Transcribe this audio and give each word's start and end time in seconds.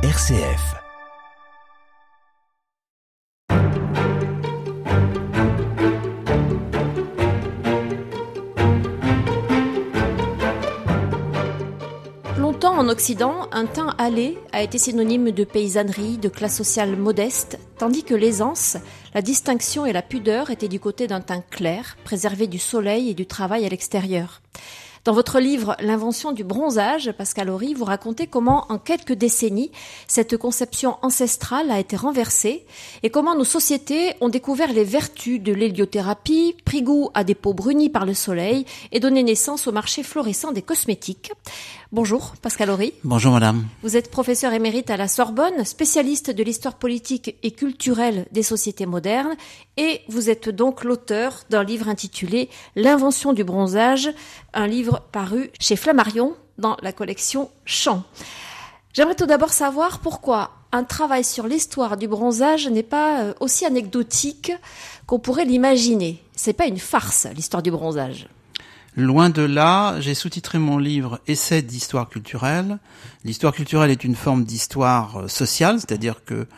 RCF. 0.00 0.76
Longtemps 12.38 12.78
en 12.78 12.88
Occident, 12.88 13.48
un 13.50 13.66
teint 13.66 13.92
allé 13.98 14.38
a 14.52 14.62
été 14.62 14.78
synonyme 14.78 15.32
de 15.32 15.42
paysannerie, 15.42 16.18
de 16.18 16.28
classe 16.28 16.56
sociale 16.56 16.96
modeste, 16.96 17.58
tandis 17.76 18.04
que 18.04 18.14
l'aisance, 18.14 18.76
la 19.14 19.20
distinction 19.22 19.84
et 19.84 19.92
la 19.92 20.02
pudeur 20.02 20.50
étaient 20.50 20.68
du 20.68 20.78
côté 20.78 21.08
d'un 21.08 21.20
teint 21.20 21.42
clair, 21.50 21.96
préservé 22.04 22.46
du 22.46 22.60
soleil 22.60 23.10
et 23.10 23.14
du 23.14 23.26
travail 23.26 23.66
à 23.66 23.68
l'extérieur. 23.68 24.42
Dans 25.08 25.14
votre 25.14 25.40
livre 25.40 25.74
L'invention 25.80 26.32
du 26.32 26.44
bronzage, 26.44 27.12
Pascal 27.12 27.48
Horry, 27.48 27.72
vous 27.72 27.86
racontez 27.86 28.26
comment, 28.26 28.66
en 28.68 28.76
quelques 28.76 29.14
décennies, 29.14 29.70
cette 30.06 30.36
conception 30.36 30.98
ancestrale 31.00 31.70
a 31.70 31.80
été 31.80 31.96
renversée 31.96 32.66
et 33.02 33.08
comment 33.08 33.34
nos 33.34 33.44
sociétés 33.44 34.12
ont 34.20 34.28
découvert 34.28 34.70
les 34.70 34.84
vertus 34.84 35.40
de 35.40 35.54
l'héliothérapie, 35.54 36.56
pris 36.62 36.82
goût 36.82 37.08
à 37.14 37.24
des 37.24 37.34
peaux 37.34 37.54
brunies 37.54 37.88
par 37.88 38.04
le 38.04 38.12
soleil 38.12 38.66
et 38.92 39.00
donné 39.00 39.22
naissance 39.22 39.66
au 39.66 39.72
marché 39.72 40.02
florissant 40.02 40.52
des 40.52 40.60
cosmétiques. 40.60 41.32
Bonjour, 41.90 42.34
Pascal 42.42 42.68
Horry. 42.68 42.92
Bonjour, 43.02 43.32
madame. 43.32 43.66
Vous 43.82 43.96
êtes 43.96 44.10
professeur 44.10 44.52
émérite 44.52 44.90
à 44.90 44.98
la 44.98 45.08
Sorbonne, 45.08 45.64
spécialiste 45.64 46.30
de 46.30 46.42
l'histoire 46.42 46.74
politique 46.74 47.36
et 47.42 47.50
culturelle 47.50 48.26
des 48.30 48.42
sociétés 48.42 48.84
modernes, 48.84 49.34
et 49.78 50.02
vous 50.06 50.28
êtes 50.28 50.50
donc 50.50 50.84
l'auteur 50.84 51.44
d'un 51.48 51.64
livre 51.64 51.88
intitulé 51.88 52.50
L'invention 52.76 53.32
du 53.32 53.42
bronzage, 53.42 54.10
un 54.58 54.66
livre 54.66 55.02
paru 55.12 55.50
chez 55.60 55.76
Flammarion 55.76 56.34
dans 56.58 56.76
la 56.82 56.92
collection 56.92 57.48
Champs. 57.64 58.02
J'aimerais 58.92 59.14
tout 59.14 59.26
d'abord 59.26 59.52
savoir 59.52 60.00
pourquoi 60.00 60.50
un 60.72 60.82
travail 60.82 61.22
sur 61.22 61.46
l'histoire 61.46 61.96
du 61.96 62.08
bronzage 62.08 62.66
n'est 62.66 62.82
pas 62.82 63.22
euh, 63.22 63.34
aussi 63.38 63.64
anecdotique 63.64 64.52
qu'on 65.06 65.20
pourrait 65.20 65.44
l'imaginer. 65.44 66.20
C'est 66.34 66.52
pas 66.52 66.66
une 66.66 66.78
farce, 66.78 67.28
l'histoire 67.34 67.62
du 67.62 67.70
bronzage. 67.70 68.28
Loin 68.96 69.30
de 69.30 69.42
là, 69.42 70.00
j'ai 70.00 70.14
sous-titré 70.14 70.58
mon 70.58 70.78
livre 70.78 71.20
Essai 71.28 71.62
d'histoire 71.62 72.08
culturelle. 72.08 72.78
L'histoire 73.24 73.54
culturelle 73.54 73.92
est 73.92 74.02
une 74.02 74.16
forme 74.16 74.42
d'histoire 74.42 75.20
euh, 75.20 75.28
sociale, 75.28 75.78
c'est-à-dire 75.78 76.24
que 76.24 76.48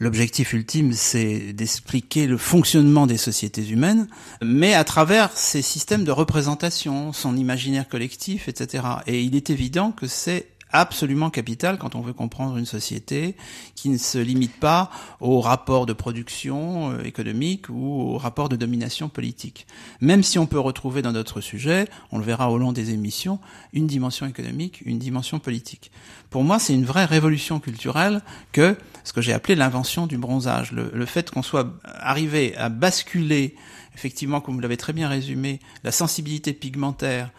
l'objectif 0.00 0.52
ultime, 0.52 0.92
c'est 0.92 1.52
d'expliquer 1.52 2.26
le 2.26 2.36
fonctionnement 2.36 3.06
des 3.06 3.16
sociétés 3.16 3.68
humaines, 3.68 4.08
mais 4.42 4.74
à 4.74 4.84
travers 4.84 5.30
ces 5.36 5.62
systèmes 5.62 6.04
de 6.04 6.12
représentation, 6.12 7.12
son 7.12 7.36
imaginaire 7.36 7.88
collectif, 7.88 8.48
etc. 8.48 8.84
Et 9.06 9.22
il 9.22 9.36
est 9.36 9.50
évident 9.50 9.92
que 9.92 10.06
c'est 10.06 10.46
absolument 10.70 11.30
capital 11.30 11.78
quand 11.78 11.94
on 11.94 12.00
veut 12.00 12.12
comprendre 12.12 12.56
une 12.56 12.66
société 12.66 13.36
qui 13.74 13.88
ne 13.88 13.98
se 13.98 14.18
limite 14.18 14.58
pas 14.58 14.90
aux 15.20 15.40
rapports 15.40 15.86
de 15.86 15.92
production 15.92 16.92
euh, 16.92 17.02
économique 17.04 17.68
ou 17.68 18.00
aux 18.00 18.18
rapports 18.18 18.48
de 18.48 18.56
domination 18.56 19.08
politique. 19.08 19.66
Même 20.00 20.22
si 20.22 20.38
on 20.38 20.46
peut 20.46 20.58
retrouver 20.58 21.02
dans 21.02 21.12
d'autres 21.12 21.40
sujets, 21.40 21.88
on 22.12 22.18
le 22.18 22.24
verra 22.24 22.50
au 22.50 22.58
long 22.58 22.72
des 22.72 22.90
émissions, 22.90 23.38
une 23.72 23.86
dimension 23.86 24.26
économique, 24.26 24.82
une 24.84 24.98
dimension 24.98 25.38
politique. 25.38 25.90
Pour 26.30 26.44
moi, 26.44 26.58
c'est 26.58 26.74
une 26.74 26.84
vraie 26.84 27.06
révolution 27.06 27.60
culturelle 27.60 28.22
que 28.52 28.76
ce 29.04 29.12
que 29.12 29.22
j'ai 29.22 29.32
appelé 29.32 29.54
l'invention 29.54 30.06
du 30.06 30.18
bronzage. 30.18 30.72
Le, 30.72 30.90
le 30.92 31.06
fait 31.06 31.30
qu'on 31.30 31.42
soit 31.42 31.66
arrivé 31.84 32.54
à 32.56 32.68
basculer, 32.68 33.54
effectivement, 33.94 34.40
comme 34.40 34.54
vous 34.54 34.60
l'avez 34.60 34.76
très 34.76 34.92
bien 34.92 35.08
résumé, 35.08 35.60
la 35.84 35.92
sensibilité 35.92 36.52
pigmentaire 36.52 37.30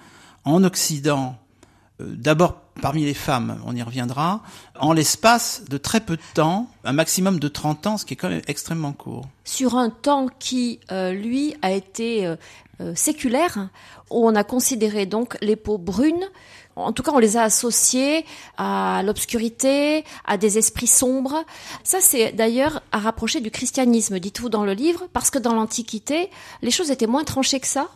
en 0.45 0.63
Occident, 0.63 1.37
euh, 2.01 2.05
d'abord 2.07 2.61
parmi 2.79 3.05
les 3.05 3.13
femmes, 3.13 3.61
on 3.65 3.75
y 3.75 3.81
reviendra, 3.81 4.41
en 4.79 4.93
l'espace 4.93 5.63
de 5.69 5.77
très 5.77 5.99
peu 5.99 6.15
de 6.15 6.21
temps, 6.33 6.67
un 6.83 6.93
maximum 6.93 7.39
de 7.39 7.47
30 7.47 7.87
ans, 7.87 7.97
ce 7.97 8.05
qui 8.05 8.13
est 8.13 8.17
quand 8.17 8.29
même 8.29 8.41
extrêmement 8.47 8.93
court. 8.93 9.25
Sur 9.43 9.75
un 9.75 9.89
temps 9.89 10.27
qui, 10.39 10.79
euh, 10.91 11.11
lui, 11.11 11.55
a 11.61 11.71
été 11.71 12.25
euh, 12.25 12.35
euh, 12.81 12.93
séculaire, 12.95 13.69
où 14.09 14.27
on 14.27 14.35
a 14.35 14.43
considéré 14.43 15.05
donc 15.05 15.37
les 15.41 15.55
peaux 15.55 15.77
brunes, 15.77 16.25
en 16.75 16.93
tout 16.93 17.03
cas 17.03 17.11
on 17.13 17.19
les 17.19 17.35
a 17.35 17.43
associées 17.43 18.25
à 18.57 19.01
l'obscurité, 19.03 20.05
à 20.25 20.37
des 20.37 20.57
esprits 20.57 20.87
sombres. 20.87 21.43
Ça 21.83 21.99
c'est 22.01 22.31
d'ailleurs 22.31 22.81
à 22.91 22.99
rapprocher 22.99 23.41
du 23.41 23.51
christianisme, 23.51 24.19
dites-vous 24.19 24.49
dans 24.49 24.63
le 24.63 24.73
livre, 24.73 25.07
parce 25.13 25.29
que 25.29 25.39
dans 25.39 25.53
l'Antiquité, 25.53 26.29
les 26.61 26.71
choses 26.71 26.89
étaient 26.89 27.07
moins 27.07 27.23
tranchées 27.23 27.59
que 27.59 27.67
ça. 27.67 27.89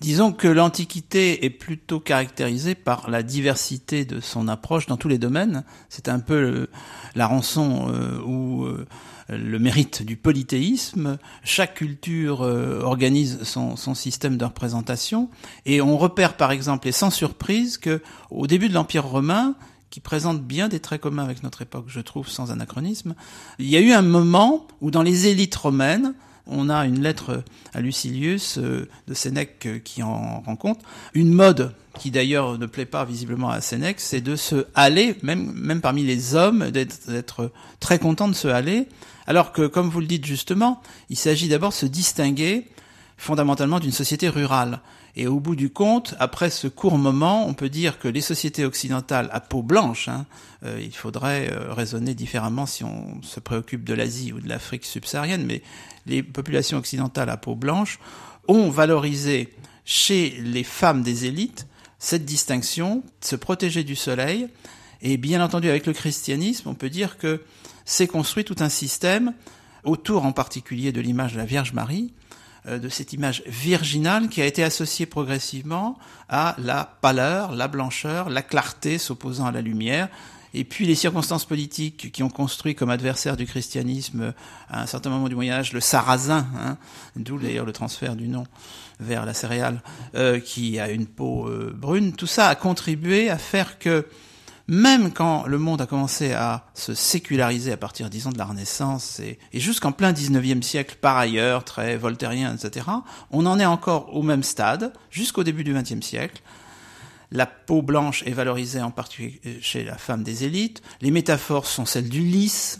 Disons 0.00 0.32
que 0.32 0.46
l'Antiquité 0.46 1.46
est 1.46 1.50
plutôt 1.50 2.00
caractérisée 2.00 2.74
par 2.74 3.08
la 3.08 3.22
diversité 3.22 4.04
de 4.04 4.20
son 4.20 4.46
approche 4.46 4.86
dans 4.86 4.98
tous 4.98 5.08
les 5.08 5.16
domaines. 5.16 5.64
C'est 5.88 6.10
un 6.10 6.18
peu 6.18 6.40
le, 6.40 6.70
la 7.14 7.26
rançon 7.26 7.88
euh, 7.88 8.20
ou 8.20 8.66
euh, 8.66 8.86
le 9.30 9.58
mérite 9.58 10.02
du 10.02 10.16
polythéisme. 10.16 11.16
Chaque 11.44 11.76
culture 11.76 12.42
euh, 12.42 12.82
organise 12.82 13.42
son, 13.44 13.76
son, 13.76 13.94
système 13.94 14.36
de 14.36 14.44
représentation 14.44 15.30
et 15.64 15.80
on 15.80 15.96
repère 15.96 16.36
par 16.36 16.52
exemple 16.52 16.88
et 16.88 16.92
sans 16.92 17.10
surprise 17.10 17.78
que 17.78 18.02
au 18.30 18.46
début 18.46 18.68
de 18.68 18.74
l'Empire 18.74 19.06
romain, 19.06 19.54
qui 19.88 20.00
présente 20.00 20.42
bien 20.42 20.68
des 20.68 20.80
traits 20.80 21.00
communs 21.00 21.24
avec 21.24 21.42
notre 21.42 21.62
époque, 21.62 21.86
je 21.88 22.00
trouve, 22.00 22.28
sans 22.28 22.50
anachronisme. 22.50 23.14
Il 23.58 23.70
y 23.70 23.76
a 23.76 23.80
eu 23.80 23.92
un 23.92 24.02
moment 24.02 24.66
où 24.82 24.90
dans 24.90 25.02
les 25.02 25.28
élites 25.28 25.54
romaines, 25.54 26.12
on 26.46 26.68
a 26.68 26.86
une 26.86 27.02
lettre 27.02 27.42
à 27.74 27.80
Lucilius 27.80 28.58
euh, 28.58 28.88
de 29.08 29.14
Sénèque 29.14 29.66
euh, 29.66 29.78
qui 29.78 30.02
en 30.02 30.40
rend 30.40 30.56
compte. 30.56 30.80
Une 31.14 31.32
mode 31.32 31.74
qui 31.98 32.10
d'ailleurs 32.10 32.58
ne 32.58 32.66
plaît 32.66 32.86
pas 32.86 33.04
visiblement 33.04 33.50
à 33.50 33.60
Sénèque, 33.60 34.00
c'est 34.00 34.20
de 34.20 34.36
se 34.36 34.66
haler, 34.74 35.16
même, 35.22 35.52
même 35.52 35.80
parmi 35.80 36.04
les 36.04 36.34
hommes, 36.34 36.70
d'être 36.70 37.50
très 37.80 37.98
content 37.98 38.28
de 38.28 38.34
se 38.34 38.48
haler, 38.48 38.88
alors 39.26 39.52
que, 39.52 39.66
comme 39.66 39.88
vous 39.88 40.00
le 40.00 40.06
dites 40.06 40.24
justement, 40.24 40.82
il 41.08 41.16
s'agit 41.16 41.48
d'abord 41.48 41.70
de 41.70 41.74
se 41.74 41.86
distinguer 41.86 42.68
fondamentalement 43.16 43.80
d'une 43.80 43.92
société 43.92 44.28
rurale. 44.28 44.80
Et 45.18 45.26
au 45.26 45.40
bout 45.40 45.56
du 45.56 45.70
compte, 45.70 46.14
après 46.18 46.50
ce 46.50 46.68
court 46.68 46.98
moment, 46.98 47.48
on 47.48 47.54
peut 47.54 47.70
dire 47.70 47.98
que 47.98 48.06
les 48.06 48.20
sociétés 48.20 48.66
occidentales 48.66 49.30
à 49.32 49.40
peau 49.40 49.62
blanche, 49.62 50.08
hein, 50.08 50.26
euh, 50.64 50.78
il 50.80 50.94
faudrait 50.94 51.50
euh, 51.50 51.72
raisonner 51.72 52.14
différemment 52.14 52.66
si 52.66 52.84
on 52.84 53.22
se 53.22 53.40
préoccupe 53.40 53.82
de 53.82 53.94
l'Asie 53.94 54.34
ou 54.34 54.40
de 54.40 54.48
l'Afrique 54.48 54.84
subsaharienne, 54.84 55.46
mais 55.46 55.62
les 56.04 56.22
populations 56.22 56.76
occidentales 56.76 57.30
à 57.30 57.38
peau 57.38 57.54
blanche 57.54 57.98
ont 58.46 58.68
valorisé 58.68 59.54
chez 59.86 60.38
les 60.42 60.64
femmes 60.64 61.02
des 61.02 61.24
élites 61.24 61.66
cette 61.98 62.24
distinction, 62.24 63.02
se 63.20 63.36
protéger 63.36 63.84
du 63.84 63.96
soleil, 63.96 64.48
et 65.02 65.16
bien 65.16 65.42
entendu 65.42 65.68
avec 65.68 65.86
le 65.86 65.92
christianisme, 65.92 66.68
on 66.68 66.74
peut 66.74 66.90
dire 66.90 67.18
que 67.18 67.42
s'est 67.84 68.06
construit 68.06 68.44
tout 68.44 68.56
un 68.60 68.68
système 68.68 69.32
autour 69.84 70.24
en 70.24 70.32
particulier 70.32 70.92
de 70.92 71.00
l'image 71.00 71.34
de 71.34 71.38
la 71.38 71.44
Vierge 71.44 71.72
Marie, 71.72 72.12
de 72.66 72.88
cette 72.88 73.12
image 73.12 73.42
virginale 73.46 74.28
qui 74.28 74.42
a 74.42 74.46
été 74.46 74.64
associée 74.64 75.06
progressivement 75.06 75.98
à 76.28 76.56
la 76.58 76.84
pâleur, 77.00 77.52
la 77.52 77.68
blancheur, 77.68 78.28
la 78.28 78.42
clarté 78.42 78.98
s'opposant 78.98 79.46
à 79.46 79.52
la 79.52 79.60
lumière. 79.60 80.08
Et 80.54 80.64
puis 80.64 80.86
les 80.86 80.94
circonstances 80.94 81.44
politiques 81.44 82.10
qui 82.12 82.22
ont 82.22 82.30
construit 82.30 82.74
comme 82.74 82.88
adversaire 82.88 83.36
du 83.36 83.44
christianisme 83.44 84.32
à 84.70 84.82
un 84.82 84.86
certain 84.86 85.10
moment 85.10 85.28
du 85.28 85.34
Moyen 85.34 85.52
Âge 85.52 85.74
le 85.74 85.80
sarrasin, 85.80 86.46
hein, 86.58 86.78
d'où 87.14 87.38
d'ailleurs 87.38 87.66
le 87.66 87.72
transfert 87.72 88.16
du 88.16 88.26
nom 88.26 88.44
vers 88.98 89.26
la 89.26 89.34
céréale, 89.34 89.82
euh, 90.14 90.40
qui 90.40 90.78
a 90.78 90.88
une 90.88 91.06
peau 91.06 91.46
euh, 91.46 91.74
brune, 91.76 92.14
tout 92.14 92.26
ça 92.26 92.48
a 92.48 92.54
contribué 92.54 93.28
à 93.28 93.36
faire 93.36 93.78
que 93.78 94.06
même 94.68 95.12
quand 95.12 95.46
le 95.46 95.58
monde 95.58 95.80
a 95.80 95.86
commencé 95.86 96.32
à 96.32 96.66
se 96.74 96.94
séculariser 96.94 97.72
à 97.72 97.76
partir, 97.76 98.10
disons, 98.10 98.30
de 98.30 98.38
la 98.38 98.44
Renaissance 98.44 99.20
et, 99.20 99.38
jusqu'en 99.54 99.92
plein 99.92 100.12
19e 100.12 100.62
siècle, 100.62 100.96
par 101.00 101.16
ailleurs, 101.16 101.64
très 101.64 101.96
voltairien, 101.96 102.54
etc., 102.54 102.86
on 103.30 103.46
en 103.46 103.60
est 103.60 103.66
encore 103.66 104.14
au 104.14 104.22
même 104.22 104.42
stade, 104.42 104.92
jusqu'au 105.10 105.44
début 105.44 105.62
du 105.62 105.74
20e 105.74 106.02
siècle. 106.02 106.42
La 107.30 107.46
peau 107.46 107.82
blanche 107.82 108.22
est 108.24 108.32
valorisée 108.32 108.82
en 108.82 108.90
particulier 108.90 109.40
chez 109.60 109.84
la 109.84 109.98
femme 109.98 110.22
des 110.22 110.44
élites. 110.44 110.82
Les 111.00 111.10
métaphores 111.10 111.66
sont 111.66 111.84
celles 111.84 112.08
du 112.08 112.20
lys, 112.20 112.78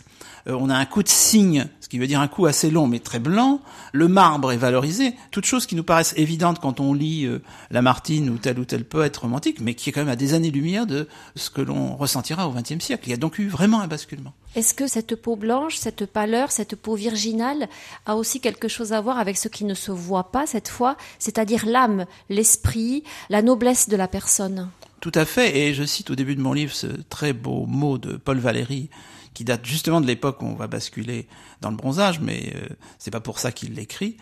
on 0.55 0.69
a 0.69 0.75
un 0.75 0.85
coup 0.85 1.03
de 1.03 1.09
cygne, 1.09 1.67
ce 1.81 1.89
qui 1.89 1.99
veut 1.99 2.07
dire 2.07 2.19
un 2.19 2.27
coup 2.27 2.45
assez 2.45 2.69
long 2.69 2.87
mais 2.87 2.99
très 2.99 3.19
blanc. 3.19 3.61
Le 3.93 4.07
marbre 4.07 4.51
est 4.51 4.57
valorisé. 4.57 5.13
Toutes 5.31 5.45
choses 5.45 5.65
qui 5.65 5.75
nous 5.75 5.83
paraissent 5.83 6.13
évidentes 6.17 6.59
quand 6.59 6.79
on 6.79 6.93
lit 6.93 7.25
euh, 7.25 7.39
Lamartine 7.71 8.29
ou 8.29 8.37
tel 8.37 8.59
ou 8.59 8.65
tel 8.65 8.83
poète 8.83 9.15
romantique, 9.17 9.59
mais 9.61 9.73
qui 9.73 9.89
est 9.89 9.93
quand 9.93 10.01
même 10.01 10.09
à 10.09 10.15
des 10.15 10.33
années-lumière 10.33 10.85
de 10.85 11.07
ce 11.35 11.49
que 11.49 11.61
l'on 11.61 11.95
ressentira 11.95 12.47
au 12.47 12.51
XXe 12.51 12.83
siècle. 12.83 13.03
Il 13.07 13.11
y 13.11 13.13
a 13.13 13.17
donc 13.17 13.39
eu 13.39 13.47
vraiment 13.47 13.79
un 13.79 13.87
basculement. 13.87 14.33
Est-ce 14.55 14.73
que 14.73 14.87
cette 14.87 15.15
peau 15.15 15.35
blanche, 15.35 15.75
cette 15.77 16.05
pâleur, 16.05 16.51
cette 16.51 16.75
peau 16.75 16.95
virginale 16.95 17.67
a 18.05 18.15
aussi 18.15 18.39
quelque 18.41 18.67
chose 18.67 18.93
à 18.93 19.01
voir 19.01 19.17
avec 19.17 19.37
ce 19.37 19.47
qui 19.47 19.65
ne 19.65 19.73
se 19.73 19.91
voit 19.91 20.31
pas 20.31 20.45
cette 20.45 20.67
fois, 20.67 20.97
c'est-à-dire 21.19 21.65
l'âme, 21.65 22.05
l'esprit, 22.29 23.03
la 23.29 23.41
noblesse 23.41 23.87
de 23.87 23.95
la 23.95 24.07
personne? 24.07 24.69
Tout 24.99 25.11
à 25.13 25.25
fait, 25.25 25.55
et 25.57 25.73
je 25.73 25.83
cite 25.83 26.09
au 26.09 26.15
début 26.15 26.35
de 26.35 26.41
mon 26.41 26.53
livre 26.53 26.73
ce 26.73 26.87
très 27.09 27.33
beau 27.33 27.65
mot 27.67 27.97
de 27.97 28.17
Paul 28.17 28.39
Valéry 28.39 28.89
qui 29.37 29.43
date 29.43 29.63
justement 29.67 30.01
de 30.01 30.07
l'époque 30.07 30.41
où 30.41 30.47
on 30.47 30.55
va 30.55 30.65
basculer 30.65 31.27
dans 31.61 31.69
le 31.69 31.75
bronzage, 31.75 32.19
mais 32.19 32.53
euh, 32.55 32.69
c'est 32.97 33.11
pas 33.11 33.19
pour 33.19 33.37
ça 33.37 33.51
qu'il 33.51 33.75
l'écrit. 33.75 34.17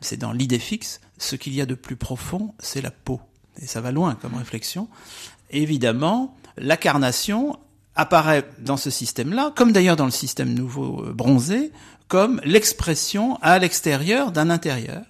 C'est 0.00 0.16
dans 0.16 0.30
l'idée 0.30 0.60
fixe. 0.60 1.00
Ce 1.18 1.34
qu'il 1.34 1.54
y 1.54 1.60
a 1.60 1.66
de 1.66 1.74
plus 1.74 1.96
profond, 1.96 2.54
c'est 2.60 2.80
la 2.80 2.92
peau. 2.92 3.20
Et 3.60 3.66
ça 3.66 3.80
va 3.80 3.90
loin 3.90 4.14
comme 4.14 4.36
réflexion. 4.36 4.88
évidemment, 5.50 6.36
la 6.56 6.76
carnation 6.76 7.58
apparaît 7.96 8.48
dans 8.60 8.76
ce 8.76 8.90
système-là, 8.90 9.52
comme 9.56 9.72
d'ailleurs 9.72 9.96
dans 9.96 10.04
le 10.04 10.12
système 10.12 10.54
nouveau 10.54 11.04
euh, 11.04 11.12
bronzé, 11.12 11.72
comme 12.06 12.40
l'expression 12.44 13.40
à 13.42 13.58
l'extérieur 13.58 14.30
d'un 14.30 14.50
intérieur 14.50 15.02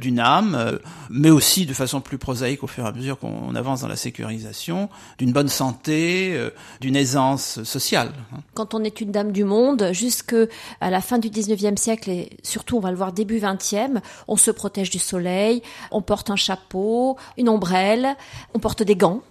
d'une 0.00 0.18
âme, 0.18 0.54
euh, 0.58 0.78
mais 1.10 1.30
aussi 1.30 1.66
de 1.66 1.74
façon 1.74 2.00
plus 2.00 2.18
prosaïque 2.18 2.62
au 2.64 2.66
fur 2.66 2.84
et 2.84 2.88
à 2.88 2.92
mesure 2.92 3.18
qu'on 3.18 3.54
avance 3.54 3.82
dans 3.82 3.88
la 3.88 3.96
sécurisation, 3.96 4.88
d'une 5.18 5.32
bonne 5.32 5.48
santé, 5.48 6.32
euh, 6.34 6.50
d'une 6.80 6.96
aisance 6.96 7.62
sociale. 7.62 8.12
Quand 8.54 8.74
on 8.74 8.82
est 8.82 9.00
une 9.00 9.12
dame 9.12 9.32
du 9.32 9.44
monde, 9.44 9.90
jusque 9.92 10.34
à 10.80 10.90
la 10.90 11.00
fin 11.00 11.18
du 11.18 11.28
19e 11.28 11.76
siècle 11.76 12.10
et 12.10 12.30
surtout 12.42 12.76
on 12.76 12.80
va 12.80 12.90
le 12.90 12.96
voir 12.96 13.12
début 13.12 13.38
20e, 13.38 14.00
on 14.26 14.36
se 14.36 14.50
protège 14.50 14.90
du 14.90 14.98
soleil, 14.98 15.62
on 15.90 16.02
porte 16.02 16.30
un 16.30 16.36
chapeau, 16.36 17.16
une 17.36 17.48
ombrelle, 17.48 18.16
on 18.54 18.58
porte 18.58 18.82
des 18.82 18.96
gants 18.96 19.22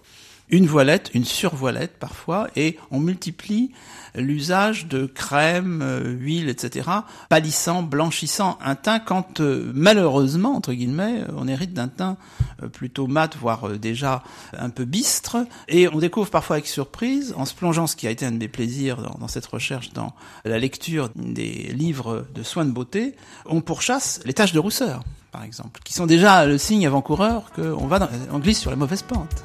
une 0.50 0.66
voilette, 0.66 1.10
une 1.14 1.24
survoilette 1.24 1.98
parfois, 1.98 2.48
et 2.56 2.78
on 2.90 3.00
multiplie 3.00 3.72
l'usage 4.14 4.86
de 4.86 5.06
crème, 5.06 5.80
euh, 5.82 6.10
huile, 6.10 6.48
etc., 6.48 6.88
pâlissant, 7.28 7.82
blanchissant 7.82 8.58
un 8.64 8.74
teint 8.74 8.98
quand 8.98 9.40
euh, 9.40 9.70
malheureusement, 9.74 10.54
entre 10.56 10.72
guillemets, 10.72 11.22
on 11.36 11.46
hérite 11.46 11.72
d'un 11.72 11.88
teint 11.88 12.16
euh, 12.62 12.68
plutôt 12.68 13.06
mat, 13.06 13.36
voire 13.36 13.70
déjà 13.78 14.22
un 14.56 14.70
peu 14.70 14.84
bistre, 14.84 15.38
et 15.68 15.88
on 15.88 15.98
découvre 15.98 16.30
parfois 16.30 16.56
avec 16.56 16.66
surprise, 16.66 17.34
en 17.36 17.44
se 17.44 17.54
plongeant, 17.54 17.86
ce 17.86 17.96
qui 17.96 18.06
a 18.06 18.10
été 18.10 18.26
un 18.26 18.32
de 18.32 18.38
mes 18.38 18.48
plaisirs 18.48 18.96
dans, 19.18 19.28
cette 19.28 19.46
recherche, 19.46 19.92
dans 19.92 20.14
la 20.44 20.58
lecture 20.58 21.10
des 21.14 21.72
livres 21.72 22.26
de 22.34 22.42
soins 22.42 22.64
de 22.64 22.72
beauté, 22.72 23.14
on 23.46 23.60
pourchasse 23.60 24.20
les 24.24 24.34
taches 24.34 24.52
de 24.52 24.58
rousseur, 24.58 25.04
par 25.32 25.44
exemple, 25.44 25.80
qui 25.84 25.92
sont 25.92 26.06
déjà 26.06 26.46
le 26.46 26.58
signe 26.58 26.86
avant-coureur 26.86 27.52
qu'on 27.52 27.86
va 27.86 27.98
dans, 27.98 28.08
on 28.32 28.38
glisse 28.38 28.58
sur 28.58 28.70
la 28.70 28.76
mauvaise 28.76 29.02
pente. 29.02 29.44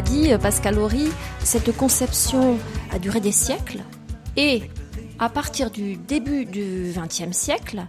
dit, 0.00 0.30
Pascal 0.40 0.78
Horry, 0.78 1.08
cette 1.42 1.76
conception 1.76 2.58
a 2.92 2.98
duré 2.98 3.20
des 3.20 3.32
siècles 3.32 3.80
et 4.36 4.62
à 5.18 5.28
partir 5.28 5.70
du 5.70 5.96
début 5.96 6.46
du 6.46 6.94
XXe 6.96 7.36
siècle, 7.36 7.86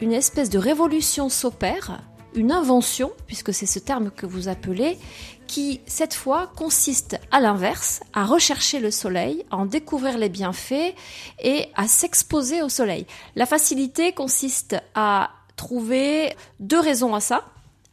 une 0.00 0.12
espèce 0.12 0.50
de 0.50 0.58
révolution 0.58 1.28
s'opère, 1.28 2.00
une 2.34 2.50
invention, 2.50 3.12
puisque 3.26 3.54
c'est 3.54 3.66
ce 3.66 3.78
terme 3.78 4.10
que 4.10 4.26
vous 4.26 4.48
appelez, 4.48 4.98
qui 5.46 5.80
cette 5.86 6.14
fois 6.14 6.50
consiste 6.56 7.20
à 7.30 7.40
l'inverse, 7.40 8.00
à 8.12 8.24
rechercher 8.24 8.80
le 8.80 8.90
soleil, 8.90 9.44
à 9.50 9.56
en 9.56 9.66
découvrir 9.66 10.18
les 10.18 10.28
bienfaits 10.28 10.94
et 11.42 11.68
à 11.76 11.86
s'exposer 11.86 12.62
au 12.62 12.68
soleil. 12.68 13.06
La 13.36 13.46
facilité 13.46 14.12
consiste 14.12 14.76
à 14.94 15.30
trouver 15.54 16.34
deux 16.58 16.80
raisons 16.80 17.14
à 17.14 17.20
ça. 17.20 17.44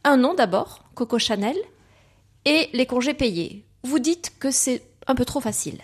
Un 0.02 0.16
nom 0.16 0.34
d'abord, 0.34 0.84
Coco 0.94 1.18
Chanel, 1.20 1.56
et 2.44 2.68
les 2.72 2.86
congés 2.86 3.14
payés. 3.14 3.64
Vous 3.82 3.98
dites 3.98 4.32
que 4.38 4.50
c'est 4.50 4.82
un 5.06 5.14
peu 5.14 5.24
trop 5.24 5.40
facile. 5.40 5.78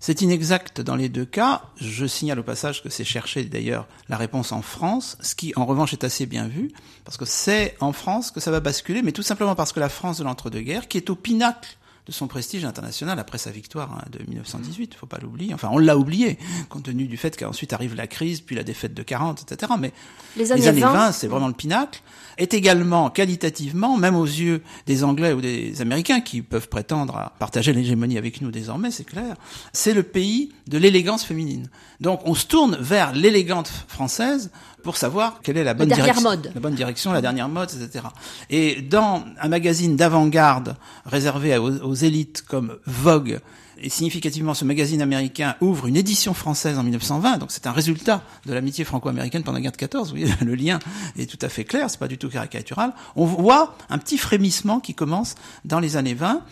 C'est 0.00 0.20
inexact 0.20 0.80
dans 0.80 0.96
les 0.96 1.08
deux 1.08 1.24
cas. 1.24 1.62
Je 1.76 2.06
signale 2.06 2.40
au 2.40 2.42
passage 2.42 2.82
que 2.82 2.88
c'est 2.88 3.04
chercher 3.04 3.44
d'ailleurs 3.44 3.86
la 4.08 4.16
réponse 4.16 4.50
en 4.50 4.60
France, 4.60 5.16
ce 5.20 5.36
qui 5.36 5.52
en 5.54 5.64
revanche 5.64 5.92
est 5.92 6.02
assez 6.02 6.26
bien 6.26 6.48
vu, 6.48 6.72
parce 7.04 7.16
que 7.16 7.24
c'est 7.24 7.76
en 7.78 7.92
France 7.92 8.32
que 8.32 8.40
ça 8.40 8.50
va 8.50 8.58
basculer, 8.58 9.02
mais 9.02 9.12
tout 9.12 9.22
simplement 9.22 9.54
parce 9.54 9.72
que 9.72 9.78
la 9.78 9.88
France 9.88 10.18
de 10.18 10.24
l'entre-deux-guerres, 10.24 10.88
qui 10.88 10.96
est 10.96 11.08
au 11.08 11.14
pinacle 11.14 11.76
de 12.06 12.12
son 12.12 12.26
prestige 12.26 12.64
international 12.64 13.18
après 13.18 13.38
sa 13.38 13.50
victoire 13.50 13.92
hein, 13.92 14.04
de 14.10 14.18
1918, 14.28 14.94
faut 14.94 15.06
pas 15.06 15.18
l'oublier. 15.18 15.54
Enfin, 15.54 15.68
on 15.70 15.78
l'a 15.78 15.96
oublié, 15.96 16.38
compte 16.68 16.84
tenu 16.84 17.06
du 17.06 17.16
fait 17.16 17.36
qu'ensuite 17.38 17.72
arrive 17.72 17.94
la 17.94 18.08
crise, 18.08 18.40
puis 18.40 18.56
la 18.56 18.64
défaite 18.64 18.92
de 18.94 19.02
40, 19.02 19.42
etc. 19.42 19.72
Mais 19.78 19.92
les 20.36 20.50
années, 20.50 20.80
20 20.80 21.12
c'est 21.12 21.28
vraiment 21.28 21.48
le 21.48 21.54
pinacle 21.54 22.02
est 22.38 22.54
également 22.54 23.10
qualitativement, 23.10 23.96
même 23.96 24.16
aux 24.16 24.24
yeux 24.24 24.62
des 24.86 25.04
Anglais 25.04 25.32
ou 25.32 25.40
des 25.40 25.80
Américains 25.80 26.20
qui 26.20 26.42
peuvent 26.42 26.68
prétendre 26.68 27.16
à 27.16 27.32
partager 27.38 27.72
l'hégémonie 27.72 28.18
avec 28.18 28.40
nous 28.40 28.50
désormais, 28.50 28.90
c'est 28.90 29.04
clair, 29.04 29.36
c'est 29.72 29.94
le 29.94 30.02
pays 30.02 30.52
de 30.66 30.78
l'élégance 30.78 31.24
féminine. 31.24 31.68
Donc 32.00 32.20
on 32.24 32.34
se 32.34 32.46
tourne 32.46 32.76
vers 32.80 33.12
l'élégante 33.12 33.68
française 33.86 34.50
pour 34.82 34.96
savoir 34.96 35.40
quelle 35.42 35.56
est 35.56 35.64
la 35.64 35.74
bonne 35.74 35.88
direction, 35.88 36.30
la 36.54 36.60
bonne 36.60 36.74
direction, 36.74 37.12
la 37.12 37.20
dernière 37.20 37.48
mode, 37.48 37.70
etc. 37.70 38.06
Et 38.50 38.82
dans 38.82 39.24
un 39.40 39.48
magazine 39.48 39.96
d'avant-garde 39.96 40.76
réservé 41.06 41.56
aux, 41.58 41.78
aux 41.82 41.94
élites 41.94 42.42
comme 42.46 42.78
Vogue 42.86 43.40
et 43.82 43.88
significativement, 43.88 44.54
ce 44.54 44.64
magazine 44.64 45.02
américain 45.02 45.56
ouvre 45.60 45.88
une 45.88 45.96
édition 45.96 46.34
française 46.34 46.78
en 46.78 46.84
1920, 46.84 47.38
donc 47.38 47.50
c'est 47.50 47.66
un 47.66 47.72
résultat 47.72 48.22
de 48.46 48.54
l'amitié 48.54 48.84
franco-américaine 48.84 49.42
pendant 49.42 49.56
la 49.56 49.62
guerre 49.62 49.72
de 49.72 49.76
14. 49.76 50.12
Vous 50.12 50.18
voyez, 50.18 50.32
le 50.40 50.54
lien 50.54 50.78
est 51.18 51.28
tout 51.28 51.44
à 51.44 51.48
fait 51.48 51.64
clair, 51.64 51.90
c'est 51.90 51.98
pas 51.98 52.08
du 52.08 52.16
tout 52.16 52.28
caricatural. 52.28 52.92
On 53.16 53.24
voit 53.24 53.76
un 53.90 53.98
petit 53.98 54.18
frémissement 54.18 54.78
qui 54.78 54.94
commence 54.94 55.34
dans 55.64 55.80
les 55.80 55.96
années 55.96 56.14
20 56.14 56.42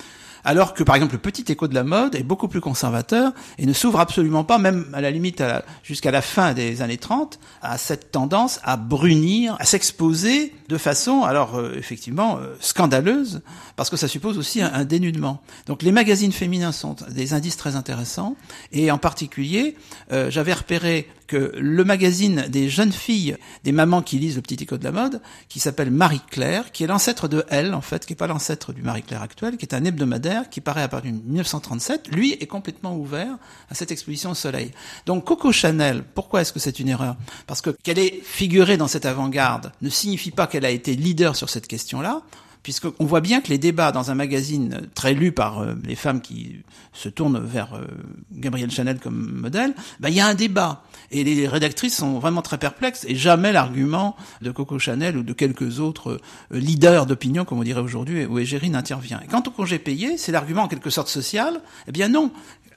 alors 0.45 0.75
que 0.75 0.83
par 0.83 0.97
exemple 0.97 1.15
le 1.15 1.21
petit 1.21 1.51
écho 1.51 1.69
de 1.69 1.75
la 1.75 1.85
mode 1.85 2.15
est 2.15 2.23
beaucoup 2.23 2.49
plus 2.49 2.61
conservateur 2.61 3.33
et 3.59 3.67
ne 3.67 3.73
s'ouvre 3.73 4.01
absolument 4.01 4.45
pas, 4.45 4.59
même 4.59 4.87
à 4.93 5.01
la 5.01 5.11
limite 5.11 5.43
jusqu'à 5.83 6.11
la 6.11 6.23
fin 6.23 6.53
des 6.53 6.83
années 6.83 6.99
30, 6.99 7.39
à 7.63 7.79
cette 7.79 8.11
tendance 8.11 8.61
à 8.63 8.77
brunir, 8.77 9.57
à 9.59 9.65
s'exposer 9.65 10.53
de 10.71 10.79
façon, 10.79 11.25
alors 11.25 11.57
euh, 11.57 11.75
effectivement, 11.77 12.39
euh, 12.39 12.55
scandaleuse, 12.61 13.43
parce 13.75 13.91
que 13.91 13.97
ça 13.97 14.07
suppose 14.07 14.39
aussi 14.39 14.63
un, 14.63 14.85
dénudement. 14.85 15.43
Donc 15.67 15.83
les 15.83 15.91
magazines 15.91 16.31
féminins 16.31 16.71
sont 16.71 16.95
des 17.11 17.35
indices 17.35 17.57
très 17.57 17.75
intéressants, 17.75 18.37
et 18.71 18.93
en 18.93 18.99
particulier, 18.99 19.77
euh, 20.13 20.31
j'avais 20.31 20.53
repéré 20.53 21.09
que 21.27 21.53
le 21.57 21.85
magazine 21.85 22.47
des 22.49 22.69
jeunes 22.69 22.91
filles, 22.91 23.37
des 23.63 23.71
mamans 23.71 24.03
qui 24.03 24.19
lisent 24.19 24.35
le 24.35 24.43
petit 24.43 24.63
écho 24.63 24.79
de 24.79 24.85
la 24.85 24.91
mode, 24.91 25.21
qui 25.49 25.61
s'appelle 25.61 25.91
Marie 25.93 26.21
Claire, 26.29 26.73
qui 26.73 26.83
est 26.83 26.89
l'ancêtre 26.89 27.29
de 27.29 27.45
Elle, 27.49 27.73
en 27.73 27.81
fait, 27.81 28.05
qui 28.05 28.15
est 28.15 28.17
pas 28.17 28.27
l'ancêtre 28.27 28.73
du 28.73 28.83
Marie 28.83 29.03
Claire 29.03 29.23
actuel, 29.23 29.57
qui 29.57 29.65
est 29.65 29.75
un 29.75 29.85
hebdomadaire 29.85 30.51
qui 30.51 30.61
paraît 30.61 30.83
à 30.83 30.89
partir 30.89 31.13
de 31.13 31.19
1937, 31.19 32.09
lui 32.09 32.33
est 32.33 32.49
complètement 32.49 32.97
ouvert 32.97 33.39
à 33.71 33.75
cette 33.75 33.93
exposition 33.93 34.31
au 34.31 34.35
soleil. 34.35 34.73
Donc 35.07 35.25
Coco 35.25 35.53
Chanel, 35.53 36.03
pourquoi 36.03 36.41
est-ce 36.41 36.53
que 36.53 36.59
c'est 36.59 36.81
une 36.81 36.89
erreur? 36.89 37.17
Parce 37.47 37.61
que 37.61 37.71
qu'elle 37.71 38.01
est 38.01 38.21
figurée 38.25 38.77
dans 38.77 38.89
cette 38.89 39.07
avant-garde 39.07 39.73
ne 39.83 39.89
signifie 39.89 40.33
pas 40.33 40.49
qu'elle 40.49 40.60
a 40.65 40.71
été 40.71 40.95
leader 40.95 41.37
sur 41.37 41.49
cette 41.49 41.67
question-là 41.67 42.23
puisqu'on 42.63 43.05
voit 43.05 43.21
bien 43.21 43.41
que 43.41 43.49
les 43.49 43.59
débats 43.59 43.93
dans 43.93 44.11
un 44.11 44.15
magazine 44.15 44.83
très 44.95 45.15
lu 45.15 45.33
par 45.33 45.61
euh, 45.61 45.75
les 45.85 45.95
femmes 45.95 46.21
qui 46.21 46.61
se 46.93 47.09
tournent 47.09 47.41
vers 47.43 47.75
euh, 47.75 47.87
Gabrielle 48.33 48.71
Chanel 48.71 48.99
comme 48.99 49.41
modèle, 49.41 49.75
bah, 49.99 50.11
il 50.11 50.17
y 50.17 50.21
a 50.21 50.27
un 50.27 50.35
débat. 50.35 50.83
Et 51.11 51.25
les 51.25 51.49
rédactrices 51.49 51.97
sont 51.97 52.19
vraiment 52.19 52.43
très 52.43 52.59
perplexes 52.59 53.05
et 53.09 53.17
jamais 53.17 53.53
l'argument 53.53 54.15
de 54.43 54.51
Coco 54.51 54.79
Chanel 54.79 55.17
ou 55.17 55.23
de 55.23 55.33
quelques 55.33 55.81
autres 55.81 56.21
euh, 56.53 56.59
leaders 56.59 57.07
d'opinion, 57.07 57.45
comme 57.45 57.59
on 57.59 57.65
dirait 57.65 57.81
aujourd'hui, 57.81 58.27
où 58.27 58.39
Égérie 58.39 58.71
n'intervient. 58.71 59.21
Et 59.25 59.27
quant 59.27 59.43
au 59.47 59.51
congé 59.51 59.79
payé, 59.79 60.19
c'est 60.19 60.33
l'argument 60.33 60.65
en 60.65 60.69
quelque 60.69 60.91
sorte 60.91 61.09
social. 61.09 61.61
Eh 61.89 61.93
bien 61.93 62.09
non, 62.09 62.31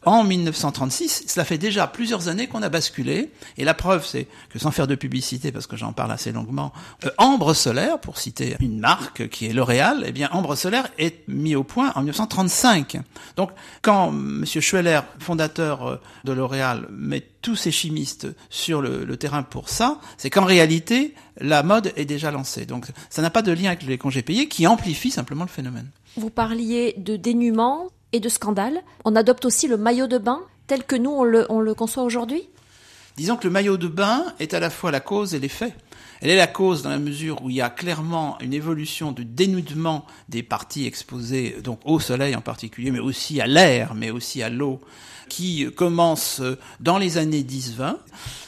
en 0.05 0.23
1936. 0.23 1.25
Cela 1.27 1.45
fait 1.45 1.57
déjà 1.57 1.87
plusieurs 1.87 2.27
années 2.27 2.47
qu'on 2.47 2.61
a 2.61 2.69
basculé. 2.69 3.31
Et 3.57 3.63
la 3.63 3.73
preuve, 3.73 4.05
c'est 4.05 4.27
que 4.49 4.59
sans 4.59 4.71
faire 4.71 4.87
de 4.87 4.95
publicité, 4.95 5.51
parce 5.51 5.67
que 5.67 5.77
j'en 5.77 5.93
parle 5.93 6.11
assez 6.11 6.31
longuement, 6.31 6.73
euh, 7.05 7.09
Ambre 7.17 7.53
Solaire, 7.53 7.99
pour 7.99 8.17
citer 8.17 8.55
une 8.59 8.79
marque 8.79 9.29
qui 9.29 9.47
est 9.47 9.53
L'Oréal, 9.53 10.03
eh 10.05 10.11
bien 10.11 10.29
Ambre 10.31 10.55
Solaire 10.55 10.87
est 10.97 11.27
mis 11.27 11.55
au 11.55 11.63
point 11.63 11.91
en 11.95 12.01
1935. 12.01 12.97
Donc 13.35 13.51
quand 13.81 14.09
M. 14.09 14.45
Schweller, 14.45 15.01
fondateur 15.19 15.87
euh, 15.87 16.01
de 16.23 16.31
L'Oréal, 16.31 16.87
met 16.91 17.21
tous 17.41 17.55
ses 17.55 17.71
chimistes 17.71 18.27
sur 18.49 18.81
le, 18.81 19.03
le 19.03 19.17
terrain 19.17 19.43
pour 19.43 19.69
ça, 19.69 19.99
c'est 20.17 20.29
qu'en 20.29 20.45
réalité, 20.45 21.13
la 21.39 21.63
mode 21.63 21.91
est 21.95 22.05
déjà 22.05 22.31
lancée. 22.31 22.65
Donc 22.65 22.87
ça 23.09 23.21
n'a 23.21 23.29
pas 23.29 23.41
de 23.41 23.51
lien 23.51 23.67
avec 23.67 23.83
les 23.83 23.97
congés 23.97 24.21
payés 24.21 24.47
qui 24.47 24.67
amplifient 24.67 25.11
simplement 25.11 25.43
le 25.43 25.49
phénomène. 25.49 25.89
Vous 26.15 26.29
parliez 26.29 26.93
de 26.97 27.15
dénuement, 27.15 27.87
et 28.13 28.19
de 28.19 28.29
scandale. 28.29 28.81
On 29.03 29.15
adopte 29.15 29.43
aussi 29.45 29.67
le 29.67 29.77
maillot 29.77 30.07
de 30.07 30.17
bain 30.17 30.41
tel 30.67 30.85
que 30.85 30.95
nous 30.95 31.11
on 31.11 31.23
le, 31.23 31.73
conçoit 31.73 32.03
aujourd'hui 32.03 32.47
Disons 33.17 33.35
que 33.35 33.43
le 33.43 33.51
maillot 33.51 33.77
de 33.77 33.87
bain 33.87 34.23
est 34.39 34.53
à 34.53 34.59
la 34.59 34.69
fois 34.69 34.89
la 34.89 34.99
cause 34.99 35.35
et 35.35 35.39
l'effet. 35.39 35.75
Elle 36.21 36.31
est 36.31 36.37
la 36.37 36.47
cause 36.47 36.81
dans 36.81 36.89
la 36.89 36.99
mesure 36.99 37.43
où 37.43 37.49
il 37.49 37.57
y 37.57 37.61
a 37.61 37.69
clairement 37.69 38.39
une 38.39 38.53
évolution 38.53 39.11
du 39.11 39.25
dénudement 39.25 40.05
des 40.29 40.41
parties 40.41 40.87
exposées, 40.87 41.57
donc 41.63 41.79
au 41.85 41.99
soleil 41.99 42.35
en 42.35 42.41
particulier, 42.41 42.89
mais 42.89 42.99
aussi 42.99 43.39
à 43.39 43.45
l'air, 43.45 43.93
mais 43.93 44.09
aussi 44.09 44.41
à 44.41 44.49
l'eau, 44.49 44.81
qui 45.29 45.67
commence 45.75 46.41
dans 46.79 46.97
les 46.97 47.17
années 47.17 47.43
10-20. 47.43 47.97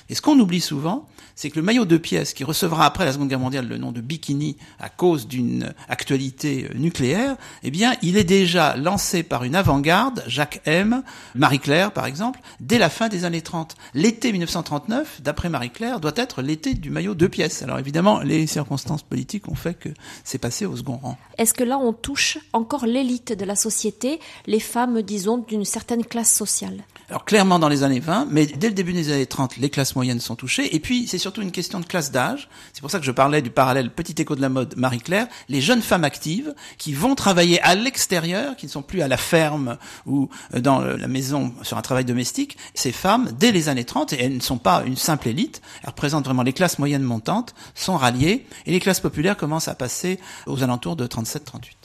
Et 0.09 0.15
ce 0.15 0.21
qu'on 0.21 0.39
oublie 0.39 0.61
souvent, 0.61 1.07
c'est 1.35 1.49
que 1.49 1.57
le 1.57 1.61
maillot 1.61 1.85
de 1.85 1.97
pièces 1.97 2.33
qui 2.33 2.43
recevra 2.43 2.85
après 2.85 3.05
la 3.05 3.13
Seconde 3.13 3.29
Guerre 3.29 3.39
mondiale 3.39 3.67
le 3.67 3.77
nom 3.77 3.91
de 3.91 4.01
bikini 4.01 4.57
à 4.79 4.89
cause 4.89 5.27
d'une 5.27 5.73
actualité 5.89 6.69
nucléaire, 6.75 7.35
eh 7.63 7.71
bien, 7.71 7.95
il 8.01 8.17
est 8.17 8.23
déjà 8.23 8.75
lancé 8.75 9.23
par 9.23 9.43
une 9.43 9.55
avant-garde, 9.55 10.23
Jacques 10.27 10.61
M, 10.65 11.03
Marie-Claire 11.35 11.91
par 11.91 12.05
exemple, 12.05 12.39
dès 12.59 12.77
la 12.77 12.89
fin 12.89 13.09
des 13.09 13.25
années 13.25 13.41
30. 13.41 13.75
L'été 13.93 14.31
1939, 14.31 15.21
d'après 15.21 15.49
Marie-Claire, 15.49 15.99
doit 15.99 16.13
être 16.15 16.41
l'été 16.41 16.73
du 16.73 16.89
maillot 16.89 17.15
de 17.15 17.27
pièces. 17.27 17.61
Alors 17.63 17.79
évidemment, 17.79 18.21
les 18.21 18.47
circonstances 18.47 19.03
politiques 19.03 19.47
ont 19.49 19.55
fait 19.55 19.73
que 19.73 19.89
c'est 20.23 20.37
passé 20.37 20.65
au 20.65 20.75
second 20.75 20.97
rang. 21.01 21.17
Est-ce 21.37 21.53
que 21.53 21.63
là, 21.63 21.77
on 21.77 21.93
touche 21.93 22.37
encore 22.53 22.85
l'élite 22.85 23.33
de 23.33 23.45
la 23.45 23.55
société, 23.55 24.19
les 24.47 24.59
femmes, 24.59 25.01
disons, 25.01 25.37
d'une 25.37 25.65
certaine 25.65 26.05
classe 26.05 26.33
sociale? 26.33 26.83
Alors 27.09 27.25
clairement 27.25 27.59
dans 27.59 27.69
les 27.69 27.83
années 27.83 27.99
20, 27.99 28.27
mais 28.31 28.45
dès 28.45 28.67
le 28.67 28.73
début 28.73 28.93
des 28.93 29.11
années 29.11 29.25
30, 29.25 29.57
les 29.57 29.69
classes 29.69 29.95
moyennes 29.95 30.19
sont 30.19 30.35
touchées. 30.35 30.75
Et 30.75 30.79
puis 30.79 31.07
c'est 31.07 31.17
surtout 31.17 31.41
une 31.41 31.51
question 31.51 31.79
de 31.79 31.85
classe 31.85 32.11
d'âge. 32.11 32.49
C'est 32.73 32.81
pour 32.81 32.89
ça 32.89 32.99
que 32.99 33.05
je 33.05 33.11
parlais 33.11 33.41
du 33.41 33.51
parallèle 33.51 33.91
petit 33.91 34.19
écho 34.21 34.35
de 34.35 34.41
la 34.41 34.49
mode 34.49 34.75
Marie-Claire. 34.75 35.27
Les 35.47 35.61
jeunes 35.61 35.81
femmes 35.81 36.03
actives 36.03 36.53
qui 36.77 36.93
vont 36.93 37.15
travailler 37.15 37.61
à 37.61 37.75
l'extérieur, 37.75 38.55
qui 38.55 38.65
ne 38.65 38.71
sont 38.71 38.81
plus 38.81 39.01
à 39.01 39.07
la 39.07 39.17
ferme 39.17 39.77
ou 40.05 40.29
dans 40.53 40.79
la 40.79 41.07
maison 41.07 41.53
sur 41.61 41.77
un 41.77 41.81
travail 41.81 42.05
domestique. 42.05 42.57
Ces 42.73 42.91
femmes, 42.91 43.31
dès 43.37 43.51
les 43.51 43.69
années 43.69 43.85
30, 43.85 44.13
et 44.13 44.23
elles 44.23 44.35
ne 44.35 44.41
sont 44.41 44.57
pas 44.57 44.83
une 44.85 44.97
simple 44.97 45.27
élite, 45.27 45.61
elles 45.83 45.89
représentent 45.89 46.25
vraiment 46.25 46.43
les 46.43 46.53
classes 46.53 46.79
moyennes 46.79 47.03
montantes, 47.03 47.53
sont 47.75 47.97
ralliées. 47.97 48.47
Et 48.65 48.71
les 48.71 48.79
classes 48.79 48.99
populaires 48.99 49.37
commencent 49.37 49.67
à 49.67 49.75
passer 49.75 50.19
aux 50.47 50.63
alentours 50.63 50.95
de 50.95 51.05
37-38. 51.05 51.75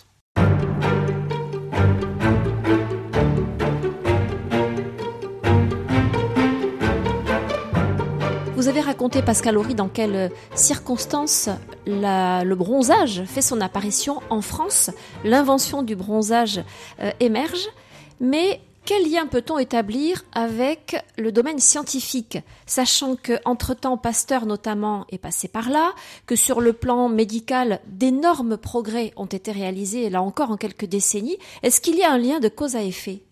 Vous 8.61 8.69
avez 8.69 8.83
raconté, 8.83 9.23
Pascal 9.23 9.57
Horry, 9.57 9.75
dans 9.75 9.88
quelles 9.88 10.31
circonstances 10.55 11.49
le 11.87 12.55
bronzage 12.55 13.25
fait 13.25 13.40
son 13.40 13.59
apparition 13.59 14.21
en 14.29 14.43
France. 14.43 14.90
L'invention 15.25 15.83
du 15.83 15.97
bronzage 15.97 16.61
euh, 17.00 17.11
émerge, 17.21 17.71
mais 18.21 18.61
quel 18.85 19.11
lien 19.11 19.26
peut-on 19.26 19.57
établir 19.57 20.26
avec 20.33 21.02
le 21.17 21.33
domaine 21.33 21.59
scientifique, 21.59 22.37
sachant 22.67 23.17
que 23.17 23.38
entre-temps 23.47 23.97
Pasteur 23.97 24.45
notamment 24.45 25.07
est 25.11 25.17
passé 25.17 25.49
par 25.49 25.71
là, 25.71 25.95
que 26.26 26.37
sur 26.37 26.61
le 26.61 26.75
plan 26.75 27.09
médical 27.09 27.81
d'énormes 27.87 28.59
progrès 28.59 29.14
ont 29.17 29.25
été 29.25 29.52
réalisés 29.52 30.11
là 30.11 30.21
encore 30.21 30.50
en 30.50 30.59
quelques 30.59 30.85
décennies, 30.85 31.38
est-ce 31.62 31.81
qu'il 31.81 31.97
y 31.97 32.02
a 32.02 32.12
un 32.12 32.19
lien 32.19 32.40
de 32.40 32.49
cause 32.50 32.76
à 32.76 32.83
effet? 32.83 33.23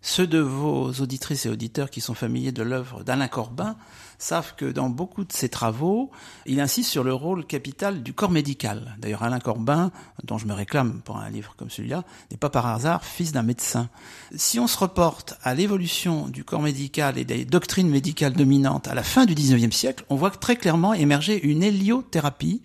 Ceux 0.00 0.26
de 0.26 0.38
vos 0.38 0.92
auditrices 1.00 1.46
et 1.46 1.48
auditeurs 1.48 1.90
qui 1.90 2.02
sont 2.02 2.14
familiers 2.14 2.52
de 2.52 2.62
l'œuvre 2.62 3.02
d'Alain 3.02 3.26
Corbin 3.26 3.74
savent 4.18 4.54
que 4.56 4.66
dans 4.66 4.88
beaucoup 4.88 5.24
de 5.24 5.32
ses 5.32 5.48
travaux, 5.48 6.10
il 6.46 6.60
insiste 6.60 6.90
sur 6.90 7.04
le 7.04 7.14
rôle 7.14 7.46
capital 7.46 8.02
du 8.02 8.12
corps 8.12 8.30
médical. 8.30 8.96
D'ailleurs, 8.98 9.22
Alain 9.22 9.40
Corbin, 9.40 9.90
dont 10.24 10.38
je 10.38 10.46
me 10.46 10.52
réclame 10.52 11.00
pour 11.02 11.18
un 11.18 11.30
livre 11.30 11.54
comme 11.56 11.70
celui-là, 11.70 12.04
n'est 12.30 12.36
pas 12.36 12.50
par 12.50 12.66
hasard 12.66 13.04
fils 13.04 13.32
d'un 13.32 13.42
médecin. 13.42 13.88
Si 14.34 14.58
on 14.58 14.66
se 14.66 14.78
reporte 14.78 15.38
à 15.42 15.54
l'évolution 15.54 16.28
du 16.28 16.44
corps 16.44 16.62
médical 16.62 17.18
et 17.18 17.24
des 17.24 17.44
doctrines 17.44 17.88
médicales 17.88 18.32
dominantes 18.32 18.88
à 18.88 18.94
la 18.94 19.02
fin 19.02 19.26
du 19.26 19.34
XIXe 19.34 19.74
siècle, 19.74 20.04
on 20.08 20.16
voit 20.16 20.30
très 20.30 20.56
clairement 20.56 20.94
émerger 20.94 21.42
une 21.44 21.62
héliothérapie 21.62 22.62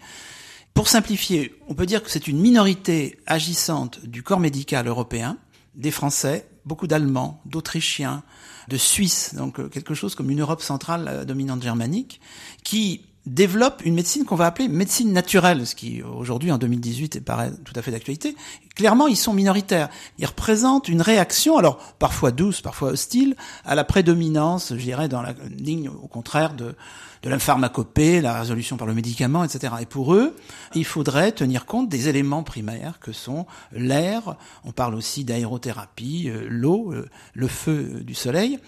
pour 0.73 0.87
simplifier, 0.87 1.55
on 1.67 1.73
peut 1.73 1.85
dire 1.85 2.01
que 2.01 2.09
c'est 2.09 2.27
une 2.27 2.39
minorité 2.39 3.19
agissante 3.25 4.05
du 4.05 4.23
corps 4.23 4.39
médical 4.39 4.87
européen, 4.87 5.37
des 5.75 5.91
Français, 5.91 6.47
beaucoup 6.69 6.87
d'Allemands, 6.87 7.41
d'Autrichiens, 7.45 8.23
de 8.69 8.77
Suisse, 8.77 9.33
donc 9.35 9.59
euh, 9.59 9.67
quelque 9.67 9.95
chose 9.95 10.15
comme 10.15 10.29
une 10.29 10.39
Europe 10.39 10.61
centrale 10.61 11.03
la 11.03 11.25
dominante 11.25 11.61
germanique, 11.61 12.21
qui 12.63 13.01
développe 13.25 13.81
une 13.83 13.95
médecine 13.95 14.23
qu'on 14.23 14.35
va 14.35 14.45
appeler 14.45 14.67
médecine 14.67 15.11
naturelle, 15.11 15.67
ce 15.67 15.75
qui 15.75 16.01
aujourd'hui 16.01 16.51
en 16.51 16.57
2018 16.57 17.25
paraît 17.25 17.51
tout 17.65 17.73
à 17.75 17.81
fait 17.81 17.91
d'actualité. 17.91 18.35
Clairement, 18.79 19.07
ils 19.07 19.17
sont 19.17 19.33
minoritaires. 19.33 19.89
Ils 20.19 20.25
représentent 20.25 20.87
une 20.87 21.01
réaction, 21.01 21.57
alors 21.57 21.79
parfois 21.99 22.31
douce, 22.31 22.61
parfois 22.61 22.91
hostile, 22.91 23.35
à 23.65 23.75
la 23.75 23.83
prédominance, 23.83 24.69
je 24.69 24.81
dirais, 24.81 25.09
dans 25.09 25.21
la 25.21 25.33
ligne 25.49 25.89
au 25.89 26.07
contraire 26.07 26.53
de 26.53 26.77
de 27.23 27.29
la 27.29 27.39
pharmacopée, 27.39 28.21
la 28.21 28.39
résolution 28.39 28.77
par 28.77 28.87
le 28.87 28.93
médicament, 28.93 29.43
etc. 29.43 29.73
Et 29.81 29.85
pour 29.85 30.13
eux, 30.13 30.35
il 30.73 30.85
faudrait 30.85 31.31
tenir 31.31 31.65
compte 31.65 31.89
des 31.89 32.07
éléments 32.07 32.43
primaires 32.43 32.99
que 32.99 33.11
sont 33.11 33.45
l'air, 33.73 34.35
on 34.63 34.71
parle 34.71 34.95
aussi 34.95 35.25
d'aérothérapie, 35.25 36.29
euh, 36.29 36.47
l'eau, 36.49 36.93
euh, 36.93 37.09
le 37.33 37.47
feu 37.47 38.01
du 38.05 38.15
soleil. 38.15 38.59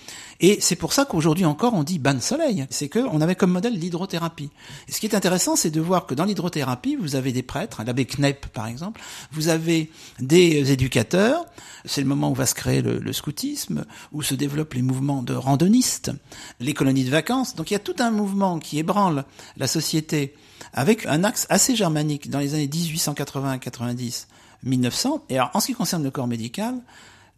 Et 0.41 0.58
c'est 0.60 0.75
pour 0.75 0.91
ça 0.91 1.06
qu'aujourd'hui 1.06 1.46
encore 1.46 1.74
on 1.74 1.84
dit 1.84 2.00
bain 2.00 2.13
de 2.13 2.20
soleil. 2.20 2.65
C'est 2.70 2.89
qu'on 2.89 3.22
avait 3.22 3.36
comme 3.36 3.51
modèle 3.51 3.77
l'hydrothérapie. 3.77 4.50
Et 4.88 4.91
ce 4.91 5.00
qui 5.00 5.06
est 5.06 5.15
intéressant, 5.15 5.56
c'est 5.56 5.72
de 5.72 5.82
voir 5.82 6.06
que 6.06 6.15
dans 6.15 6.25
l'hydrothérapie, 6.25 6.98
vous 7.00 7.15
avez 7.15 7.32
des 7.32 7.44
prêtres, 7.44 7.84
l'abbé 7.86 8.06
Knepp 8.06 8.48
par 8.48 8.68
exemple, 8.68 9.01
vous 9.32 9.48
avez 9.48 9.89
des 10.20 10.72
éducateurs, 10.72 11.46
c'est 11.86 12.01
le 12.01 12.08
moment 12.08 12.31
où 12.31 12.36
va 12.36 12.46
se 12.46 12.55
créer 12.55 12.81
le, 12.81 13.00
le, 13.00 13.13
scoutisme, 13.13 13.86
où 14.12 14.22
se 14.22 14.36
développent 14.36 14.74
les 14.74 14.81
mouvements 14.81 15.24
de 15.24 15.34
randonnistes, 15.34 16.12
les 16.60 16.74
colonies 16.74 17.05
de 17.05 17.10
vacances. 17.10 17.55
Donc 17.55 17.72
il 17.72 17.74
y 17.74 17.77
a 17.77 17.79
tout 17.79 17.96
un 18.00 18.12
mouvement 18.12 18.60
qui 18.60 18.77
ébranle 18.77 19.25
la 19.58 19.67
société 19.67 20.36
avec 20.74 21.05
un 21.05 21.24
axe 21.24 21.48
assez 21.50 21.75
germanique 21.75 22.29
dans 22.29 22.39
les 22.39 22.53
années 22.53 22.70
1880, 22.72 23.58
90, 23.58 24.27
1900. 24.63 25.25
Et 25.29 25.38
alors 25.38 25.51
en 25.53 25.60
ce 25.60 25.67
qui 25.67 25.74
concerne 25.74 26.03
le 26.03 26.12
corps 26.12 26.27
médical, 26.27 26.75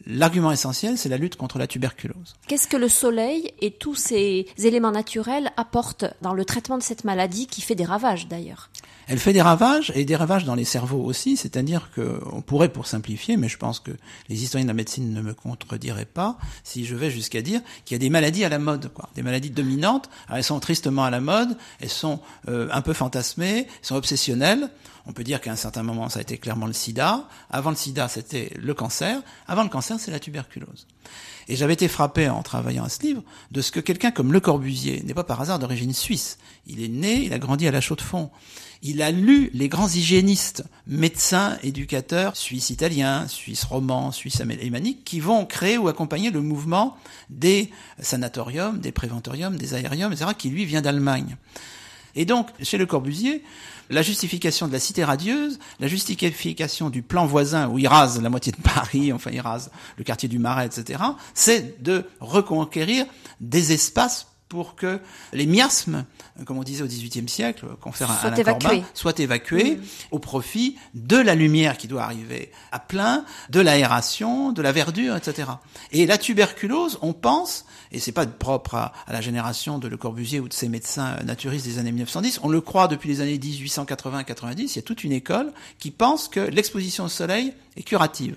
L'argument 0.05 0.51
essentiel, 0.51 0.97
c'est 0.97 1.09
la 1.09 1.17
lutte 1.17 1.37
contre 1.37 1.57
la 1.57 1.67
tuberculose. 1.67 2.35
Qu'est-ce 2.47 2.67
que 2.67 2.77
le 2.77 2.89
soleil 2.89 3.53
et 3.61 3.71
tous 3.71 3.95
ces 3.95 4.47
éléments 4.57 4.91
naturels 4.91 5.51
apportent 5.55 6.05
dans 6.21 6.33
le 6.33 6.43
traitement 6.43 6.77
de 6.77 6.83
cette 6.83 7.05
maladie 7.05 7.47
qui 7.47 7.61
fait 7.61 7.75
des 7.75 7.85
ravages 7.85 8.27
d'ailleurs? 8.27 8.69
Elle 9.07 9.19
fait 9.19 9.33
des 9.33 9.41
ravages 9.41 9.91
et 9.95 10.05
des 10.05 10.15
ravages 10.15 10.45
dans 10.45 10.55
les 10.55 10.63
cerveaux 10.63 11.03
aussi, 11.03 11.35
c'est-à-dire 11.35 11.89
qu'on 11.93 12.41
pourrait, 12.41 12.69
pour 12.69 12.87
simplifier, 12.87 13.37
mais 13.37 13.49
je 13.49 13.57
pense 13.57 13.79
que 13.79 13.91
les 14.29 14.43
historiens 14.43 14.65
de 14.65 14.69
la 14.69 14.73
médecine 14.73 15.13
ne 15.13 15.21
me 15.21 15.33
contrediraient 15.33 16.05
pas, 16.05 16.37
si 16.63 16.85
je 16.85 16.95
vais 16.95 17.09
jusqu'à 17.09 17.41
dire 17.41 17.61
qu'il 17.85 17.95
y 17.95 17.97
a 17.97 17.99
des 17.99 18.09
maladies 18.09 18.45
à 18.45 18.49
la 18.49 18.59
mode, 18.59 18.91
quoi, 18.93 19.09
des 19.15 19.23
maladies 19.23 19.49
dominantes. 19.49 20.09
elles 20.33 20.43
sont 20.43 20.59
tristement 20.59 21.03
à 21.03 21.09
la 21.09 21.19
mode, 21.19 21.57
elles 21.81 21.89
sont 21.89 22.19
euh, 22.47 22.69
un 22.71 22.81
peu 22.81 22.93
fantasmées, 22.93 23.67
elles 23.67 23.85
sont 23.85 23.95
obsessionnelles. 23.95 24.69
On 25.05 25.11
peut 25.11 25.23
dire 25.23 25.41
qu'à 25.41 25.51
un 25.51 25.57
certain 25.57 25.83
moment, 25.83 26.07
ça 26.07 26.19
a 26.19 26.21
été 26.21 26.37
clairement 26.37 26.65
le 26.65 26.73
sida. 26.73 27.27
Avant 27.49 27.69
le 27.69 27.75
sida, 27.75 28.07
c'était 28.07 28.51
le 28.55 28.73
cancer. 28.73 29.21
Avant 29.47 29.63
le 29.63 29.69
cancer, 29.69 29.99
c'est 29.99 30.11
la 30.11 30.19
tuberculose. 30.19 30.87
Et 31.49 31.57
j'avais 31.57 31.73
été 31.73 31.89
frappé 31.89 32.29
en 32.29 32.41
travaillant 32.41 32.85
à 32.85 32.89
ce 32.89 33.01
livre 33.01 33.21
de 33.51 33.61
ce 33.61 33.71
que 33.71 33.81
quelqu'un 33.81 34.11
comme 34.11 34.31
Le 34.31 34.39
Corbusier 34.39 35.03
n'est 35.05 35.13
pas 35.13 35.25
par 35.25 35.41
hasard 35.41 35.59
d'origine 35.59 35.93
suisse. 35.93 36.37
Il 36.67 36.81
est 36.81 36.87
né, 36.87 37.25
il 37.25 37.33
a 37.33 37.39
grandi 37.39 37.67
à 37.67 37.71
la 37.71 37.81
Chaux-de-Fonds. 37.81 38.31
Il 38.81 39.01
a 39.01 39.11
lu 39.11 39.49
les 39.53 39.69
grands 39.69 39.87
hygiénistes, 39.87 40.63
médecins, 40.87 41.57
éducateurs, 41.63 42.35
suisses 42.35 42.69
italiens, 42.69 43.27
suisses 43.27 43.63
romans, 43.63 44.11
suisses 44.11 44.41
alémaniques, 44.41 45.03
qui 45.05 45.19
vont 45.19 45.45
créer 45.45 45.77
ou 45.77 45.87
accompagner 45.87 46.31
le 46.31 46.41
mouvement 46.41 46.97
des 47.29 47.71
sanatoriums, 47.99 48.79
des 48.79 48.91
préventoriums, 48.91 49.55
des 49.55 49.73
aériums, 49.73 50.11
etc., 50.11 50.31
qui 50.37 50.49
lui 50.49 50.65
vient 50.65 50.81
d'Allemagne. 50.81 51.37
Et 52.15 52.25
donc, 52.25 52.49
chez 52.61 52.77
Le 52.77 52.85
Corbusier, 52.85 53.43
la 53.89 54.01
justification 54.01 54.67
de 54.67 54.73
la 54.73 54.79
cité 54.79 55.03
radieuse, 55.03 55.59
la 55.79 55.87
justification 55.87 56.89
du 56.89 57.01
plan 57.01 57.25
voisin 57.25 57.69
où 57.69 57.79
il 57.79 57.87
rase 57.87 58.21
la 58.21 58.29
moitié 58.29 58.51
de 58.51 58.61
Paris, 58.61 59.11
enfin 59.13 59.31
il 59.31 59.41
rase 59.41 59.71
le 59.97 60.03
quartier 60.03 60.29
du 60.29 60.39
Marais, 60.39 60.65
etc., 60.65 61.03
c'est 61.33 61.81
de 61.81 62.05
reconquérir 62.19 63.05
des 63.39 63.73
espaces 63.73 64.27
pour 64.53 64.75
que 64.75 64.99
les 65.31 65.47
miasmes, 65.47 66.05
comme 66.45 66.59
on 66.59 66.63
disait 66.63 66.83
au 66.83 66.85
XVIIIe 66.85 67.27
siècle, 67.27 67.65
confère 67.81 68.11
à 68.11 68.27
Alain 68.27 68.43
Corbin, 68.43 68.83
soient 68.93 69.17
évacués 69.17 69.79
au 70.11 70.19
profit 70.19 70.77
de 70.93 71.17
la 71.17 71.33
lumière 71.33 71.75
qui 71.75 71.87
doit 71.87 72.03
arriver 72.03 72.51
à 72.71 72.77
plein, 72.77 73.25
de 73.49 73.59
l'aération, 73.59 74.51
de 74.51 74.61
la 74.61 74.71
verdure, 74.71 75.15
etc. 75.15 75.49
Et 75.91 76.05
la 76.05 76.19
tuberculose, 76.19 76.99
on 77.01 77.13
pense, 77.13 77.65
et 77.91 77.97
c'est 77.99 78.11
pas 78.11 78.27
propre 78.27 78.75
à, 78.75 78.93
à, 79.07 79.13
la 79.13 79.21
génération 79.21 79.79
de 79.79 79.87
Le 79.87 79.97
Corbusier 79.97 80.39
ou 80.39 80.47
de 80.47 80.53
ses 80.53 80.69
médecins 80.69 81.17
naturistes 81.23 81.65
des 81.65 81.79
années 81.79 81.91
1910, 81.91 82.41
on 82.43 82.49
le 82.49 82.61
croit 82.61 82.87
depuis 82.87 83.09
les 83.09 83.21
années 83.21 83.39
1880-90, 83.39 84.59
il 84.59 84.75
y 84.75 84.79
a 84.79 84.83
toute 84.83 85.03
une 85.03 85.13
école 85.13 85.51
qui 85.79 85.89
pense 85.89 86.27
que 86.27 86.41
l'exposition 86.41 87.05
au 87.05 87.09
soleil 87.09 87.55
est 87.75 87.81
curative. 87.81 88.35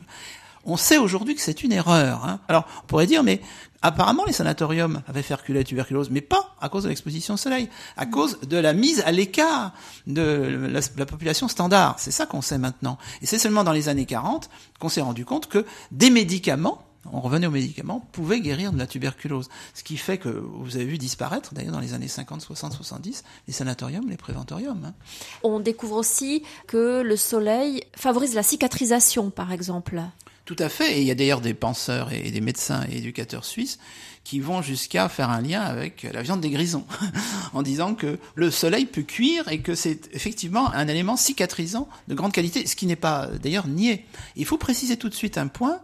On 0.65 0.79
sait 0.79 0.99
aujourd'hui 0.99 1.35
que 1.35 1.43
c'est 1.43 1.63
une 1.63 1.73
erreur. 1.73 2.25
Hein. 2.25 2.41
Alors, 2.49 2.67
on 2.83 2.87
pourrait 2.87 3.07
dire, 3.07 3.23
mais 3.23 3.41
apparemment, 3.83 4.25
les 4.27 4.33
sanatoriums 4.33 5.03
avaient 5.09 5.23
fait 5.23 5.35
reculer 5.35 5.61
la 5.61 5.65
tuberculose, 5.65 6.11
mais 6.11 6.21
pas 6.21 6.55
à 6.61 6.69
cause 6.69 6.85
de 6.85 6.89
l'exposition 6.89 7.35
au 7.35 7.37
soleil, 7.37 7.69
à 7.97 8.07
cause 8.07 8.41
de 8.41 8.57
la 8.57 8.73
mise 8.73 9.03
à 9.07 9.13
l'écart 9.13 9.73
de 10.07 10.69
la, 10.71 10.81
la, 10.97 11.07
population 11.07 11.49
standard. 11.49 11.97
C'est 11.99 12.11
ça 12.11 12.27
qu'on 12.27 12.43
sait 12.43 12.59
maintenant. 12.59 12.99
Et 13.23 13.27
c'est 13.27 13.39
seulement 13.39 13.65
dans 13.65 13.73
les 13.73 13.89
années 13.89 14.07
40 14.07 14.51
qu'on 14.79 14.89
s'est 14.89 15.01
rendu 15.01 15.25
compte 15.25 15.49
que 15.49 15.65
des 15.91 16.11
médicaments 16.11 16.83
on 17.13 17.21
revenait 17.21 17.47
aux 17.47 17.53
médicaments, 17.53 18.01
pouvait 18.13 18.41
guérir 18.41 18.73
de 18.73 18.79
la 18.79 18.87
tuberculose. 18.87 19.49
Ce 19.75 19.83
qui 19.83 19.97
fait 19.97 20.19
que 20.19 20.29
vous 20.29 20.77
avez 20.77 20.85
vu 20.85 20.99
disparaître, 20.99 21.55
d'ailleurs 21.55 21.73
dans 21.73 21.81
les 21.81 21.95
années 21.95 22.09
50, 22.09 22.41
60, 22.41 22.73
70, 22.73 23.25
les 23.47 23.53
sanatoriums, 23.53 24.09
les 24.09 24.17
préventoriums. 24.17 24.85
Hein. 24.87 24.95
On 25.43 25.61
découvre 25.61 25.97
aussi 25.97 26.43
que 26.67 27.03
le 27.03 27.17
soleil 27.17 27.85
favorise 27.95 28.35
la 28.35 28.43
cicatrisation, 28.43 29.31
par 29.31 29.53
exemple. 29.53 30.03
Tout 30.47 30.57
à 30.61 30.69
fait. 30.69 30.97
Et 30.97 31.01
il 31.01 31.07
y 31.07 31.11
a 31.11 31.17
d'ailleurs 31.17 31.41
des 31.41 31.55
penseurs 31.55 32.13
et 32.13 32.31
des 32.31 32.41
médecins 32.41 32.87
et 32.91 32.99
éducateurs 32.99 33.45
suisses 33.45 33.79
qui 34.23 34.39
vont 34.41 34.63
jusqu'à 34.63 35.09
faire 35.09 35.29
un 35.29 35.41
lien 35.41 35.61
avec 35.61 36.07
la 36.13 36.23
viande 36.23 36.41
des 36.41 36.51
grisons, 36.51 36.85
en 37.53 37.63
disant 37.63 37.95
que 37.95 38.19
le 38.35 38.51
soleil 38.51 38.87
peut 38.87 39.03
cuire 39.03 39.49
et 39.49 39.61
que 39.61 39.75
c'est 39.75 40.09
effectivement 40.15 40.73
un 40.73 40.89
élément 40.89 41.17
cicatrisant 41.17 41.89
de 42.09 42.15
grande 42.15 42.33
qualité, 42.33 42.67
ce 42.67 42.75
qui 42.75 42.87
n'est 42.87 42.97
pas 42.97 43.29
d'ailleurs 43.43 43.69
nié. 43.69 44.05
Il 44.35 44.45
faut 44.45 44.59
préciser 44.59 44.97
tout 44.97 45.09
de 45.09 45.15
suite 45.15 45.39
un 45.39 45.47
point, 45.47 45.81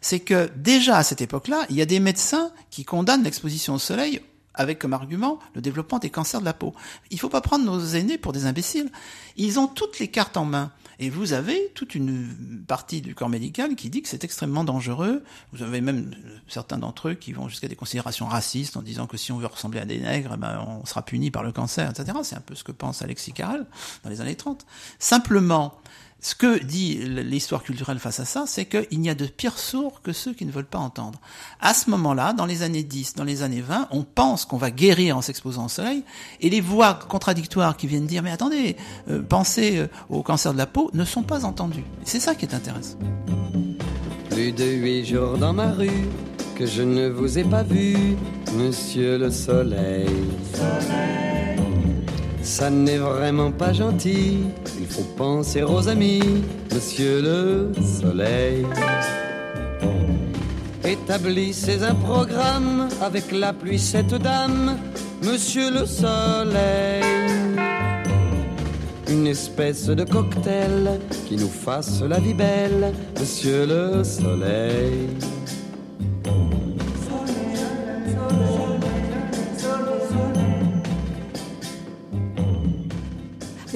c'est 0.00 0.20
que 0.20 0.50
déjà 0.56 0.98
à 0.98 1.02
cette 1.02 1.22
époque-là, 1.22 1.64
il 1.70 1.76
y 1.76 1.82
a 1.82 1.86
des 1.86 2.00
médecins 2.00 2.50
qui 2.70 2.84
condamnent 2.84 3.22
l'exposition 3.22 3.74
au 3.74 3.78
soleil 3.78 4.20
avec 4.56 4.78
comme 4.78 4.92
argument 4.92 5.38
le 5.54 5.60
développement 5.60 5.98
des 5.98 6.10
cancers 6.10 6.40
de 6.40 6.44
la 6.44 6.54
peau. 6.54 6.74
Il 7.10 7.14
ne 7.14 7.20
faut 7.20 7.28
pas 7.28 7.40
prendre 7.40 7.64
nos 7.64 7.80
aînés 7.80 8.18
pour 8.18 8.32
des 8.32 8.46
imbéciles. 8.46 8.90
Ils 9.36 9.58
ont 9.58 9.68
toutes 9.68 9.98
les 9.98 10.08
cartes 10.08 10.36
en 10.36 10.44
main. 10.44 10.72
Et 10.98 11.10
vous 11.10 11.34
avez 11.34 11.70
toute 11.74 11.94
une 11.94 12.64
partie 12.66 13.02
du 13.02 13.14
corps 13.14 13.28
médical 13.28 13.76
qui 13.76 13.90
dit 13.90 14.00
que 14.00 14.08
c'est 14.08 14.24
extrêmement 14.24 14.64
dangereux. 14.64 15.22
Vous 15.52 15.62
avez 15.62 15.82
même 15.82 16.10
certains 16.48 16.78
d'entre 16.78 17.10
eux 17.10 17.14
qui 17.14 17.32
vont 17.32 17.48
jusqu'à 17.48 17.68
des 17.68 17.76
considérations 17.76 18.26
racistes 18.26 18.78
en 18.78 18.82
disant 18.82 19.06
que 19.06 19.18
si 19.18 19.30
on 19.30 19.36
veut 19.36 19.46
ressembler 19.46 19.80
à 19.80 19.84
des 19.84 19.98
nègres, 19.98 20.32
eh 20.34 20.38
ben 20.38 20.64
on 20.66 20.86
sera 20.86 21.02
puni 21.02 21.30
par 21.30 21.42
le 21.42 21.52
cancer, 21.52 21.90
etc. 21.90 22.18
C'est 22.22 22.36
un 22.36 22.40
peu 22.40 22.54
ce 22.54 22.64
que 22.64 22.72
pense 22.72 23.02
Alexis 23.02 23.32
Carrel 23.32 23.66
dans 24.04 24.10
les 24.10 24.22
années 24.22 24.36
30. 24.36 24.64
Simplement, 24.98 25.78
ce 26.20 26.34
que 26.34 26.62
dit 26.62 26.96
l'histoire 26.96 27.62
culturelle 27.62 27.98
face 27.98 28.20
à 28.20 28.24
ça, 28.24 28.44
c'est 28.46 28.64
qu'il 28.64 29.00
n'y 29.00 29.10
a 29.10 29.14
de 29.14 29.26
pires 29.26 29.58
sourds 29.58 30.00
que 30.02 30.12
ceux 30.12 30.32
qui 30.32 30.44
ne 30.44 30.50
veulent 30.50 30.64
pas 30.64 30.78
entendre. 30.78 31.20
À 31.60 31.74
ce 31.74 31.90
moment-là, 31.90 32.32
dans 32.32 32.46
les 32.46 32.62
années 32.62 32.82
10, 32.82 33.14
dans 33.14 33.24
les 33.24 33.42
années 33.42 33.60
20, 33.60 33.88
on 33.90 34.02
pense 34.02 34.44
qu'on 34.44 34.56
va 34.56 34.70
guérir 34.70 35.16
en 35.16 35.22
s'exposant 35.22 35.66
au 35.66 35.68
soleil, 35.68 36.02
et 36.40 36.50
les 36.50 36.60
voix 36.60 36.94
contradictoires 36.94 37.76
qui 37.76 37.86
viennent 37.86 38.06
dire 38.06 38.22
mais 38.22 38.32
attendez, 38.32 38.76
euh, 39.08 39.22
pensez 39.22 39.78
euh, 39.78 39.88
au 40.08 40.22
cancer 40.22 40.52
de 40.52 40.58
la 40.58 40.66
peau 40.66 40.90
ne 40.94 41.04
sont 41.04 41.22
pas 41.22 41.44
entendues. 41.44 41.84
C'est 42.04 42.20
ça 42.20 42.34
qui 42.34 42.44
est 42.46 42.54
intéressant. 42.54 42.98
Plus 44.30 44.52
de 44.52 44.64
huit 44.64 45.04
jours 45.04 45.38
dans 45.38 45.52
ma 45.52 45.70
rue 45.70 46.08
que 46.56 46.66
je 46.66 46.82
ne 46.82 47.08
vous 47.08 47.38
ai 47.38 47.44
pas 47.44 47.62
vu, 47.62 48.16
Monsieur 48.54 49.18
le 49.18 49.30
Soleil. 49.30 50.08
Ça 52.46 52.70
n'est 52.70 52.98
vraiment 52.98 53.50
pas 53.50 53.72
gentil. 53.72 54.38
Il 54.78 54.86
faut 54.86 55.02
penser 55.16 55.64
aux 55.64 55.88
amis, 55.88 56.22
monsieur 56.72 57.20
le 57.20 57.72
soleil. 58.00 58.64
Établissez 60.84 61.82
un 61.82 61.96
programme 61.96 62.88
avec 63.02 63.32
la 63.32 63.52
pluie, 63.52 63.80
cette 63.80 64.14
dame, 64.14 64.78
monsieur 65.24 65.72
le 65.72 65.86
soleil. 65.86 67.02
Une 69.10 69.26
espèce 69.26 69.86
de 69.86 70.04
cocktail 70.04 71.00
qui 71.28 71.36
nous 71.36 71.48
fasse 71.48 72.00
la 72.02 72.20
vie 72.20 72.34
belle, 72.34 72.92
monsieur 73.18 73.66
le 73.66 74.04
soleil. 74.04 75.08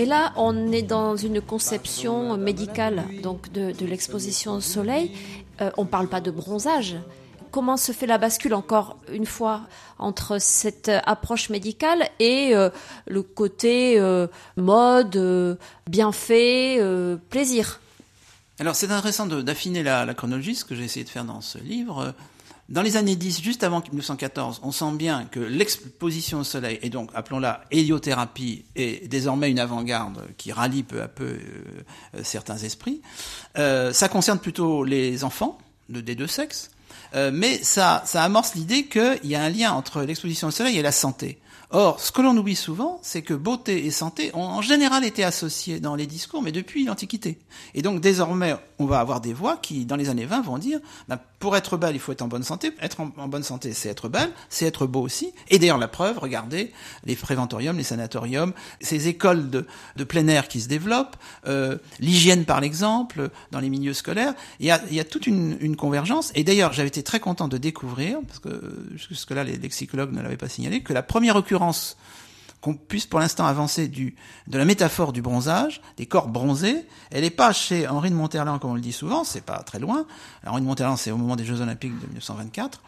Mais 0.01 0.07
là, 0.07 0.33
on 0.37 0.73
est 0.73 0.81
dans 0.81 1.15
une 1.15 1.43
conception 1.43 2.39
médicale 2.39 3.05
donc 3.23 3.53
de, 3.53 3.85
l'exposition 3.85 4.53
au 4.53 4.61
soleil. 4.63 5.13
Euh, 5.61 5.71
on 5.77 5.83
ne 5.83 5.89
parle 5.89 6.09
pas 6.09 6.23
de 6.23 6.31
bronzage. 6.31 6.97
Comment 7.51 7.77
se 7.77 7.93
fait 7.93 8.07
la 8.07 8.17
bascule 8.17 8.55
encore 8.55 8.97
une 9.13 9.27
fois 9.27 9.61
entre 9.99 10.39
cette 10.41 10.91
approche 11.05 11.51
médicale 11.51 12.09
et 12.19 12.57
euh, 12.57 12.71
le 13.09 13.23
côté 13.23 14.01
euh, 14.01 14.27
mode, 14.57 15.59
bienfait, 15.87 16.81
plaisir? 17.29 17.79
Alors 18.59 18.77
c'est 18.77 18.91
intéressant 18.91 19.27
d'affiner 19.27 19.83
la, 19.83 20.07
la, 20.07 20.15
chronologie, 20.15 20.55
ce 20.55 20.65
que 20.65 20.75
j'ai 20.75 20.85
essayé 20.85 21.05
de 21.05 21.11
faire 21.11 21.27
dans 21.27 21.43
ce 21.43 21.59
livre. 21.59 22.15
Dans 22.71 22.83
les 22.83 22.97
années 22.97 23.17
10, 23.17 23.43
juste 23.43 23.65
avant 23.65 23.81
1914, 23.81 24.61
on 24.63 24.71
sent 24.71 24.93
bien 24.93 25.25
que 25.25 25.41
l'exposition 25.41 26.39
au 26.39 26.45
soleil, 26.45 26.79
et 26.83 26.89
donc 26.89 27.11
appelons-la 27.15 27.65
héliothérapie, 27.73 28.65
est 28.77 29.09
désormais 29.09 29.51
une 29.51 29.59
avant-garde 29.59 30.23
qui 30.37 30.53
rallie 30.53 30.85
peu 30.85 31.03
à 31.03 31.09
peu 31.09 31.25
euh, 31.25 32.21
certains 32.23 32.59
esprits. 32.59 33.03
Euh, 33.59 33.93
ça 33.93 34.09
concerne 34.09 34.39
plutôt 34.39 34.85
les 34.85 35.25
enfants 35.25 35.59
de, 35.89 36.01
des 36.01 36.15
deux 36.15 36.29
sexes, 36.29 36.71
mais 37.15 37.63
ça, 37.63 38.03
ça 38.07 38.23
amorce 38.23 38.55
l'idée 38.55 38.87
qu'il 38.87 39.19
y 39.25 39.35
a 39.35 39.43
un 39.43 39.51
lien 39.51 39.73
entre 39.73 40.03
l'exposition 40.03 40.49
au 40.49 40.53
soleil 40.53 40.79
et 40.79 40.83
la 40.83 40.93
santé. 40.93 41.39
Or, 41.73 42.01
ce 42.01 42.11
que 42.11 42.21
l'on 42.21 42.37
oublie 42.37 42.57
souvent, 42.57 42.99
c'est 43.01 43.23
que 43.23 43.33
beauté 43.33 43.87
et 43.87 43.93
santé 43.93 44.33
ont 44.35 44.43
en 44.43 44.61
général 44.61 45.05
été 45.05 45.23
associés 45.23 45.79
dans 45.79 45.95
les 45.95 46.09
discours, 46.09 46.43
mais 46.43 46.51
depuis 46.51 46.85
l'Antiquité. 46.85 47.39
Et 47.75 47.83
donc 47.83 48.01
désormais, 48.01 48.57
on 48.81 48.87
va 48.87 48.99
avoir 48.99 49.21
des 49.21 49.33
voix 49.33 49.57
qui, 49.57 49.85
dans 49.85 49.95
les 49.95 50.09
années 50.09 50.27
20, 50.27 50.41
vont 50.41 50.59
dire, 50.59 50.81
bah, 51.07 51.21
pour 51.39 51.57
être 51.57 51.77
belle, 51.77 51.95
il 51.95 52.01
faut 52.01 52.11
être 52.11 52.23
en 52.23 52.29
bonne 52.29 52.43
santé. 52.43 52.73
Être 52.81 53.01
en, 53.01 53.29
bonne 53.29 53.45
santé, 53.45 53.73
c'est 53.73 53.89
être 53.89 54.09
belle, 54.09 54.31
c'est 54.49 54.67
être 54.67 54.87
beau 54.87 55.01
aussi. 55.01 55.33
Et 55.49 55.61
d'ailleurs, 55.61 55.79
la 55.79 55.87
preuve, 55.87 56.19
regardez 56.19 56.73
les 57.05 57.15
préventoriums, 57.15 57.77
les 57.77 57.85
sanatoriums, 57.85 58.53
ces 58.81 59.07
écoles 59.07 59.49
de, 59.49 59.65
de 59.97 60.05
plein 60.05 60.27
air 60.27 60.49
qui 60.49 60.61
se 60.61 60.69
développent, 60.69 61.17
euh, 61.47 61.79
l'hygiène 62.01 62.47
par 62.47 62.61
l'exemple, 62.61 63.31
dans 63.53 63.61
les 63.61 63.71
milieux 63.71 63.95
scolaires. 63.95 64.35
Il 64.59 64.67
y 64.67 64.73
a, 64.73 64.83
y 64.91 64.99
a 64.99 65.05
toute 65.05 65.29
une, 65.29 65.57
une 65.61 65.77
convergence. 65.77 66.33
Et 66.35 66.43
d'ailleurs, 66.43 66.73
j'avais 66.73 66.89
été 66.89 67.00
très 67.03 67.21
content 67.21 67.49
de 67.49 67.59
découvrir, 67.59 68.19
parce 68.27 68.39
que 68.39 68.89
jusque-là, 68.95 69.45
les 69.45 69.57
lexicologues 69.57 70.13
ne 70.13 70.23
l'avaient 70.23 70.37
pas 70.37 70.49
signalé, 70.49 70.83
que 70.83 70.93
la 70.93 71.03
première 71.03 71.37
occurrence 71.37 71.97
qu'on 72.61 72.75
puisse 72.75 73.07
pour 73.07 73.21
l'instant 73.21 73.47
avancer 73.47 73.89
du, 73.89 74.15
de 74.47 74.59
la 74.59 74.65
métaphore 74.65 75.13
du 75.13 75.23
bronzage, 75.23 75.81
des 75.97 76.07
corps 76.07 76.29
bronzés. 76.29 76.87
Elle 77.11 77.23
n'est 77.23 77.31
pas 77.31 77.53
chez 77.53 77.89
Henri 77.89 78.11
de 78.11 78.15
Monterland, 78.15 78.61
comme 78.61 78.73
on 78.73 78.75
le 78.75 78.81
dit 78.81 78.93
souvent, 78.93 79.25
c'est 79.25 79.41
pas 79.41 79.59
très 79.63 79.79
loin. 79.79 80.07
Henri 80.47 80.61
de 80.61 80.67
Monterland, 80.67 80.99
c'est 80.99 81.11
au 81.11 81.17
moment 81.17 81.37
des 81.37 81.45
Jeux 81.45 81.61
Olympiques 81.61 81.99
de 81.99 82.07
1924, 82.07 82.83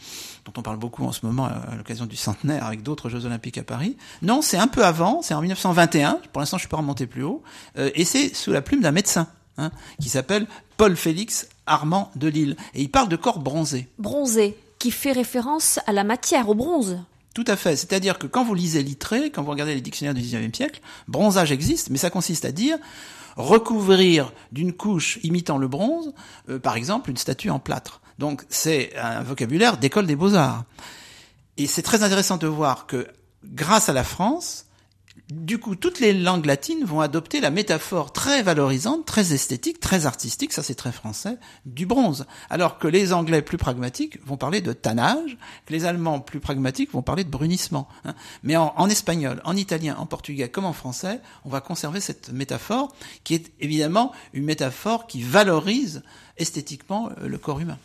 dont 0.45 0.53
on 0.57 0.63
parle 0.63 0.77
beaucoup 0.77 1.05
en 1.05 1.13
ce 1.13 1.25
moment 1.25 1.47
à 1.47 1.75
l'occasion 1.77 2.07
du 2.07 2.17
centenaire 2.17 2.65
avec 2.65 2.83
d'autres 2.83 3.09
Jeux 3.09 3.25
Olympiques 3.25 3.59
à 3.59 3.63
Paris. 3.63 3.97
Non, 4.21 4.43
c'est 4.43 4.59
un 4.59 4.69
peu 4.69 4.85
avant, 4.85 5.23
c'est 5.23 5.35
en 5.35 5.41
1921, 5.41 6.21
pour 6.33 6.41
l'instant 6.41 6.59
je 6.59 6.63
suis 6.63 6.69
pas 6.69 6.77
remonté 6.77 7.07
plus 7.07 7.23
haut, 7.23 7.43
euh, 7.79 7.91
et 7.95 8.05
c'est 8.05 8.35
sous 8.35 8.53
la 8.53 8.61
plume 8.61 8.83
d'un 8.83 8.93
médecin, 8.93 9.29
hein, 9.57 9.71
qui 10.01 10.11
s'appelle 10.11 10.47
Paul 10.77 10.97
Félix 10.97 11.49
Armand 11.67 12.11
de 12.17 12.29
Lille. 12.29 12.57
Et 12.75 12.83
il 12.83 12.91
parle 12.91 13.09
de 13.09 13.17
corps 13.17 13.39
bronzés. 13.39 13.89
Bronzés, 13.99 14.57
qui 14.79 14.91
fait 14.91 15.13
référence 15.13 15.81
à 15.87 15.93
la 15.93 16.05
matière, 16.05 16.49
au 16.49 16.55
bronze. 16.55 16.99
Tout 17.35 17.45
à 17.47 17.57
fait. 17.57 17.77
C'est-à-dire 17.77 18.19
que 18.19 18.27
quand 18.27 18.45
vous 18.45 18.55
lisez 18.55 18.83
Littré, 18.83 19.31
quand 19.31 19.43
vous 19.43 19.51
regardez 19.51 19.75
les 19.75 19.81
dictionnaires 19.81 20.15
du 20.15 20.21
XIXe 20.21 20.55
siècle, 20.57 20.81
bronzage 21.09 21.51
existe, 21.51 21.91
mais 21.91 21.99
ça 21.99 22.11
consiste 22.11 22.45
à 22.45 22.53
dire 22.53 22.79
recouvrir 23.37 24.33
d'une 24.53 24.73
couche 24.73 25.19
imitant 25.23 25.57
le 25.57 25.69
bronze, 25.69 26.13
euh, 26.51 26.59
par 26.59 26.77
exemple, 26.77 27.11
une 27.11 27.17
statue 27.17 27.49
en 27.49 27.59
plâtre. 27.59 28.01
Donc 28.19 28.45
c'est 28.51 28.95
un 28.97 29.23
vocabulaire 29.23 29.79
d'école 29.79 30.07
des 30.07 30.17
beaux-arts. 30.17 30.65
Et 31.57 31.67
c'est 31.67 31.83
très 31.83 32.03
intéressant 32.03 32.37
de 32.37 32.47
voir 32.47 32.87
que 32.87 33.07
grâce 33.45 33.89
à 33.89 33.93
la 33.93 34.05
France, 34.05 34.67
du 35.33 35.59
coup, 35.59 35.77
toutes 35.77 35.99
les 35.99 36.13
langues 36.13 36.45
latines 36.45 36.85
vont 36.85 37.01
adopter 37.01 37.41
la 37.41 37.51
métaphore 37.51 38.13
très 38.13 38.43
valorisante, 38.43 39.07
très 39.07 39.33
esthétique, 39.33 39.81
très 39.81 40.05
artistique, 40.05 40.53
ça 40.53 40.63
c'est 40.63 40.75
très 40.75 40.93
français, 40.93 41.39
du 41.65 41.87
bronze. 41.87 42.27
Alors 42.51 42.79
que 42.79 42.87
les 42.87 43.15
Anglais 43.15 43.41
plus 43.41 43.57
pragmatiques 43.57 44.19
vont 44.27 44.37
parler 44.37 44.61
de 44.61 44.75
tannage, 44.75 45.39
que 45.65 45.73
les 45.73 45.87
Allemands 45.87 46.21
plus 46.21 46.41
pragmatiques 46.41 46.93
vont 46.93 47.01
parler 47.01 47.25
de 47.25 47.31
brunissement. 47.31 47.89
Hein. 48.05 48.15
Mais 48.43 48.57
en, 48.57 48.89
espagnol, 48.89 49.41
en 49.45 49.57
italien, 49.57 49.97
en 49.99 50.07
portugais 50.07 50.51
comme 50.51 50.67
en 50.67 50.75
français, 50.75 51.21
on 51.47 51.49
va 51.49 51.63
conserver 51.63 52.01
cette 52.01 52.31
métaphore 52.31 52.95
qui 53.25 53.35
est 53.35 53.53
évidemment 53.59 54.13
une 54.35 54.45
métaphore 54.45 55.07
qui 55.07 55.23
valorise 55.23 56.03
esthétiquement 56.37 57.11
euh, 57.23 57.27
le 57.29 57.39
corps 57.39 57.61
humain. 57.61 57.79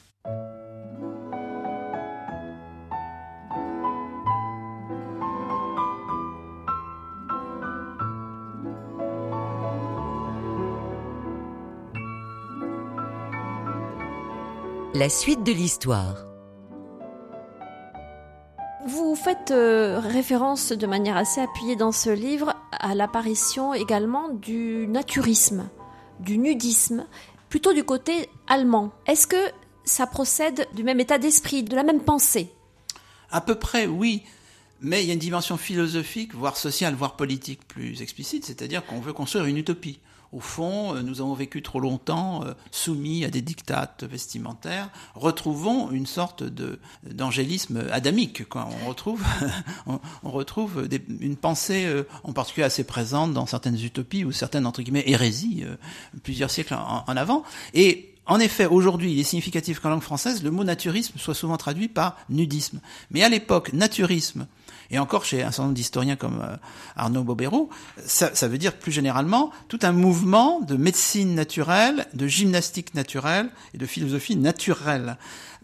La 14.98 15.10
suite 15.10 15.44
de 15.44 15.52
l'histoire. 15.52 16.26
Vous 18.88 19.14
faites 19.14 19.52
euh, 19.52 20.00
référence 20.00 20.72
de 20.72 20.88
manière 20.88 21.18
assez 21.18 21.40
appuyée 21.40 21.76
dans 21.76 21.92
ce 21.92 22.10
livre 22.10 22.56
à 22.72 22.96
l'apparition 22.96 23.76
également 23.76 24.30
du 24.30 24.88
naturisme, 24.88 25.70
du 26.20 26.40
nudisme, 26.40 27.06
plutôt 27.48 27.74
du 27.74 27.84
côté 27.84 28.28
allemand. 28.48 28.92
Est-ce 29.06 29.28
que 29.28 29.52
ça 29.86 30.08
procède 30.08 30.68
du 30.74 30.84
même 30.84 31.00
état 31.00 31.20
d'esprit, 31.20 31.62
de 31.62 31.76
la 31.76 31.84
même 31.84 32.02
pensée? 32.02 32.50
À 33.30 33.42
peu 33.42 33.54
près, 33.54 33.86
oui. 33.86 34.24
mais 34.82 35.04
il 35.04 35.08
y 35.08 35.12
a 35.12 35.14
une 35.14 35.20
dimension 35.20 35.58
philosophique, 35.58 36.34
voire 36.34 36.58
sociale, 36.58 36.96
voire 36.96 37.18
politique 37.18 37.68
plus 37.68 38.02
explicite, 38.02 38.46
c'est-à-dire 38.46 38.84
qu'on 38.84 39.00
veut 39.00 39.14
construire 39.14 39.46
une 39.46 39.58
utopie. 39.58 40.00
Au 40.34 40.40
fond, 40.40 40.96
euh, 40.96 41.02
nous 41.02 41.22
avons 41.22 41.34
vécu 41.34 41.62
trop 41.62 41.80
longtemps 41.80 42.44
euh, 42.44 42.54
soumis 42.72 43.24
à 43.24 43.30
des 43.30 43.42
dictates 43.42 44.04
vestimentaires. 44.04 44.90
Retrouvons 45.16 45.92
une 45.92 46.06
sorte 46.06 46.44
d'angélisme 47.04 47.84
adamique. 47.92 48.44
On 48.54 48.88
retrouve, 48.88 49.24
on, 49.86 50.30
retrouve 50.30 50.88
une 51.22 51.38
pensée, 51.38 51.86
euh, 51.86 52.04
en 52.24 52.34
particulier 52.34 52.66
assez 52.66 52.84
présente 52.84 53.34
dans 53.34 53.46
certaines 53.46 53.82
utopies 53.82 54.26
ou 54.26 54.32
certaines 54.32 54.66
entre 54.66 54.82
guillemets 54.82 55.04
hérésies 55.08 55.64
plusieurs 56.24 56.52
siècles 56.52 56.76
en 56.76 57.16
avant. 57.16 57.44
Et 57.74 58.14
en 58.26 58.40
effet, 58.42 58.66
aujourd'hui, 58.66 59.14
il 59.14 59.20
est 59.20 59.24
significatif 59.24 59.80
qu'en 59.80 59.90
langue 59.90 60.02
française, 60.02 60.44
le 60.44 60.52
mot 60.52 60.66
naturisme 60.66 61.18
soit 61.18 61.34
souvent 61.34 61.56
traduit 61.56 61.88
par 61.88 62.18
nudisme. 62.30 62.82
Mais 63.10 63.24
à 63.24 63.30
l'époque, 63.30 63.72
naturisme 63.72 64.48
et 64.92 65.00
encore 65.00 65.26
chez 65.26 65.44
un 65.44 65.52
certain 65.52 65.64
nombre 65.64 65.76
d'historiens 65.76 66.16
comme 66.16 66.42
euh, 66.42 66.56
Arnaud 66.96 67.24
Bobéro, 67.24 67.70
ça, 68.06 68.34
ça, 68.34 68.48
veut 68.48 68.58
dire 68.58 68.74
plus 68.74 68.92
généralement 68.92 69.52
tout 69.68 69.80
un 69.82 69.92
mouvement 69.92 70.62
de 70.62 70.76
médecine 70.76 71.36
naturelle, 71.36 72.08
de 72.14 72.28
gymnastique 72.28 72.94
naturelle 72.94 73.50
et 73.74 73.78
de 73.78 73.86
philosophie 73.86 74.36
naturelle. 74.36 75.18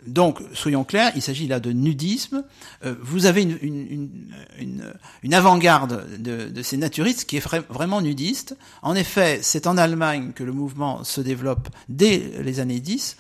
Donc, 0.07 0.41
soyons 0.53 0.83
clairs, 0.83 1.13
il 1.15 1.21
s'agit 1.21 1.47
là 1.47 1.59
de 1.59 1.71
nudisme. 1.71 2.43
Euh, 2.83 2.95
vous 3.01 3.25
avez 3.25 3.43
une, 3.43 3.57
une, 3.61 4.93
une, 5.23 5.33
avant-garde 5.33 6.05
de, 6.21 6.49
de, 6.49 6.61
ces 6.61 6.75
naturistes 6.77 7.25
qui 7.25 7.37
est 7.37 7.47
vraiment 7.69 8.01
nudiste. 8.01 8.57
En 8.81 8.95
effet, 8.95 9.39
c'est 9.41 9.65
en 9.65 9.77
Allemagne 9.77 10.33
que 10.33 10.43
le 10.43 10.51
mouvement 10.51 11.03
se 11.03 11.21
développe 11.21 11.69
dès 11.87 12.33
les 12.43 12.59
années 12.59 12.81
10 12.81 13.15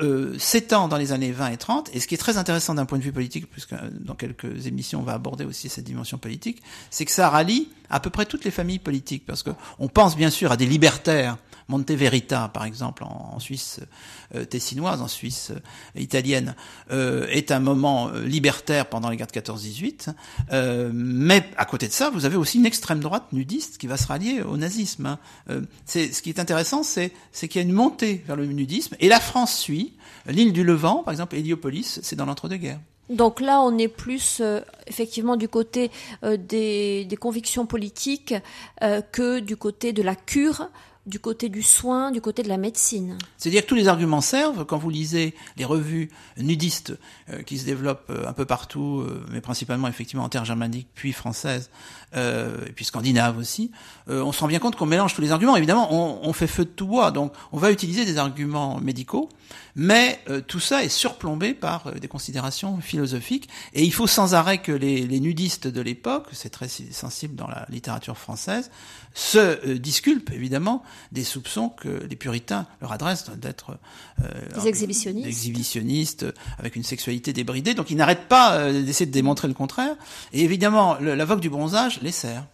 euh, 0.00 0.38
s'étend 0.38 0.88
dans 0.88 0.96
les 0.96 1.12
années 1.12 1.32
20 1.32 1.48
et 1.48 1.56
30, 1.56 1.90
et 1.92 2.00
ce 2.00 2.06
qui 2.06 2.14
est 2.14 2.18
très 2.18 2.36
intéressant 2.38 2.74
d'un 2.74 2.86
point 2.86 2.98
de 2.98 3.02
vue 3.02 3.12
politique, 3.12 3.50
puisque 3.50 3.74
dans 4.00 4.14
quelques 4.14 4.66
émissions 4.66 5.00
on 5.00 5.04
va 5.04 5.14
aborder 5.14 5.44
aussi 5.44 5.68
cette 5.68 5.84
dimension 5.84 6.18
politique, 6.18 6.62
c'est 6.90 7.04
que 7.04 7.10
ça 7.10 7.28
rallie 7.28 7.68
à 7.90 8.00
peu 8.00 8.10
près 8.10 8.26
toutes 8.26 8.44
les 8.44 8.50
familles 8.50 8.78
politiques, 8.78 9.24
parce 9.26 9.42
que 9.42 9.50
on 9.78 9.88
pense 9.88 10.16
bien 10.16 10.30
sûr 10.30 10.52
à 10.52 10.56
des 10.56 10.66
libertaires 10.66 11.36
Monteverita, 11.68 12.48
par 12.48 12.64
exemple, 12.64 13.04
en, 13.04 13.38
Suisse 13.38 13.80
euh, 14.34 14.44
tessinoise, 14.44 15.02
en 15.02 15.08
Suisse 15.08 15.50
euh, 15.50 16.00
italienne, 16.00 16.54
euh, 16.90 17.26
est 17.28 17.50
un 17.52 17.60
moment 17.60 18.08
euh, 18.08 18.24
libertaire 18.24 18.86
pendant 18.86 19.10
les 19.10 19.16
guerres 19.16 19.26
de 19.26 19.38
14-18. 19.38 20.14
mais 20.92 21.44
à 21.56 21.64
côté 21.66 21.86
de 21.86 21.92
ça, 21.92 22.10
vous 22.10 22.24
avez 22.24 22.36
aussi 22.36 22.58
une 22.58 22.66
extrême 22.66 23.00
droite 23.00 23.24
nudiste 23.32 23.78
qui 23.78 23.86
va 23.86 23.96
se 23.96 24.06
rallier 24.06 24.42
au 24.42 24.56
nazisme. 24.56 25.06
Hein. 25.06 25.18
c'est 25.84 26.12
ce 26.12 26.22
qui 26.22 26.30
est 26.30 26.40
intéressant, 26.40 26.82
c'est 26.82 27.12
qu'il 27.32 27.56
y 27.56 27.58
a 27.58 27.62
une 27.62 27.72
montée 27.72 28.24
vers 28.26 28.36
le 28.36 28.46
nudisme, 28.46 28.96
et 29.00 29.08
la 29.08 29.20
France 29.20 29.56
suit. 29.56 29.94
L'île 30.26 30.52
du 30.52 30.64
Levant, 30.64 31.02
par 31.02 31.12
exemple, 31.12 31.36
Héliopolis, 31.36 32.00
c'est 32.02 32.16
dans 32.16 32.26
l'entre-deux-guerres. 32.26 32.80
Donc 33.08 33.40
là, 33.40 33.62
on 33.62 33.78
est 33.78 33.88
plus 33.88 34.40
euh, 34.40 34.60
effectivement 34.86 35.36
du 35.36 35.48
côté 35.48 35.90
euh, 36.24 36.36
des, 36.36 37.06
des, 37.06 37.16
convictions 37.16 37.64
politiques 37.64 38.34
euh, 38.82 39.00
que 39.00 39.40
du 39.40 39.56
côté 39.56 39.92
de 39.92 40.02
la 40.02 40.14
cure 40.14 40.68
du 41.08 41.18
côté 41.18 41.48
du 41.48 41.62
soin, 41.62 42.10
du 42.10 42.20
côté 42.20 42.42
de 42.42 42.48
la 42.48 42.58
médecine. 42.58 43.16
C'est-à-dire 43.38 43.62
que 43.62 43.66
tous 43.66 43.74
les 43.74 43.88
arguments 43.88 44.20
servent 44.20 44.64
quand 44.64 44.76
vous 44.76 44.90
lisez 44.90 45.34
les 45.56 45.64
revues 45.64 46.10
nudistes 46.36 46.96
euh, 47.30 47.42
qui 47.42 47.58
se 47.58 47.64
développent 47.64 48.10
euh, 48.10 48.28
un 48.28 48.32
peu 48.32 48.44
partout, 48.44 49.00
euh, 49.00 49.24
mais 49.30 49.40
principalement 49.40 49.88
effectivement 49.88 50.24
en 50.24 50.28
terre 50.28 50.44
germanique, 50.44 50.88
puis 50.94 51.12
française, 51.12 51.70
et 52.14 52.72
puis 52.74 52.86
scandinave 52.86 53.36
aussi. 53.36 53.70
on 54.06 54.32
se 54.32 54.40
rend 54.40 54.46
bien 54.46 54.60
compte 54.60 54.76
qu'on 54.76 54.86
mélange 54.86 55.14
tous 55.14 55.20
les 55.20 55.30
arguments. 55.30 55.56
Évidemment, 55.56 55.92
on, 55.92 56.26
on, 56.26 56.32
fait 56.32 56.46
feu 56.46 56.64
de 56.64 56.70
tout 56.70 56.86
bois, 56.86 57.10
donc 57.10 57.34
on 57.52 57.58
va 57.58 57.70
utiliser 57.70 58.06
des 58.06 58.16
arguments 58.16 58.80
médicaux, 58.80 59.28
mais 59.76 60.18
tout 60.46 60.58
ça 60.58 60.82
est 60.82 60.88
surplombé 60.88 61.52
par 61.52 61.92
des 61.92 62.08
considérations 62.08 62.80
philosophiques. 62.80 63.50
Et 63.74 63.84
il 63.84 63.92
faut 63.92 64.06
sans 64.06 64.32
arrêt 64.32 64.56
que 64.56 64.72
les, 64.72 65.06
les 65.06 65.20
nudistes 65.20 65.66
de 65.66 65.82
l'époque, 65.82 66.28
c'est 66.32 66.48
très 66.48 66.68
sensible 66.68 67.34
dans 67.34 67.46
la 67.46 67.66
littérature 67.68 68.16
française, 68.16 68.70
se 69.14 69.38
euh, 69.38 69.78
disculpent 69.78 70.30
évidemment 70.32 70.82
des 71.12 71.24
soupçons 71.24 71.70
que 71.70 71.88
les 72.08 72.16
puritains 72.16 72.66
leur 72.80 72.92
adressent 72.92 73.30
d'être 73.30 73.78
euh, 74.22 74.28
des 74.54 74.68
exhibitionnistes. 74.68 75.26
exhibitionnistes 75.26 76.26
avec 76.58 76.76
une 76.76 76.84
sexualité 76.84 77.32
débridée. 77.32 77.74
Donc 77.74 77.90
ils 77.90 77.96
n'arrêtent 77.96 78.28
pas 78.28 78.54
euh, 78.54 78.82
d'essayer 78.84 79.06
de 79.06 79.12
démontrer 79.12 79.48
le 79.48 79.54
contraire. 79.54 79.96
Et 80.32 80.44
évidemment, 80.44 80.98
la 81.00 81.24
vogue 81.24 81.40
du 81.40 81.50
bronzage 81.50 82.00
les 82.02 82.12
sert. 82.12 82.44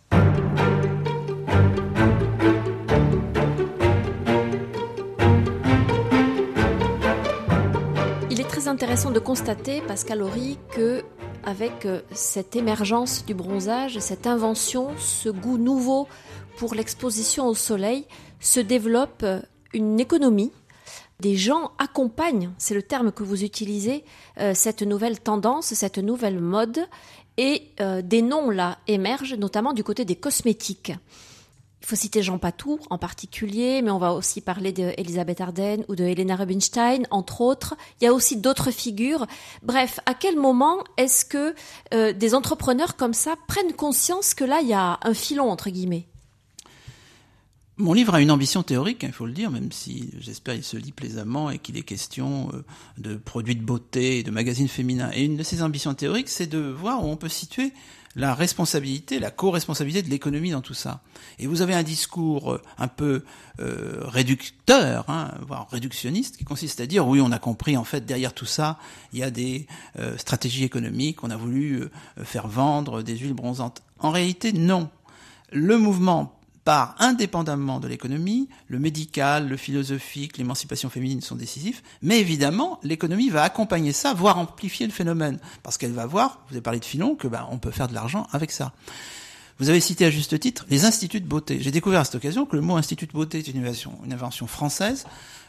Il 8.31 8.40
est 8.40 8.49
très 8.49 8.69
intéressant 8.69 9.11
de 9.11 9.19
constater, 9.19 9.83
Pascal 9.83 10.23
Horry, 10.23 10.59
que 10.75 11.03
avec 11.47 11.87
cette 12.12 12.57
émergence 12.57 13.27
du 13.27 13.35
bronzage, 13.35 13.99
cette 13.99 14.27
invention, 14.27 14.88
ce 14.99 15.29
goût 15.29 15.59
nouveau 15.59 16.09
pour 16.57 16.75
l'exposition 16.75 17.47
au 17.49 17.55
soleil 17.55 18.07
se 18.40 18.61
développe 18.61 19.25
une 19.73 20.01
économie. 20.01 20.53
Des 21.21 21.37
gens 21.37 21.73
accompagnent, 21.79 22.51
c'est 22.59 22.75
le 22.75 22.83
terme 22.83 23.12
que 23.12 23.23
vous 23.23 23.45
utilisez, 23.45 24.05
euh, 24.38 24.53
cette 24.55 24.83
nouvelle 24.83 25.21
tendance, 25.21 25.73
cette 25.75 25.99
nouvelle 25.99 26.40
mode, 26.40 26.87
et 27.37 27.71
euh, 27.81 28.03
des 28.03 28.23
noms 28.23 28.51
là 28.51 28.79
émergent, 28.88 29.35
notamment 29.35 29.73
du 29.73 29.85
côté 29.85 30.05
des 30.05 30.17
cosmétiques. 30.17 30.93
Il 31.81 31.87
faut 31.87 31.97
citer 31.97 32.23
Jean 32.23 32.38
Patou 32.38 32.79
en 32.88 32.97
particulier, 32.97 33.83
mais 33.83 33.90
on 33.90 33.99
va 33.99 34.14
aussi 34.14 34.40
parler 34.40 34.73
d'Elisabeth 34.73 35.43
Arden 35.43 35.85
ou 35.88 35.95
de 35.95 36.05
Helena 36.05 36.35
Rubinstein, 36.35 37.07
entre 37.11 37.43
autres. 37.43 37.75
Il 38.01 38.05
y 38.05 38.07
a 38.07 38.14
aussi 38.14 38.38
d'autres 38.38 38.71
figures. 38.71 39.27
Bref, 39.62 40.01
à 40.07 40.14
quel 40.14 40.37
moment 40.37 40.79
est-ce 40.97 41.27
que 41.27 41.55
euh, 41.93 42.14
des 42.14 42.35
entrepreneurs 42.35 42.97
comme 42.97 43.12
ça 43.12 43.35
prennent 43.49 43.75
conscience 43.75 44.33
que 44.33 44.45
là, 44.45 44.61
il 44.62 44.69
y 44.69 44.73
a 44.73 44.99
un 45.03 45.12
filon, 45.12 45.51
entre 45.51 45.69
guillemets? 45.69 46.07
Mon 47.77 47.93
livre 47.93 48.15
a 48.15 48.21
une 48.21 48.31
ambition 48.31 48.63
théorique, 48.63 49.03
hein, 49.03 49.09
il 49.09 49.13
faut 49.13 49.27
le 49.27 49.33
dire, 49.33 49.51
même 49.51 49.73
si 49.73 50.11
j'espère 50.21 50.55
il 50.55 50.63
se 50.63 50.77
lit 50.77 50.93
plaisamment 50.93 51.51
et 51.51 51.59
qu'il 51.59 51.77
est 51.77 51.83
question 51.83 52.51
euh, 52.53 52.65
de 52.99 53.17
produits 53.17 53.57
de 53.57 53.63
beauté, 53.65 54.23
de 54.23 54.31
magazines 54.31 54.69
féminins. 54.69 55.11
Et 55.15 55.25
une 55.25 55.37
de 55.37 55.43
ces 55.43 55.63
ambitions 55.63 55.95
théoriques, 55.95 56.29
c'est 56.29 56.47
de 56.47 56.59
voir 56.59 57.05
où 57.05 57.09
on 57.09 57.17
peut 57.17 57.29
situer 57.29 57.73
la 58.17 58.35
responsabilité, 58.35 59.19
la 59.19 59.31
co-responsabilité 59.31 60.03
de 60.03 60.11
l'économie 60.11 60.51
dans 60.51 60.61
tout 60.61 60.75
ça. 60.75 61.03
Et 61.39 61.47
vous 61.47 61.63
avez 61.63 61.75
un 61.75 61.83
discours 61.83 62.53
euh, 62.53 62.63
un 62.79 62.89
peu 62.89 63.25
euh, 63.61 64.03
réducteur, 64.05 65.09
hein, 65.09 65.33
voire 65.47 65.69
réductionniste, 65.71 66.37
qui 66.37 66.45
consiste 66.45 66.81
à 66.81 66.87
dire 66.87 67.07
oui, 67.07 67.21
on 67.21 67.33
a 67.33 67.39
compris 67.39 67.77
en 67.77 67.85
fait 67.85 68.07
derrière 68.07 68.33
tout 68.33 68.47
ça, 68.47 68.79
il 69.13 69.19
y 69.19 69.23
a 69.23 69.31
des 69.31 69.67
euh, 69.99 70.17
stratégies 70.17 70.65
économiques, 70.65 71.25
on 71.25 71.31
a 71.31 71.37
voulu 71.37 71.89
faire 72.23 72.47
vendre 72.47 73.03
des 73.03 73.17
huiles 73.17 73.35
bronzantes. 73.35 73.83
En 73.99 74.11
réalité, 74.11 74.53
non. 74.53 74.89
Le 75.53 75.79
mouvement 75.79 76.39
par 76.64 76.94
indépendamment 76.98 77.79
de 77.79 77.88
l'économie, 77.88 78.48
le 78.68 78.79
médical, 78.79 79.48
le 79.48 79.57
philosophique, 79.57 80.38
l'émancipation 80.38 80.88
féminine 80.88 81.20
sont 81.20 81.37
décisifs, 81.37 81.83
mais 82.03 82.20
évidemment, 82.20 82.81
l'économie 82.83 83.29
va 83.29 83.42
accompagner 83.42 83.92
ça, 83.92 84.14
voire 84.14 84.38
amplifier 84.38 84.87
le 84.87 84.92
phénomène, 84.92 85.38
parce 85.62 85.77
qu'elle 85.77 85.92
va 85.92 86.07
voir, 86.07 86.40
vous 86.48 86.55
avez 86.55 86.62
parlé 86.62 86.81
de 86.81 86.85
Filon, 86.85 87.16
que 87.16 87.29
ben, 87.29 87.46
on 87.50 87.59
peut 87.59 87.70
faire 87.70 87.88
de 87.88 87.94
l'argent 87.94 88.27
avec 88.33 88.50
ça. 88.50 88.72
Vous 89.59 89.68
avez 89.68 89.81
cité 89.81 90.05
à 90.05 90.11
juste 90.11 90.38
titre 90.40 90.66
les 90.68 90.85
instituts 90.85 91.20
de 91.20 91.27
beauté. 91.27 91.59
J'ai 91.61 91.70
découvert 91.70 92.00
à 92.00 92.05
cette 92.05 92.16
occasion 92.16 92.44
que 92.44 92.57
le 92.57 92.62
mot 92.62 92.77
institut 92.77 93.07
de 93.07 93.12
beauté 93.12 93.38
est 93.38 93.48
une 93.48 93.59
invention, 93.59 93.92
une 94.05 94.12
invention 94.12 94.48
française. 94.48 95.07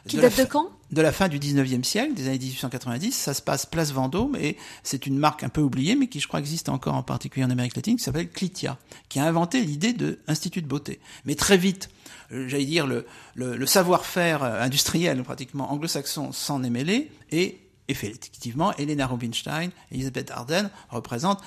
Qui 0.08 0.18
date 0.18 0.38
de 0.38 0.46
quand? 0.46 0.70
De 0.92 1.02
la 1.02 1.12
fin 1.12 1.28
du 1.28 1.40
19e 1.40 1.84
siècle, 1.84 2.14
des 2.14 2.28
années 2.28 2.38
1890. 2.38 3.12
Ça 3.12 3.34
se 3.34 3.42
passe 3.42 3.66
place 3.66 3.92
Vendôme 3.92 4.36
et 4.36 4.56
c'est 4.84 5.08
une 5.08 5.18
marque 5.18 5.44
un 5.44 5.50
peu 5.50 5.62
oubliée, 5.62 5.96
mais 5.96 6.08
qui 6.08 6.20
je 6.20 6.28
crois 6.28 6.40
existe 6.40 6.70
encore 6.70 6.94
en 6.94 7.04
particulier 7.04 7.46
en 7.46 7.50
Amérique 7.50 7.76
latine, 7.76 7.98
qui 7.98 8.04
s'appelle 8.04 8.30
Clitia, 8.30 8.78
qui 9.10 9.20
a 9.20 9.26
inventé 9.26 9.62
l'idée 9.62 9.94
de 9.94 10.20
institut 10.28 10.62
de 10.62 10.68
beauté. 10.68 11.00
Mais 11.26 11.36
très 11.36 11.58
vite, 11.58 11.90
euh, 12.32 12.48
j'allais 12.48 12.66
dire 12.66 12.86
le, 12.86 13.06
le, 13.34 13.58
le 13.58 13.66
savoir-faire 13.66 14.44
euh, 14.44 14.62
industriel 14.62 15.24
pratiquement 15.24 15.72
anglo-saxon 15.72 16.32
s'en 16.32 16.64
est 16.64 16.70
mêlé 16.70 17.12
et 17.32 17.60
effectivement, 17.88 18.76
Elena 18.78 19.08
Rubinstein, 19.08 19.70
Elisabeth 19.92 20.32
Arden 20.32 20.70
représentent 20.90 21.42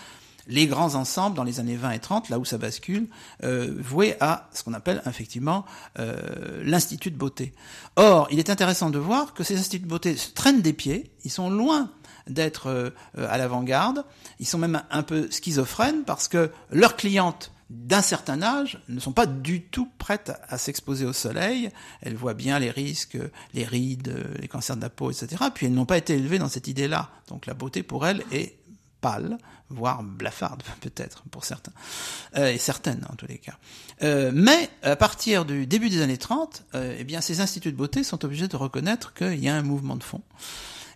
les 0.48 0.66
grands 0.66 0.94
ensembles 0.94 1.36
dans 1.36 1.44
les 1.44 1.60
années 1.60 1.76
20 1.76 1.90
et 1.92 1.98
30, 1.98 2.30
là 2.30 2.38
où 2.38 2.44
ça 2.44 2.58
bascule, 2.58 3.06
euh, 3.44 3.74
voués 3.78 4.16
à 4.20 4.48
ce 4.52 4.64
qu'on 4.64 4.72
appelle 4.72 5.02
effectivement 5.06 5.64
euh, 5.98 6.62
l'institut 6.64 7.10
de 7.10 7.16
beauté. 7.16 7.52
Or, 7.96 8.26
il 8.30 8.38
est 8.38 8.50
intéressant 8.50 8.90
de 8.90 8.98
voir 8.98 9.34
que 9.34 9.44
ces 9.44 9.58
instituts 9.58 9.84
de 9.84 9.88
beauté 9.88 10.16
traînent 10.34 10.62
des 10.62 10.72
pieds, 10.72 11.12
ils 11.24 11.30
sont 11.30 11.50
loin 11.50 11.90
d'être 12.26 12.68
euh, 12.68 12.90
à 13.16 13.38
l'avant-garde, 13.38 14.04
ils 14.40 14.46
sont 14.46 14.58
même 14.58 14.82
un 14.90 15.02
peu 15.02 15.30
schizophrènes 15.30 16.04
parce 16.04 16.28
que 16.28 16.50
leurs 16.70 16.96
clientes 16.96 17.52
d'un 17.70 18.00
certain 18.00 18.40
âge 18.40 18.80
ne 18.88 18.98
sont 18.98 19.12
pas 19.12 19.26
du 19.26 19.60
tout 19.62 19.90
prêtes 19.98 20.32
à 20.48 20.56
s'exposer 20.56 21.04
au 21.04 21.12
soleil. 21.12 21.68
Elles 22.00 22.16
voient 22.16 22.32
bien 22.32 22.58
les 22.58 22.70
risques, 22.70 23.18
les 23.52 23.64
rides, 23.64 24.14
les 24.40 24.48
cancers 24.48 24.76
de 24.76 24.80
la 24.80 24.88
peau, 24.88 25.10
etc. 25.10 25.36
Puis 25.54 25.66
elles 25.66 25.74
n'ont 25.74 25.84
pas 25.84 25.98
été 25.98 26.14
élevées 26.14 26.38
dans 26.38 26.48
cette 26.48 26.66
idée-là. 26.66 27.10
Donc 27.28 27.44
la 27.44 27.52
beauté 27.52 27.82
pour 27.82 28.06
elles 28.06 28.24
est 28.32 28.56
pâle, 29.00 29.38
voire 29.70 30.02
blafarde 30.02 30.62
peut-être 30.80 31.22
pour 31.30 31.44
certains, 31.44 31.72
euh, 32.36 32.52
et 32.52 32.58
certaines 32.58 33.04
en 33.10 33.14
tous 33.14 33.26
les 33.26 33.38
cas. 33.38 33.58
Euh, 34.02 34.30
mais 34.34 34.70
à 34.82 34.96
partir 34.96 35.44
du 35.44 35.66
début 35.66 35.90
des 35.90 36.02
années 36.02 36.18
30, 36.18 36.64
euh, 36.74 36.96
eh 36.98 37.04
bien 37.04 37.20
ces 37.20 37.40
instituts 37.40 37.72
de 37.72 37.76
beauté 37.76 38.04
sont 38.04 38.24
obligés 38.24 38.48
de 38.48 38.56
reconnaître 38.56 39.14
qu'il 39.14 39.42
y 39.42 39.48
a 39.48 39.54
un 39.54 39.62
mouvement 39.62 39.96
de 39.96 40.02
fond 40.02 40.22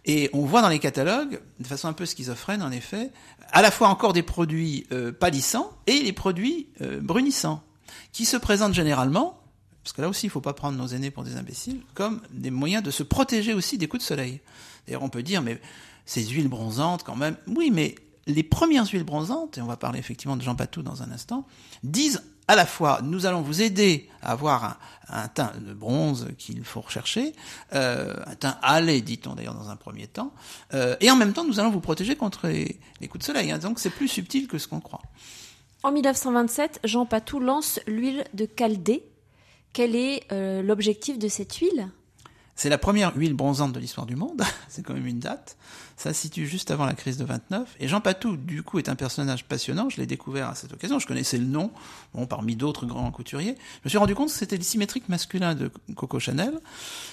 Et 0.04 0.30
on 0.32 0.44
voit 0.44 0.62
dans 0.62 0.68
les 0.68 0.78
catalogues, 0.78 1.40
de 1.58 1.66
façon 1.66 1.88
un 1.88 1.92
peu 1.92 2.06
schizophrène 2.06 2.62
en 2.62 2.70
effet, 2.70 3.10
à 3.50 3.62
la 3.62 3.70
fois 3.70 3.88
encore 3.88 4.12
des 4.12 4.22
produits 4.22 4.86
pâlissants 5.20 5.70
et 5.86 6.00
les 6.00 6.12
produits 6.12 6.68
brunissants, 7.00 7.62
qui 8.12 8.24
se 8.24 8.36
présentent 8.36 8.74
généralement, 8.74 9.38
parce 9.82 9.92
que 9.92 10.00
là 10.00 10.08
aussi 10.08 10.26
il 10.26 10.28
ne 10.28 10.32
faut 10.32 10.40
pas 10.40 10.54
prendre 10.54 10.78
nos 10.78 10.86
aînés 10.86 11.10
pour 11.10 11.24
des 11.24 11.36
imbéciles, 11.36 11.82
comme 11.94 12.22
des 12.30 12.50
moyens 12.50 12.82
de 12.82 12.90
se 12.90 13.02
protéger 13.02 13.52
aussi 13.52 13.76
des 13.76 13.88
coups 13.88 14.02
de 14.02 14.06
soleil. 14.06 14.40
D'ailleurs 14.86 15.02
on 15.02 15.10
peut 15.10 15.22
dire, 15.22 15.42
mais 15.42 15.60
ces 16.06 16.24
huiles 16.24 16.48
bronzantes 16.48 17.02
quand 17.04 17.16
même, 17.16 17.36
oui 17.46 17.70
mais 17.72 17.94
les 18.26 18.42
premières 18.42 18.86
huiles 18.86 19.04
bronzantes, 19.04 19.58
et 19.58 19.62
on 19.62 19.66
va 19.66 19.76
parler 19.76 19.98
effectivement 19.98 20.36
de 20.36 20.42
Jean 20.42 20.54
Patou 20.54 20.82
dans 20.82 21.02
un 21.02 21.10
instant, 21.10 21.46
disent 21.82 22.22
à 22.48 22.54
la 22.54 22.66
fois 22.66 23.00
nous 23.02 23.26
allons 23.26 23.42
vous 23.42 23.62
aider 23.62 24.08
à 24.20 24.32
avoir 24.32 24.78
un, 25.08 25.28
teint 25.28 25.52
de 25.60 25.72
bronze 25.72 26.28
qu'il 26.38 26.64
faut 26.64 26.80
rechercher, 26.80 27.34
euh, 27.74 28.14
un 28.26 28.34
teint 28.34 28.58
hâlé, 28.62 29.00
dit-on 29.00 29.34
d'ailleurs 29.34 29.54
dans 29.54 29.70
un 29.70 29.76
premier 29.76 30.06
temps, 30.06 30.32
euh, 30.74 30.96
et 31.00 31.10
en 31.10 31.16
même 31.16 31.32
temps 31.32 31.44
nous 31.44 31.60
allons 31.60 31.70
vous 31.70 31.80
protéger 31.80 32.16
contre 32.16 32.48
les, 32.48 32.78
les 33.00 33.08
coups 33.08 33.20
de 33.20 33.26
soleil. 33.26 33.50
Hein, 33.50 33.58
donc 33.58 33.78
c'est 33.78 33.90
plus 33.90 34.08
subtil 34.08 34.46
que 34.48 34.58
ce 34.58 34.68
qu'on 34.68 34.80
croit. 34.80 35.02
En 35.84 35.90
1927, 35.90 36.80
Jean 36.84 37.06
Patou 37.06 37.40
lance 37.40 37.80
l'huile 37.88 38.24
de 38.34 38.46
Caldé. 38.46 39.04
Quel 39.72 39.96
est 39.96 40.22
euh, 40.30 40.62
l'objectif 40.62 41.18
de 41.18 41.26
cette 41.26 41.54
huile? 41.56 41.88
C'est 42.54 42.68
la 42.68 42.78
première 42.78 43.16
huile 43.16 43.34
bronzante 43.34 43.72
de 43.72 43.80
l'histoire 43.80 44.06
du 44.06 44.16
monde, 44.16 44.42
c'est 44.68 44.82
quand 44.82 44.94
même 44.94 45.06
une 45.06 45.18
date. 45.18 45.56
Ça 45.96 46.12
se 46.12 46.20
situe 46.20 46.46
juste 46.46 46.70
avant 46.70 46.84
la 46.84 46.94
crise 46.94 47.16
de 47.16 47.24
29. 47.24 47.76
Et 47.78 47.86
Jean 47.86 48.00
Patou, 48.00 48.36
du 48.36 48.62
coup, 48.62 48.78
est 48.78 48.88
un 48.88 48.96
personnage 48.96 49.44
passionnant. 49.44 49.88
Je 49.88 49.98
l'ai 49.98 50.06
découvert 50.06 50.48
à 50.48 50.54
cette 50.54 50.72
occasion. 50.72 50.98
Je 50.98 51.06
connaissais 51.06 51.38
le 51.38 51.44
nom, 51.44 51.70
bon, 52.14 52.26
parmi 52.26 52.56
d'autres 52.56 52.86
grands 52.86 53.10
couturiers. 53.10 53.56
Je 53.56 53.80
me 53.84 53.88
suis 53.88 53.98
rendu 53.98 54.14
compte 54.14 54.28
que 54.28 54.34
c'était 54.34 54.56
le 54.56 54.62
symétrique 54.62 55.08
masculin 55.08 55.54
de 55.54 55.70
Coco 55.94 56.18
Chanel. 56.18 56.58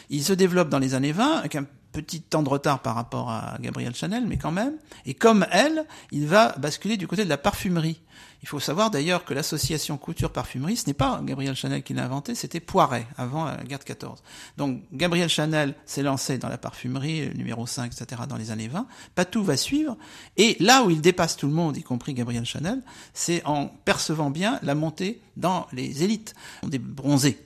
Il 0.10 0.24
se 0.24 0.34
développe 0.34 0.70
dans 0.70 0.80
les 0.80 0.96
années 0.96 1.12
20 1.12 1.38
avec 1.38 1.56
un 1.56 1.66
petit 1.92 2.22
temps 2.22 2.44
de 2.44 2.50
retard 2.50 2.82
par 2.82 2.96
rapport 2.96 3.30
à 3.30 3.58
Gabrielle 3.60 3.96
Chanel, 3.96 4.26
mais 4.28 4.38
quand 4.38 4.52
même. 4.52 4.74
Et 5.06 5.14
comme 5.14 5.46
elle, 5.52 5.86
il 6.12 6.28
va 6.28 6.56
basculer 6.58 6.98
du 6.98 7.08
côté 7.08 7.24
de 7.24 7.30
la 7.30 7.38
parfumerie. 7.38 8.02
Il 8.42 8.48
faut 8.48 8.60
savoir 8.60 8.90
d'ailleurs 8.90 9.26
que 9.26 9.34
l'association 9.34 9.98
couture-parfumerie, 9.98 10.78
ce 10.78 10.88
n'est 10.88 10.94
pas 10.94 11.22
Gabriel 11.24 11.56
Chanel 11.56 11.84
qui 11.84 11.94
l'a 11.94 12.06
inventé, 12.06 12.36
c'était 12.36 12.62
Poiret, 12.62 13.06
avant 13.18 13.46
la 13.46 13.58
guerre 13.64 13.80
de 13.80 13.84
14. 13.84 14.24
Donc 14.58 14.82
Gabriel 14.94 15.28
Chanel 15.28 15.76
s'est 15.86 16.04
lancé 16.04 16.38
dans 16.38 16.48
la 16.48 16.58
parfumerie, 16.58 17.32
numéro 17.36 17.68
5, 17.68 17.92
etc., 17.92 18.22
dans 18.30 18.38
les 18.38 18.52
années 18.52 18.70
20. 18.70 18.88
Patou 19.16 19.44
va 19.44 19.58
suivre. 19.58 19.98
Et 20.38 20.56
là 20.62 20.84
où 20.84 20.90
il 20.90 21.02
dépasse 21.02 21.36
tout 21.36 21.48
le 21.48 21.54
monde, 21.54 21.76
y 21.76 21.84
compris 21.84 22.14
Gabriel 22.14 22.46
Chanel, 22.46 22.82
c'est 23.14 23.44
en 23.46 23.68
percevant 23.68 24.30
bien 24.30 24.60
la 24.64 24.76
montée 24.76 25.22
dans 25.36 25.68
les 25.74 26.04
élites, 26.04 26.34
des 26.64 26.80
bronzés. 26.80 27.40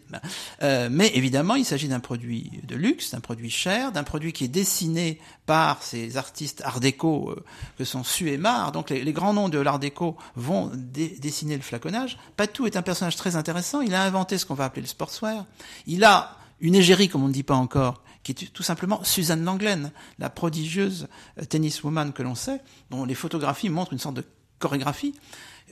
Euh, 0.62 0.90
mais 0.92 1.12
évidemment, 1.16 1.56
il 1.56 1.66
s'agit 1.66 1.88
d'un 1.88 2.00
produit 2.00 2.62
de 2.64 2.76
luxe, 2.76 3.12
d'un 3.12 3.20
produit 3.20 3.50
cher, 3.50 3.92
d'un 3.92 4.04
produit 4.04 4.33
qui 4.34 4.44
est 4.44 4.50
dessiné 4.50 5.20
par 5.46 5.82
ces 5.82 6.18
artistes 6.18 6.62
art 6.66 6.80
déco 6.80 7.32
euh, 7.32 7.44
que 7.78 7.86
sont 7.86 8.04
Su 8.04 8.30
et 8.30 8.38
Mar. 8.38 8.72
Donc 8.72 8.90
les, 8.90 9.04
les, 9.04 9.14
grands 9.14 9.34
noms 9.34 9.50
de 9.50 9.60
l'art 9.60 9.80
déco 9.80 10.18
vont 10.36 10.72
dessiner 10.74 11.56
le 11.56 11.62
flaconnage. 11.62 12.18
Patou 12.36 12.66
est 12.66 12.76
un 12.76 12.82
personnage 12.82 13.16
très 13.16 13.36
intéressant. 13.36 13.82
Il 13.82 13.94
a 13.94 14.04
inventé 14.04 14.38
ce 14.38 14.46
qu'on 14.46 14.54
va 14.54 14.66
appeler 14.66 14.82
le 14.82 14.88
sportswear. 14.88 15.46
Il 15.88 16.04
a 16.04 16.38
une 16.60 16.76
égérie, 16.76 17.10
comme 17.10 17.24
on 17.24 17.28
ne 17.28 17.34
dit 17.34 17.44
pas 17.44 17.56
encore, 17.56 18.02
qui 18.24 18.32
est 18.32 18.54
tout 18.54 18.64
simplement 18.64 19.04
Suzanne 19.04 19.44
Langlaine, 19.44 19.92
la 20.18 20.30
prodigieuse 20.30 21.08
euh, 21.40 21.46
tenniswoman 21.46 22.14
que 22.14 22.24
l'on 22.24 22.36
sait, 22.36 22.62
dont 22.90 23.06
les 23.06 23.16
photographies 23.16 23.70
montrent 23.70 23.94
une 23.94 24.00
sorte 24.00 24.16
de 24.16 24.26
chorégraphie. 24.60 25.14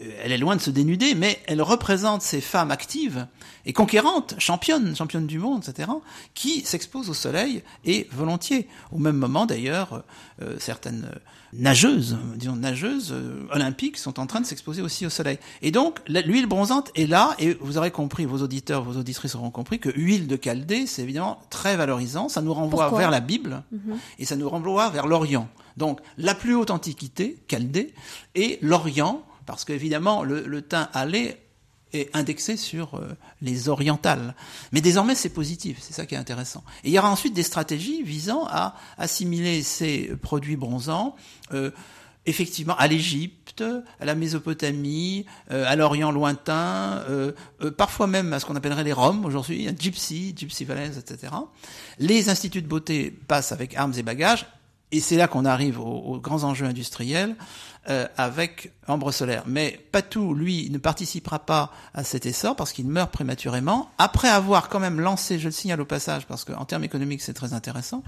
Euh, 0.02 0.12
elle 0.24 0.32
est 0.32 0.38
loin 0.38 0.56
de 0.56 0.62
se 0.62 0.70
dénuder, 0.70 1.16
mais 1.16 1.40
elle 1.48 1.62
représente 1.62 2.22
ces 2.22 2.42
femmes 2.42 2.72
actives 2.72 3.28
et 3.66 3.74
conquérantes, 3.74 4.36
championnes, 4.40 4.96
championnes 4.96 5.28
du 5.28 5.38
monde, 5.40 5.64
etc., 5.68 5.90
qui 6.34 6.62
s'exposent 6.62 7.10
au 7.10 7.14
soleil 7.14 7.64
et 7.86 8.08
volontiers. 8.12 8.68
Au 8.92 8.98
même 9.00 9.18
moment, 9.18 9.46
d'ailleurs, 9.46 10.04
euh, 10.42 10.56
certaines 10.60 11.10
nageuses, 11.54 12.18
disons 12.36 12.56
nageuses 12.56 13.12
euh, 13.12 13.46
olympiques, 13.52 13.98
sont 13.98 14.20
en 14.20 14.26
train 14.26 14.40
de 14.42 14.46
s'exposer 14.46 14.82
aussi 14.82 15.06
au 15.06 15.10
soleil. 15.10 15.38
Et 15.62 15.72
donc, 15.72 16.00
l'huile 16.08 16.48
bronzante 16.48 16.92
est 16.96 17.06
là, 17.08 17.36
et 17.40 17.56
vous 17.60 17.78
aurez 17.78 17.92
compris, 17.92 18.26
vos 18.26 18.42
auditeurs, 18.42 18.84
vos 18.84 18.98
auditrices 18.98 19.36
auront 19.36 19.52
compris 19.52 19.80
que 19.80 19.90
huile 19.90 20.28
de 20.28 20.40
Chaldée, 20.42 20.88
c'est 20.88 21.02
évidemment 21.04 21.40
très 21.50 21.76
valorisant. 21.76 22.30
Ça 22.30 22.42
nous 22.42 22.54
renvoie 22.54 22.86
Pourquoi? 22.86 23.00
vers 23.00 23.12
la 23.12 23.20
Bible 23.20 23.64
Mhm. 23.72 23.98
et 24.20 24.26
ça 24.26 24.36
nous 24.38 24.50
renvoie 24.50 24.90
vers 24.90 25.08
l'Orient. 25.08 25.50
Donc, 25.78 26.00
la 26.18 26.36
plus 26.36 26.56
haute 26.56 26.72
antiquité, 26.72 27.38
Chaldée, 27.50 27.94
et 28.36 28.58
l'Orient, 28.62 29.24
parce 29.46 29.66
qu'évidemment, 29.66 30.24
le, 30.24 30.46
le 30.46 30.62
teint 30.62 30.90
hâlé 30.94 31.38
est 31.94 32.10
indexé 32.16 32.58
sur 32.58 32.96
euh, 32.96 33.18
les 33.42 33.68
orientales. 33.70 34.36
Mais 34.72 34.82
désormais, 34.82 35.16
c'est 35.16 35.30
positif, 35.30 35.78
c'est 35.82 35.94
ça 35.94 36.06
qui 36.06 36.16
est 36.16 36.18
intéressant. 36.18 36.64
Et 36.84 36.90
il 36.90 36.94
y 36.94 37.00
aura 37.00 37.12
ensuite 37.12 37.34
des 37.34 37.44
stratégies 37.44 38.02
visant 38.04 38.46
à 38.50 38.76
assimiler 38.98 39.62
ces 39.62 40.16
produits 40.22 40.56
bronzants, 40.56 41.16
euh, 41.54 41.72
effectivement, 42.26 42.76
à 42.78 42.88
l'Égypte, 42.88 43.64
à 44.00 44.06
la 44.06 44.16
Mésopotamie, 44.16 45.26
euh, 45.52 45.66
à 45.68 45.76
l'Orient 45.76 46.12
lointain, 46.12 47.04
euh, 47.10 47.32
euh, 47.62 47.72
parfois 47.72 48.08
même 48.08 48.32
à 48.34 48.40
ce 48.40 48.46
qu'on 48.46 48.56
appellerait 48.56 48.84
les 48.84 48.94
Roms 48.94 49.26
aujourd'hui, 49.26 49.68
Gypsy, 49.78 50.34
Gypsy 50.36 50.66
Valence, 50.66 50.98
etc. 50.98 51.34
Les 52.00 52.30
instituts 52.30 52.62
de 52.62 52.68
beauté 52.68 53.12
passent 53.28 53.52
avec 53.52 53.76
armes 53.76 53.94
et 53.98 54.04
bagages, 54.04 54.46
et 54.92 55.00
c'est 55.00 55.16
là 55.16 55.28
qu'on 55.28 55.46
arrive 55.46 55.80
aux, 55.80 56.20
grands 56.20 56.44
enjeux 56.44 56.66
industriels 56.66 57.36
euh, 57.90 58.08
avec 58.18 58.74
Ambre 58.88 59.12
Solaire. 59.12 59.44
Mais 59.48 59.80
Patou, 59.92 60.34
lui, 60.34 60.70
ne 60.70 60.78
participera 60.78 61.40
pas 61.40 61.72
à 61.94 62.04
cet 62.04 62.26
essor 62.26 62.56
parce 62.56 62.74
qu'il 62.74 62.88
meurt 62.88 63.12
prématurément, 63.12 63.90
après 63.98 64.30
avoir 64.30 64.70
quand 64.70 64.80
même 64.80 65.00
lancé, 65.00 65.40
je 65.40 65.46
le 65.46 65.52
signale 65.52 65.82
au 65.82 65.86
passage, 65.86 66.28
parce 66.28 66.44
qu'en 66.44 66.66
termes 66.66 66.84
économiques 66.84 67.22
c'est 67.22 67.34
très 67.34 67.54
intéressant, 67.54 68.04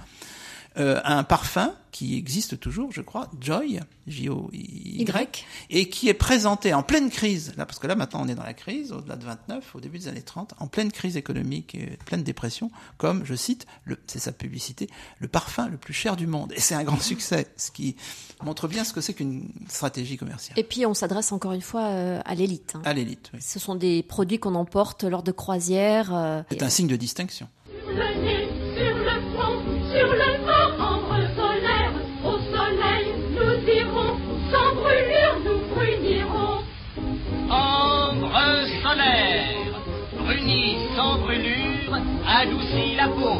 euh, 0.77 0.99
un 1.03 1.23
parfum 1.23 1.73
qui 1.91 2.17
existe 2.17 2.59
toujours, 2.59 2.91
je 2.91 3.01
crois, 3.01 3.29
Joy, 3.39 3.79
J-O-Y, 4.07 5.01
Y. 5.01 5.45
et 5.69 5.89
qui 5.89 6.09
est 6.09 6.15
présenté 6.15 6.73
en 6.73 6.81
pleine 6.81 7.11
crise, 7.11 7.53
là, 7.55 7.67
parce 7.67 7.77
que 7.77 7.85
là 7.85 7.95
maintenant 7.95 8.21
on 8.23 8.27
est 8.27 8.33
dans 8.33 8.43
la 8.43 8.55
crise, 8.55 8.91
au-delà 8.91 9.15
de 9.15 9.23
29, 9.23 9.75
au 9.75 9.79
début 9.79 9.99
des 9.99 10.07
années 10.07 10.23
30, 10.23 10.55
en 10.57 10.65
pleine 10.67 10.91
crise 10.91 11.17
économique 11.17 11.75
et 11.75 11.97
pleine 12.05 12.23
dépression, 12.23 12.71
comme, 12.97 13.23
je 13.25 13.35
cite, 13.35 13.67
le, 13.85 13.97
c'est 14.07 14.17
sa 14.17 14.31
publicité, 14.31 14.87
le 15.19 15.27
parfum 15.27 15.67
le 15.67 15.77
plus 15.77 15.93
cher 15.93 16.15
du 16.15 16.25
monde. 16.25 16.51
Et 16.55 16.59
c'est 16.59 16.73
un 16.73 16.83
grand 16.83 16.99
succès, 16.99 17.45
ce 17.57 17.69
qui 17.69 17.95
montre 18.43 18.67
bien 18.67 18.83
ce 18.83 18.93
que 18.93 19.01
c'est 19.01 19.13
qu'une 19.13 19.49
stratégie 19.69 20.17
commerciale. 20.17 20.57
Et 20.57 20.63
puis 20.63 20.87
on 20.87 20.95
s'adresse 20.95 21.31
encore 21.31 21.51
une 21.53 21.61
fois 21.61 21.83
euh, 21.89 22.19
à 22.25 22.33
l'élite. 22.33 22.73
hein. 22.75 22.81
À 22.85 22.93
l'élite, 22.93 23.29
oui. 23.35 23.39
Ce 23.41 23.59
sont 23.59 23.75
des 23.75 24.01
produits 24.01 24.39
qu'on 24.39 24.55
emporte 24.55 25.03
lors 25.03 25.21
de 25.23 25.31
croisières. 25.31 26.09
euh, 26.15 26.41
C'est 26.49 26.63
un 26.63 26.69
signe 26.69 26.87
de 26.87 26.95
distinction. 26.95 27.47
Sur 27.85 27.91
le 27.93 28.21
nez, 28.23 28.47
sur 28.75 28.97
le 28.97 29.35
front, 29.35 29.61
sur 29.91 30.07
le 30.11 30.32
adoucit 42.43 42.95
la 42.95 43.07
peau. 43.07 43.39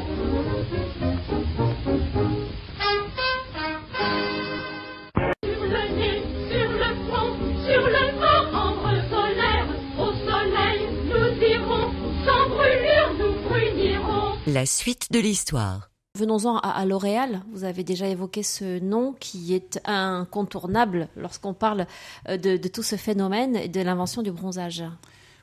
Sur 5.44 5.64
le 5.76 5.84
nez, 5.98 6.22
sur 6.50 6.72
le 6.72 6.90
front, 7.08 7.34
sur 7.66 7.84
le 7.96 8.04
corps, 8.20 8.50
ambre 8.66 8.94
solaire. 9.10 9.68
Au 10.00 10.12
soleil, 10.14 10.88
nous 11.06 11.32
irons, 11.46 11.92
sans 12.26 12.50
brûlure, 12.50 13.10
nous 13.20 13.50
brunirons. 13.50 14.38
La 14.48 14.66
suite 14.66 15.12
de 15.12 15.20
l'histoire. 15.20 15.90
Venons-en 16.18 16.58
à, 16.58 16.70
à 16.70 16.86
L'Oréal. 16.86 17.42
Vous 17.52 17.64
avez 17.66 17.84
déjà 17.84 18.08
évoqué 18.08 18.44
ce 18.44 18.80
nom 18.80 19.14
qui 19.20 19.54
est 19.54 19.82
incontournable 19.86 21.10
lorsqu'on 21.18 21.54
parle 21.54 21.88
euh, 22.30 22.38
de, 22.38 22.56
de 22.58 22.68
tout 22.70 22.84
ce 22.84 22.96
phénomène 22.96 23.56
et 23.58 23.68
de 23.68 23.82
l'invention 23.82 24.22
du 24.22 24.32
bronzage. 24.32 24.84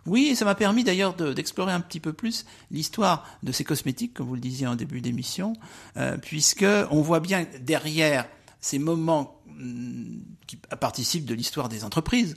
Oui, 0.07 0.29
et 0.31 0.35
ça 0.35 0.45
m'a 0.45 0.55
permis 0.55 0.83
d'ailleurs 0.85 1.15
de- 1.15 1.33
d'explorer 1.33 1.73
un 1.73 1.81
petit 1.81 2.01
peu 2.01 2.13
plus 2.13 2.47
l'histoire 2.71 3.27
de 3.43 3.53
ces 3.53 3.65
cosmétiques, 3.65 4.15
comme 4.15 4.27
vous 4.27 4.35
le 4.35 4.41
disiez 4.41 4.67
en 4.67 4.75
début 4.77 5.01
d'émission, 5.01 5.53
euh, 5.97 6.17
puisque 6.17 6.65
on 6.91 7.03
voit 7.03 7.21
bien 7.21 7.47
derrière 7.61 8.27
ces 8.61 8.79
moments 8.79 9.41
hum, 9.49 10.23
qui 10.47 10.57
participent 10.57 11.27
de 11.27 11.35
l'histoire 11.35 11.69
des 11.69 11.85
entreprises, 11.85 12.37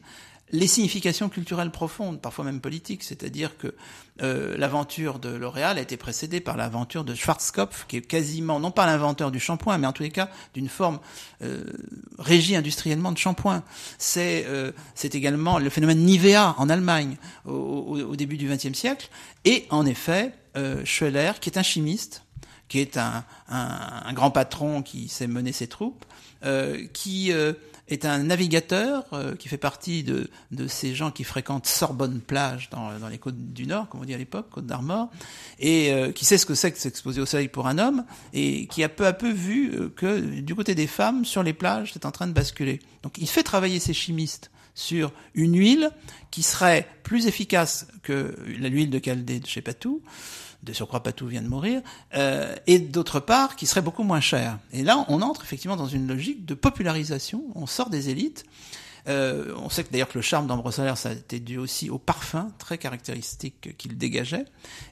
les 0.54 0.68
significations 0.68 1.30
culturelles 1.30 1.72
profondes, 1.72 2.22
parfois 2.22 2.46
même 2.46 2.62
politiques, 2.62 3.04
c'est-à-dire 3.04 3.58
que 3.58 3.74
euh, 4.22 4.56
l'aventure 4.56 5.18
de 5.18 5.30
L'Oréal 5.30 5.80
a 5.80 5.82
été 5.82 5.98
précédée 5.98 6.40
par 6.40 6.56
l'aventure 6.58 7.04
de 7.04 7.16
Schwarzkopf, 7.16 7.86
qui 7.88 7.98
est 7.98 8.02
quasiment, 8.02 8.60
non 8.60 8.70
pas 8.70 8.86
l'inventeur 8.86 9.32
du 9.32 9.40
shampoing, 9.40 9.80
mais 9.80 9.88
en 9.88 9.94
tous 9.94 10.04
les 10.04 10.12
cas 10.12 10.30
d'une 10.54 10.70
forme 10.70 11.00
euh, 11.42 11.64
régie 12.20 12.56
industriellement 12.56 13.12
de 13.12 13.18
shampoing. 13.18 13.64
C'est 13.98 14.46
euh, 14.48 14.72
c'est 14.94 15.16
également 15.16 15.58
le 15.58 15.72
phénomène 15.72 16.00
Nivea 16.06 16.54
en 16.60 16.70
Allemagne 16.70 17.18
au, 17.46 17.52
au- 17.52 18.16
début 18.16 18.38
du 18.38 18.48
XXe 18.48 18.74
siècle. 18.78 19.10
Et 19.46 19.66
en 19.72 19.86
effet, 19.88 20.34
Schweller, 20.86 21.32
qui 21.42 21.50
est 21.50 21.58
un 21.58 21.64
chimiste, 21.64 22.24
qui 22.68 22.80
est 22.80 22.98
un, 22.98 23.24
un, 23.50 24.04
un 24.06 24.14
grand 24.14 24.32
patron 24.32 24.82
qui 24.82 25.08
sait 25.08 25.28
mener 25.28 25.52
ses 25.52 25.68
troupes, 25.68 26.06
euh, 26.44 26.86
qui 26.94 27.32
euh, 27.32 27.54
est 27.90 28.06
un 28.06 28.24
navigateur 28.24 29.06
euh, 29.14 29.36
qui 29.36 29.50
fait 29.50 29.58
partie 29.58 30.04
de, 30.04 30.30
de 30.52 30.68
ces 30.68 30.96
gens 30.96 31.12
qui 31.12 31.24
fréquentent 31.24 31.68
Sorbonne 31.68 32.22
plage 32.22 32.70
dans, 32.70 32.98
dans 32.98 33.10
les 33.10 33.18
côtes 33.18 33.54
du 33.54 33.68
Nord, 33.68 33.90
comme 33.90 34.02
on 34.02 34.06
dit 34.06 34.14
à 34.14 34.18
l'époque, 34.18 34.50
côte 34.50 34.66
d'Armor, 34.66 35.10
et 35.60 35.94
euh, 35.94 36.12
qui 36.12 36.26
sait 36.26 36.38
ce 36.38 36.46
que 36.46 36.56
c'est 36.56 36.72
que 36.72 36.78
s'exposer 36.78 37.22
au 37.22 37.26
soleil 37.26 37.50
pour 37.50 37.68
un 37.68 37.78
homme, 37.78 38.06
et 38.34 38.68
qui 38.68 38.84
a 38.84 38.90
peu 38.90 39.06
à 39.06 39.14
peu 39.14 39.32
vu 39.32 39.74
euh, 39.74 39.90
que 39.90 40.20
du 40.20 40.56
côté 40.56 40.76
des 40.76 40.88
femmes, 40.88 41.26
sur 41.26 41.44
les 41.44 41.54
plages, 41.54 41.92
c'est 41.94 42.06
en 42.06 42.12
train 42.12 42.28
de 42.28 42.34
basculer. 42.34 42.80
Donc 43.04 43.18
il 43.18 43.28
fait 43.28 43.44
travailler 43.44 43.80
ces 43.80 43.94
chimistes 43.94 44.50
sur 44.76 45.12
une 45.36 45.56
huile 45.56 45.92
qui 46.32 46.42
serait 46.42 46.88
plus 47.04 47.28
efficace 47.28 47.88
que 48.02 48.36
l'huile 48.46 48.90
de 48.90 49.00
Chaldée 49.04 49.40
de 49.40 49.46
chez 49.46 49.62
Patou, 49.62 50.02
de 50.64 50.74
surcroît 50.74 51.04
Patou 51.04 51.28
vient 51.28 51.42
de 51.42 51.48
mourir, 51.48 51.82
euh, 52.16 52.56
et 52.68 52.80
d'autre 52.80 53.20
part 53.20 53.56
qui 53.56 53.66
serait 53.66 53.82
beaucoup 53.82 54.04
moins 54.04 54.22
cher. 54.22 54.58
Et 54.72 54.84
là, 54.84 55.06
on 55.10 55.22
entre 55.22 55.44
effectivement 55.44 55.76
dans 55.76 55.88
une 55.88 56.08
logique 56.08 56.46
de 56.46 56.54
popularisation, 56.54 57.44
on 57.56 57.68
sort 57.68 57.90
des 57.90 58.10
élites. 58.10 58.46
Euh, 59.10 59.54
on 59.58 59.70
sait 59.70 59.84
que 59.84 59.92
d'ailleurs 59.92 60.08
que 60.08 60.18
le 60.18 60.22
charme 60.22 60.48
d'Ambre 60.48 60.72
Solaire, 60.72 60.98
ça 60.98 61.10
a 61.10 61.12
été 61.12 61.42
dû 61.42 61.58
aussi 61.58 61.90
au 61.90 61.98
parfum 61.98 62.52
très 62.58 62.78
caractéristique 62.78 63.78
qu'il 63.78 63.98
dégageait. 63.98 64.46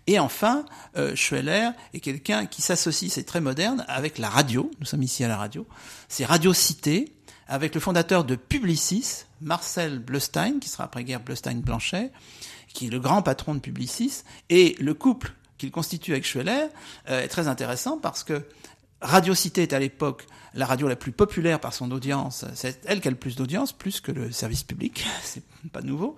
Et 0.07 0.19
enfin, 0.19 0.65
euh, 0.97 1.15
Schweller 1.15 1.69
est 1.93 2.01
quelqu'un 2.01 2.45
qui 2.45 2.61
s'associe, 2.61 3.09
c'est 3.09 3.23
très 3.23 3.39
moderne, 3.39 3.85
avec 3.87 4.17
la 4.17 4.29
radio. 4.29 4.69
Nous 4.81 4.85
sommes 4.85 5.03
ici 5.03 5.23
à 5.23 5.29
la 5.29 5.37
radio. 5.37 5.65
C'est 6.09 6.25
Radio 6.25 6.53
Cité, 6.53 7.13
avec 7.47 7.73
le 7.73 7.79
fondateur 7.79 8.25
de 8.25 8.35
Publicis, 8.35 9.23
Marcel 9.39 9.99
Bleustein, 9.99 10.59
qui 10.59 10.67
sera 10.67 10.83
après-guerre 10.83 11.21
Bleustein-Blanchet, 11.21 12.11
qui 12.73 12.87
est 12.87 12.89
le 12.89 12.99
grand 12.99 13.21
patron 13.21 13.55
de 13.55 13.59
Publicis, 13.59 14.23
et 14.49 14.75
le 14.79 14.93
couple 14.93 15.33
qu'il 15.61 15.71
constitue 15.71 16.11
avec 16.11 16.25
Schweller 16.25 16.67
euh, 17.09 17.21
est 17.21 17.27
très 17.27 17.47
intéressant 17.47 17.97
parce 17.97 18.23
que 18.23 18.43
Radio 18.99 19.33
Cité 19.35 19.61
est 19.61 19.73
à 19.73 19.79
l'époque 19.79 20.25
la 20.53 20.65
radio 20.65 20.87
la 20.87 20.95
plus 20.95 21.11
populaire 21.11 21.59
par 21.59 21.73
son 21.73 21.91
audience. 21.91 22.45
C'est 22.55 22.81
elle 22.85 22.99
qui 22.99 23.07
a 23.07 23.11
le 23.11 23.17
plus 23.17 23.35
d'audience, 23.35 23.71
plus 23.71 24.01
que 24.01 24.11
le 24.11 24.31
service 24.31 24.63
public. 24.63 25.05
C'est 25.23 25.43
pas 25.71 25.81
nouveau. 25.81 26.15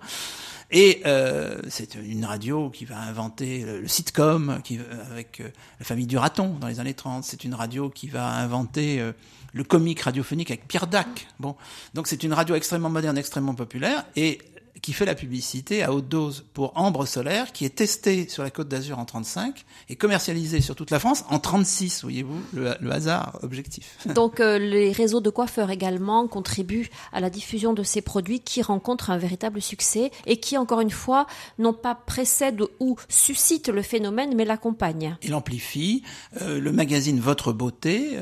Et 0.70 1.02
euh, 1.06 1.60
c'est 1.68 1.94
une 1.94 2.24
radio 2.24 2.70
qui 2.70 2.84
va 2.84 2.98
inventer 2.98 3.64
le, 3.64 3.86
sitcom 3.86 4.60
qui, 4.64 4.80
avec 5.10 5.40
euh, 5.40 5.50
la 5.78 5.84
famille 5.84 6.06
du 6.06 6.16
raton 6.16 6.56
dans 6.58 6.66
les 6.66 6.80
années 6.80 6.94
30. 6.94 7.22
C'est 7.22 7.44
une 7.44 7.54
radio 7.54 7.90
qui 7.90 8.08
va 8.08 8.26
inventer 8.26 8.98
euh, 8.98 9.12
le 9.52 9.62
comique 9.62 10.00
radiophonique 10.00 10.50
avec 10.50 10.66
Pierre 10.66 10.86
Dac. 10.86 11.28
Bon, 11.38 11.54
donc 11.92 12.08
c'est 12.08 12.22
une 12.24 12.32
radio 12.32 12.54
extrêmement 12.54 12.90
moderne, 12.90 13.18
extrêmement 13.18 13.54
populaire. 13.54 14.04
Et 14.16 14.38
qui 14.82 14.92
fait 14.92 15.04
la 15.04 15.14
publicité 15.14 15.82
à 15.82 15.92
haute 15.92 16.08
dose 16.08 16.44
pour 16.52 16.72
Ambre 16.76 17.06
Solaire, 17.06 17.52
qui 17.52 17.64
est 17.64 17.74
testé 17.74 18.28
sur 18.28 18.42
la 18.42 18.50
Côte 18.50 18.68
d'Azur 18.68 18.98
en 18.98 19.04
35 19.04 19.64
et 19.88 19.96
commercialisé 19.96 20.60
sur 20.60 20.74
toute 20.74 20.90
la 20.90 20.98
France 20.98 21.24
en 21.30 21.38
36, 21.38 22.02
voyez-vous, 22.02 22.40
le, 22.52 22.74
le 22.80 22.92
hasard 22.92 23.38
objectif. 23.42 23.98
Donc 24.14 24.40
euh, 24.40 24.58
les 24.58 24.92
réseaux 24.92 25.20
de 25.20 25.30
coiffeurs 25.30 25.70
également 25.70 26.26
contribuent 26.26 26.90
à 27.12 27.20
la 27.20 27.30
diffusion 27.30 27.72
de 27.72 27.82
ces 27.82 28.02
produits 28.02 28.40
qui 28.40 28.62
rencontrent 28.62 29.10
un 29.10 29.18
véritable 29.18 29.62
succès 29.62 30.10
et 30.26 30.38
qui, 30.38 30.58
encore 30.58 30.80
une 30.80 30.90
fois, 30.90 31.26
non 31.58 31.72
pas 31.72 31.94
précèdent 31.94 32.64
ou 32.80 32.96
suscitent 33.08 33.68
le 33.68 33.82
phénomène, 33.82 34.34
mais 34.34 34.44
l'accompagnent. 34.44 35.16
Il 35.22 35.34
amplifie. 35.34 36.02
Euh, 36.42 36.58
le 36.60 36.72
magazine 36.72 37.20
Votre 37.20 37.52
Beauté, 37.52 38.18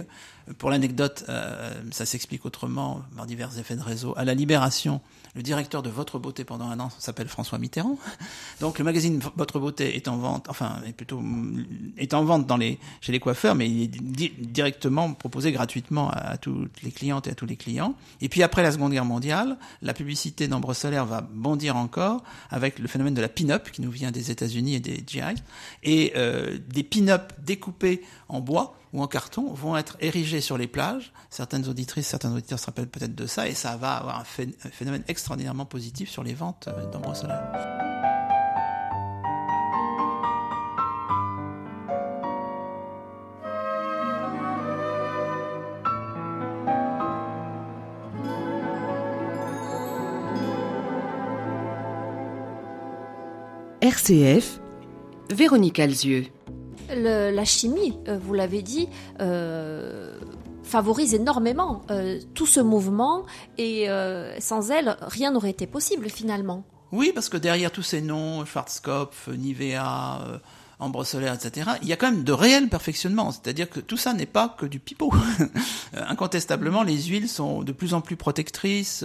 pour 0.59 0.71
l'anecdote, 0.71 1.25
euh, 1.29 1.73
ça 1.91 2.07
s'explique 2.07 2.45
autrement 2.47 3.03
par 3.17 3.27
divers 3.27 3.59
effets 3.59 3.77
de 3.77 3.83
réseau. 3.83 4.15
À 4.17 4.25
la 4.25 4.35
Libération, 4.35 5.01
le 5.35 5.43
directeur 5.43 5.83
de 5.83 5.89
Votre 5.89 6.19
Beauté 6.19 6.45
pendant 6.45 6.69
un 6.69 6.79
an 6.81 6.91
s'appelle 6.99 7.29
François 7.29 7.59
Mitterrand. 7.59 7.99
Donc 8.61 8.79
le 8.79 8.85
magazine 8.85 9.21
Votre 9.37 9.59
Beauté 9.59 9.97
est 9.97 10.09
en 10.09 10.17
vente, 10.17 10.49
enfin 10.49 10.81
est 10.87 10.93
plutôt 10.93 11.23
est 11.97 12.13
en 12.15 12.25
vente 12.25 12.47
dans 12.47 12.57
les 12.57 12.79
chez 13.01 13.13
les 13.13 13.21
coiffeurs, 13.21 13.55
mais 13.55 13.69
il 13.69 13.83
est 13.85 13.89
di 13.89 14.33
directement 14.39 15.13
proposé 15.15 15.53
gratuitement 15.53 16.11
à, 16.11 16.19
à, 16.19 16.37
toutes 16.37 16.83
les 16.83 16.91
clientes 16.91 17.27
et 17.27 17.31
à 17.31 17.35
tous 17.35 17.47
les 17.47 17.57
clients. 17.57 17.95
Et 18.21 18.29
puis 18.29 18.43
après 18.43 18.63
la 18.63 18.73
Seconde 18.73 18.93
Guerre 18.93 19.05
mondiale, 19.05 19.57
la 19.81 19.95
publicité 19.95 20.49
d'Ambre 20.49 20.75
Solaire 20.75 21.07
va 21.07 21.21
bondir 21.21 21.77
encore 21.77 22.23
avec 22.51 22.79
le 22.79 22.89
phénomène 22.89 23.15
de 23.15 23.23
la 23.23 23.29
pin-up 23.29 23.71
qui 23.71 23.81
nous 23.81 23.91
vient 23.91 24.11
des 24.11 24.31
États-Unis 24.31 24.75
et 24.75 24.81
des 24.81 25.03
GI 25.07 25.21
et 25.83 26.13
euh, 26.17 26.59
des 26.69 26.83
pin-up 26.83 27.33
découpés 27.39 28.03
en 28.29 28.41
bois 28.41 28.75
ou 28.93 29.03
en 29.03 29.07
carton 29.07 29.53
vont 29.53 29.77
être 29.77 29.97
érigés 30.01 30.41
sur 30.41 30.59
les 30.59 30.67
plages. 30.67 31.13
Certaines 31.31 31.69
auditrices, 31.69 32.07
certains 32.07 32.33
auditeurs 32.33 32.59
se 32.59 32.67
rappellent 32.67 32.89
peut-être 32.89 33.15
de 33.15 33.27
ça, 33.27 33.49
et 33.49 33.55
ça 33.55 33.77
va 33.77 33.95
avoir 33.95 34.21
un 34.21 34.25
phénomène 34.25 35.05
extraordinairement 35.09 35.67
positif 35.67 36.11
sur 36.11 36.23
les 36.23 36.35
ventes 36.35 36.69
d'Ambre 36.93 37.15
Solaire. 37.17 37.73
RCF, 53.83 54.61
Véronique 55.31 55.81
Alzieux. 55.81 56.27
La 56.95 57.45
chimie, 57.45 57.99
euh, 58.09 58.19
vous 58.19 58.35
l'avez 58.35 58.63
dit, 58.63 58.89
euh, 59.21 60.19
favorise 60.63 61.15
énormément 61.15 61.83
euh, 61.91 62.21
tout 62.35 62.47
ce 62.47 62.61
mouvement 62.61 63.25
et 63.59 63.89
sans 64.39 64.71
elle, 64.71 64.97
rien 65.01 65.33
n'aurait 65.33 65.51
été 65.51 65.67
possible 65.67 66.09
finalement. 66.09 66.65
Oui, 66.93 67.13
parce 67.15 67.29
que 67.29 67.39
derrière 67.39 67.71
tous 67.71 67.83
ces 67.83 68.03
noms, 68.03 68.45
Schwarzkopf, 68.45 69.29
Nivea, 69.29 70.41
Ambre 70.83 71.05
Solaire, 71.05 71.35
etc., 71.35 71.71
il 71.83 71.89
y 71.89 71.93
a 71.93 71.97
quand 71.97 72.11
même 72.11 72.25
de 72.25 72.33
réels 72.33 72.69
perfectionnements. 72.69 73.31
C'est-à-dire 73.31 73.71
que 73.71 73.81
tout 73.81 73.97
ça 73.97 74.13
n'est 74.13 74.27
pas 74.27 74.49
que 74.49 74.67
du 74.67 74.79
pipeau. 74.79 75.13
Incontestablement, 75.95 76.83
les 76.83 77.01
huiles 77.05 77.29
sont 77.29 77.63
de 77.63 77.73
plus 77.73 77.95
en 77.95 78.01
plus 78.01 78.17
protectrices, 78.17 79.05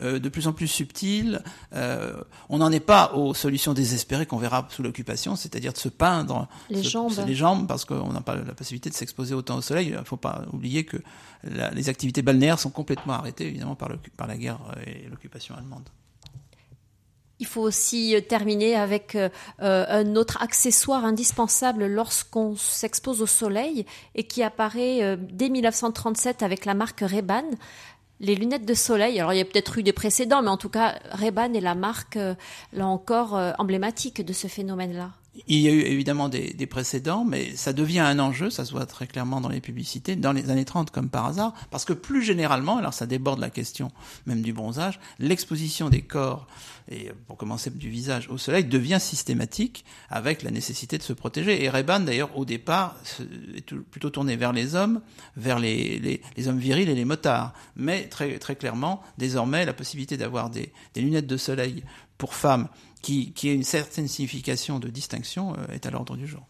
euh, 0.00 0.18
de 0.18 0.28
plus 0.28 0.46
en 0.46 0.52
plus 0.52 0.68
subtiles. 0.68 1.42
Euh, 1.74 2.14
on 2.48 2.58
n'en 2.58 2.70
est 2.70 2.80
pas 2.80 3.12
aux 3.14 3.34
solutions 3.34 3.74
désespérées 3.74 4.26
qu'on 4.26 4.38
verra 4.38 4.66
sous 4.70 4.82
l'occupation, 4.82 5.36
c'est-à-dire 5.36 5.72
de 5.72 5.78
se 5.78 5.88
peindre 5.88 6.48
les, 6.70 6.82
se, 6.82 6.90
jambes. 6.90 7.12
les 7.26 7.34
jambes, 7.34 7.66
parce 7.66 7.84
qu'on 7.84 8.12
n'a 8.12 8.20
pas 8.20 8.36
la 8.36 8.54
possibilité 8.54 8.88
de 8.90 8.94
s'exposer 8.94 9.34
autant 9.34 9.56
au 9.56 9.62
soleil. 9.62 9.88
Il 9.88 9.96
ne 9.96 10.04
faut 10.04 10.16
pas 10.16 10.44
oublier 10.52 10.84
que 10.84 10.98
la, 11.42 11.70
les 11.70 11.88
activités 11.88 12.22
balnéaires 12.22 12.60
sont 12.60 12.70
complètement 12.70 13.14
arrêtées, 13.14 13.46
évidemment, 13.46 13.74
par 13.74 14.26
la 14.26 14.36
guerre 14.36 14.60
et 14.86 15.08
l'occupation 15.08 15.54
allemande. 15.56 15.88
Il 17.38 17.46
faut 17.46 17.60
aussi 17.60 18.16
terminer 18.28 18.76
avec 18.76 19.14
euh, 19.14 19.28
un 19.60 20.16
autre 20.16 20.42
accessoire 20.42 21.04
indispensable 21.04 21.86
lorsqu'on 21.86 22.56
s'expose 22.56 23.20
au 23.20 23.26
soleil 23.26 23.84
et 24.14 24.24
qui 24.24 24.42
apparaît 24.42 25.02
euh, 25.02 25.16
dès 25.18 25.50
1937 25.50 26.42
avec 26.42 26.64
la 26.64 26.74
marque 26.74 27.00
Ray-Ban. 27.00 27.44
Les 28.20 28.34
lunettes 28.34 28.64
de 28.64 28.72
soleil, 28.72 29.20
alors 29.20 29.34
il 29.34 29.36
y 29.36 29.42
a 29.42 29.44
peut-être 29.44 29.76
eu 29.76 29.82
des 29.82 29.92
précédents, 29.92 30.40
mais 30.40 30.48
en 30.48 30.56
tout 30.56 30.70
cas, 30.70 30.98
Ray-Ban 31.10 31.52
est 31.52 31.60
la 31.60 31.74
marque, 31.74 32.16
euh, 32.16 32.34
là 32.72 32.86
encore, 32.86 33.38
emblématique 33.58 34.24
de 34.24 34.32
ce 34.32 34.46
phénomène-là. 34.46 35.10
Il 35.48 35.58
y 35.58 35.68
a 35.68 35.72
eu 35.72 35.80
évidemment 35.80 36.28
des, 36.28 36.66
précédents, 36.66 37.24
mais 37.24 37.54
ça 37.56 37.72
devient 37.72 38.00
un 38.00 38.18
enjeu, 38.18 38.50
ça 38.50 38.64
se 38.64 38.72
voit 38.72 38.86
très 38.86 39.06
clairement 39.06 39.40
dans 39.40 39.48
les 39.48 39.60
publicités, 39.60 40.16
dans 40.16 40.32
les 40.32 40.50
années 40.50 40.64
30 40.64 40.90
comme 40.90 41.08
par 41.08 41.26
hasard, 41.26 41.52
parce 41.70 41.84
que 41.84 41.92
plus 41.92 42.22
généralement, 42.22 42.78
alors 42.78 42.94
ça 42.94 43.06
déborde 43.06 43.40
la 43.40 43.50
question 43.50 43.92
même 44.26 44.42
du 44.42 44.52
bronzage, 44.52 44.98
l'exposition 45.18 45.88
des 45.90 46.02
corps, 46.02 46.46
et 46.90 47.10
pour 47.26 47.36
commencer 47.36 47.70
du 47.70 47.88
visage 47.88 48.28
au 48.30 48.38
soleil, 48.38 48.64
devient 48.64 48.98
systématique 49.00 49.84
avec 50.08 50.42
la 50.42 50.50
nécessité 50.50 50.98
de 50.98 51.02
se 51.02 51.12
protéger. 51.12 51.64
Et 51.64 51.68
Reban, 51.68 52.00
d'ailleurs, 52.00 52.36
au 52.38 52.44
départ, 52.44 52.96
est 53.56 53.74
plutôt 53.90 54.10
tourné 54.10 54.36
vers 54.36 54.52
les 54.52 54.74
hommes, 54.76 55.00
vers 55.36 55.58
les, 55.58 56.20
hommes 56.46 56.58
virils 56.58 56.88
et 56.88 56.94
les 56.94 57.04
motards. 57.04 57.52
Mais 57.74 58.08
très, 58.08 58.38
très 58.38 58.54
clairement, 58.54 59.02
désormais, 59.18 59.64
la 59.64 59.72
possibilité 59.72 60.16
d'avoir 60.16 60.48
des, 60.48 60.72
des 60.94 61.00
lunettes 61.00 61.26
de 61.26 61.36
soleil 61.36 61.82
pour 62.18 62.34
femmes 62.34 62.68
qui, 63.06 63.32
qui 63.32 63.48
a 63.50 63.52
une 63.52 63.62
certaine 63.62 64.08
signification 64.08 64.80
de 64.80 64.88
distinction 64.88 65.54
euh, 65.54 65.72
est 65.72 65.86
à 65.86 65.90
l'ordre 65.92 66.16
du 66.16 66.26
jour. 66.26 66.42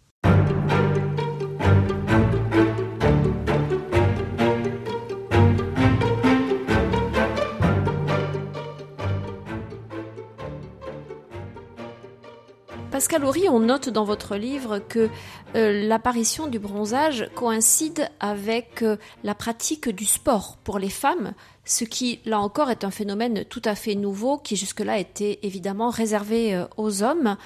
Pascal 12.91 13.25
Horry, 13.27 13.47
on 13.51 13.61
note 13.61 13.91
dans 13.91 14.05
votre 14.05 14.37
livre 14.37 14.79
que 14.79 15.11
euh, 15.55 15.87
l'apparition 15.87 16.47
du 16.47 16.59
bronzage 16.59 17.29
coïncide 17.35 18.09
avec 18.21 18.81
euh, 18.81 18.97
la 19.23 19.35
pratique 19.35 19.91
du 19.91 20.07
sport 20.07 20.57
pour 20.65 20.79
les 20.79 20.89
femmes, 20.89 21.35
ce 21.67 21.85
qui, 21.85 22.21
là 22.25 22.41
encore, 22.41 22.71
est 22.71 22.85
un 22.85 22.91
phénomène 22.91 23.45
tout 23.45 23.63
à 23.65 23.75
fait 23.75 23.95
nouveau 23.95 24.39
qui 24.39 24.57
jusque-là 24.57 24.99
était 24.99 25.39
évidemment 25.43 25.91
réservé 25.91 26.55
euh, 26.55 26.65
aux 26.79 27.03
hommes. 27.03 27.37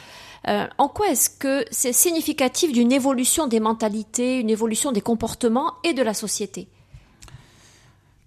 en 0.46 0.88
quoi 0.88 1.08
est-ce 1.08 1.28
que 1.28 1.64
c'est 1.70 1.92
significatif 1.92 2.72
d'une 2.72 2.92
évolution 2.92 3.46
des 3.46 3.60
mentalités, 3.60 4.38
une 4.38 4.50
évolution 4.50 4.92
des 4.92 5.02
comportements 5.02 5.74
et 5.84 5.92
de 5.92 6.02
la 6.02 6.14
société? 6.14 6.68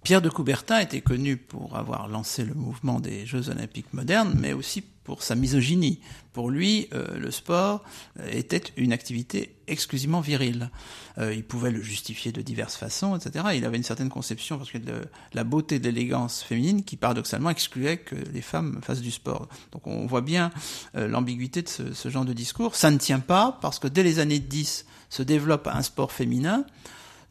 Pierre 0.03 0.21
de 0.21 0.29
Coubertin 0.29 0.79
était 0.79 1.01
connu 1.01 1.37
pour 1.37 1.77
avoir 1.77 2.09
lancé 2.09 2.43
le 2.43 2.53
mouvement 2.53 2.99
des 2.99 3.25
Jeux 3.25 3.49
olympiques 3.49 3.93
modernes, 3.93 4.35
mais 4.37 4.51
aussi 4.51 4.83
pour 5.03 5.23
sa 5.23 5.35
misogynie. 5.35 5.99
Pour 6.31 6.49
lui, 6.49 6.87
euh, 6.93 7.17
le 7.17 7.29
sport 7.29 7.83
euh, 8.19 8.27
était 8.31 8.63
une 8.77 8.91
activité 8.91 9.55
exclusivement 9.67 10.21
virile. 10.21 10.71
Euh, 11.17 11.33
il 11.33 11.43
pouvait 11.43 11.71
le 11.71 11.81
justifier 11.81 12.31
de 12.31 12.41
diverses 12.41 12.75
façons, 12.75 13.15
etc. 13.15 13.45
Il 13.55 13.65
avait 13.65 13.77
une 13.77 13.83
certaine 13.83 14.09
conception 14.09 14.57
parce 14.57 14.71
que 14.71 14.77
de 14.77 15.03
la 15.33 15.43
beauté, 15.43 15.79
de 15.79 15.85
l'élégance 15.85 16.41
féminine 16.41 16.83
qui 16.83 16.97
paradoxalement 16.97 17.49
excluait 17.49 17.97
que 17.97 18.15
les 18.15 18.41
femmes 18.41 18.79
fassent 18.81 19.01
du 19.01 19.11
sport. 19.11 19.47
Donc 19.71 19.85
on 19.87 20.05
voit 20.07 20.21
bien 20.21 20.51
l'ambiguïté 20.95 21.61
de 21.61 21.69
ce, 21.69 21.93
ce 21.93 22.09
genre 22.09 22.25
de 22.25 22.33
discours. 22.33 22.75
Ça 22.75 22.89
ne 22.91 22.97
tient 22.97 23.19
pas 23.19 23.57
parce 23.61 23.79
que 23.79 23.87
dès 23.87 24.03
les 24.03 24.19
années 24.19 24.39
10 24.39 24.85
se 25.09 25.23
développe 25.23 25.67
un 25.67 25.83
sport 25.83 26.11
féminin 26.11 26.65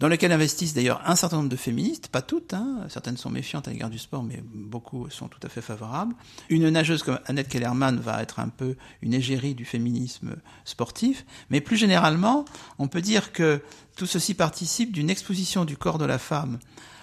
dans 0.03 0.09
lequel 0.09 0.33
investissent 0.33 0.75
d'ailleurs 0.75 1.01
un 1.07 1.15
certain 1.15 1.37
nombre 1.37 1.49
de 1.49 1.55
féministes, 1.55 2.09
pas 2.09 2.23
toutes, 2.23 2.55
hein, 2.55 2.81
certaines 2.89 3.17
sont 3.17 3.31
méfiantes 3.31 3.69
à 3.69 3.71
l'égard 3.71 3.89
du 3.89 4.01
sport, 4.01 4.25
mais 4.25 4.43
beaucoup 4.53 5.09
sont 5.11 5.29
tout 5.29 5.39
à 5.45 5.49
fait 5.49 5.61
favorables. 5.61 6.13
Une 6.49 6.69
nageuse 6.71 7.05
comme 7.05 7.21
Annette 7.27 7.47
Kellerman 7.47 8.01
va 8.01 8.21
être 8.21 8.41
un 8.41 8.49
peu 8.49 8.75
une 9.01 9.15
égérie 9.15 9.55
du 9.55 9.65
féminisme 9.65 10.35
sportif, 10.65 11.25
mais 11.51 11.61
plus 11.61 11.77
généralement, 11.77 12.45
on 12.81 12.89
peut 12.89 13.01
dire 13.01 13.31
que 13.31 13.63
tout 13.97 14.07
ceci 14.07 14.35
participe 14.35 14.91
d'une 14.91 15.09
exposition 15.09 15.65
du 15.65 15.77
corps 15.77 15.99
de 15.99 16.05
la 16.05 16.19
femme 16.19 16.59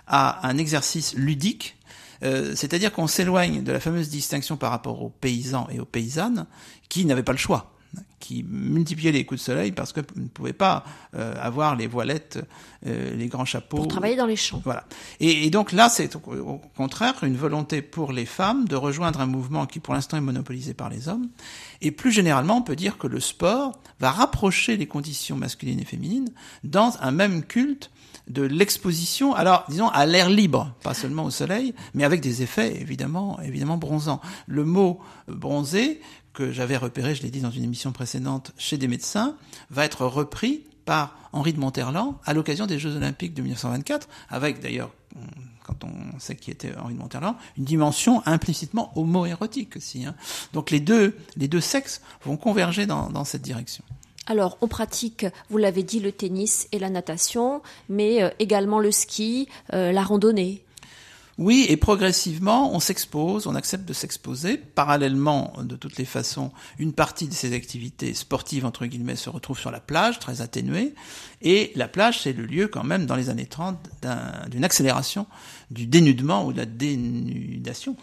à 0.05 0.45
un 0.45 0.57
exercice 0.57 1.13
ludique, 1.15 1.77
euh, 2.23 2.53
c'est-à-dire 2.53 2.91
qu'on 2.91 3.07
s'éloigne 3.07 3.63
de 3.63 3.71
la 3.71 3.79
fameuse 3.79 4.09
distinction 4.09 4.57
par 4.57 4.71
rapport 4.71 5.01
aux 5.01 5.09
paysans 5.09 5.69
et 5.71 5.79
aux 5.79 5.85
paysannes 5.85 6.47
qui 6.89 7.05
n'avaient 7.05 7.23
pas 7.23 7.31
le 7.31 7.37
choix 7.37 7.78
qui 8.19 8.43
multipliait 8.43 9.11
les 9.11 9.25
coups 9.25 9.39
de 9.39 9.45
soleil 9.45 9.71
parce 9.71 9.93
que 9.93 10.01
ne 10.15 10.27
pouvait 10.27 10.53
pas 10.53 10.83
euh, 11.15 11.33
avoir 11.39 11.75
les 11.75 11.87
voilettes, 11.87 12.39
euh, 12.85 13.15
les 13.15 13.27
grands 13.27 13.45
chapeaux. 13.45 13.77
Pour 13.77 13.87
travailler 13.87 14.15
dans 14.15 14.25
les 14.25 14.35
champs. 14.35 14.61
Voilà. 14.63 14.85
Et, 15.19 15.45
et 15.45 15.49
donc 15.49 15.71
là, 15.71 15.89
c'est 15.89 16.15
au 16.15 16.61
contraire 16.75 17.15
une 17.23 17.37
volonté 17.37 17.81
pour 17.81 18.11
les 18.11 18.25
femmes 18.25 18.67
de 18.67 18.75
rejoindre 18.75 19.21
un 19.21 19.25
mouvement 19.25 19.65
qui 19.65 19.79
pour 19.79 19.93
l'instant 19.93 20.17
est 20.17 20.21
monopolisé 20.21 20.73
par 20.73 20.89
les 20.89 21.07
hommes. 21.07 21.29
Et 21.81 21.91
plus 21.91 22.11
généralement, 22.11 22.57
on 22.57 22.61
peut 22.61 22.75
dire 22.75 22.97
que 22.97 23.07
le 23.07 23.19
sport 23.19 23.79
va 23.99 24.11
rapprocher 24.11 24.77
les 24.77 24.87
conditions 24.87 25.35
masculines 25.35 25.79
et 25.79 25.85
féminines 25.85 26.29
dans 26.63 26.97
un 27.01 27.11
même 27.11 27.43
culte 27.43 27.89
de 28.29 28.43
l'exposition, 28.43 29.33
alors 29.33 29.65
disons 29.69 29.89
à 29.89 30.05
l'air 30.05 30.29
libre, 30.29 30.71
pas 30.83 30.93
seulement 30.93 31.23
au 31.23 31.31
soleil, 31.31 31.73
mais 31.95 32.03
avec 32.03 32.21
des 32.21 32.43
effets 32.43 32.79
évidemment, 32.79 33.39
évidemment 33.41 33.77
bronzants. 33.77 34.21
Le 34.45 34.63
mot 34.63 34.99
bronzé 35.27 35.99
que 36.39 36.53
j'avais 36.53 36.77
repéré, 36.77 37.15
je 37.15 37.21
l'ai 37.21 37.31
dit 37.31 37.41
dans 37.41 37.51
une 37.51 37.65
émission 37.65 37.91
précédente, 37.91 38.53
chez 38.57 38.77
des 38.77 38.87
médecins, 38.87 39.35
va 39.71 39.83
être 39.83 40.05
repris 40.05 40.63
par 40.85 41.17
Henri 41.33 41.51
de 41.51 41.59
Monterland 41.59 42.15
à 42.25 42.33
l'occasion 42.33 42.65
des 42.65 42.79
Jeux 42.79 42.95
Olympiques 42.95 43.33
de 43.33 43.41
1924, 43.41 44.07
avec 44.29 44.61
d'ailleurs, 44.61 44.89
quand 45.65 45.83
on 45.83 46.17
sait 46.17 46.37
qui 46.37 46.49
était 46.49 46.73
Henri 46.77 46.93
de 46.93 46.99
Monterland, 46.99 47.35
une 47.57 47.65
dimension 47.65 48.25
implicitement 48.25 48.93
homo-érotique 48.95 49.75
aussi. 49.75 50.05
Hein. 50.05 50.15
Donc 50.53 50.71
les 50.71 50.79
deux, 50.79 51.17
les 51.35 51.49
deux 51.49 51.59
sexes 51.59 52.01
vont 52.23 52.37
converger 52.37 52.85
dans, 52.85 53.25
cette 53.25 53.41
direction. 53.41 53.83
Alors, 54.25 54.57
on 54.61 54.69
pratique, 54.69 55.25
vous 55.49 55.57
l'avez 55.57 55.83
dit, 55.83 55.99
le 55.99 56.13
tennis 56.13 56.69
et 56.71 56.79
la 56.79 56.89
natation, 56.89 57.61
mais 57.89 58.23
euh, 58.23 58.29
également 58.39 58.79
le 58.79 58.91
ski, 58.91 59.49
euh, 59.73 59.91
la 59.91 60.03
randonnée. 60.03 60.63
Oui, 61.39 61.65
et 61.69 61.77
progressivement, 61.77 62.75
on 62.75 62.81
s'expose, 62.81 63.47
on 63.47 63.55
accepte 63.55 63.87
de 63.87 63.93
s'exposer. 63.93 64.57
Parallèlement, 64.57 65.53
de 65.63 65.77
toutes 65.77 65.95
les 65.95 66.03
façons, 66.03 66.51
une 66.79 66.91
partie 66.91 67.29
de 67.29 67.33
ces 67.33 67.53
activités 67.53 68.13
sportives, 68.13 68.65
entre 68.65 68.85
guillemets, 68.85 69.15
se 69.15 69.29
retrouve 69.29 69.57
sur 69.57 69.71
la 69.71 69.79
plage, 69.79 70.19
très 70.19 70.41
atténuée. 70.41 70.93
Et 71.41 71.71
la 71.77 71.87
plage, 71.87 72.23
c'est 72.23 72.33
le 72.33 72.45
lieu 72.45 72.67
quand 72.67 72.83
même, 72.83 73.05
dans 73.05 73.15
les 73.15 73.29
années 73.29 73.45
30, 73.45 73.77
d'une 74.51 74.65
accélération 74.65 75.27
du 75.71 75.85
dénudement 75.85 76.45
ou 76.45 76.53
de 76.53 76.57
la 76.57 76.65
dénudation, 76.65 77.95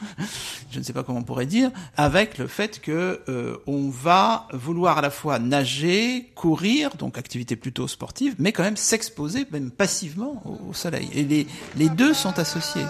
je 0.71 0.79
ne 0.79 0.85
sais 0.85 0.93
pas 0.93 1.03
comment 1.03 1.21
on 1.21 1.25
pourrait 1.25 1.47
dire, 1.47 1.71
avec 1.97 2.39
le 2.39 2.47
fait 2.47 2.81
que 2.81 3.21
euh, 3.29 3.57
on 3.67 3.89
va 3.89 4.47
vouloir 4.53 4.99
à 4.99 5.01
la 5.03 5.11
fois 5.11 5.39
nager, 5.39 6.31
courir, 6.35 6.97
donc 6.97 7.19
activité 7.19 7.57
plutôt 7.57 7.89
sportive, 7.89 8.35
mais 8.39 8.53
quand 8.53 8.63
même 8.63 8.77
s'exposer, 8.77 9.47
même 9.51 9.71
passivement, 9.71 10.43
au, 10.45 10.73
soleil. 10.73 11.09
Et 11.13 11.25
les, 11.25 11.47
les 11.77 11.89
deux 11.89 12.15
sont 12.15 12.39
associés, 12.39 12.85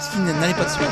ce 0.00 0.10
qui, 0.10 0.16
qui 0.16 0.20
n'allait 0.20 0.54
pas 0.54 0.64
de 0.64 0.70
soi. 0.70 0.88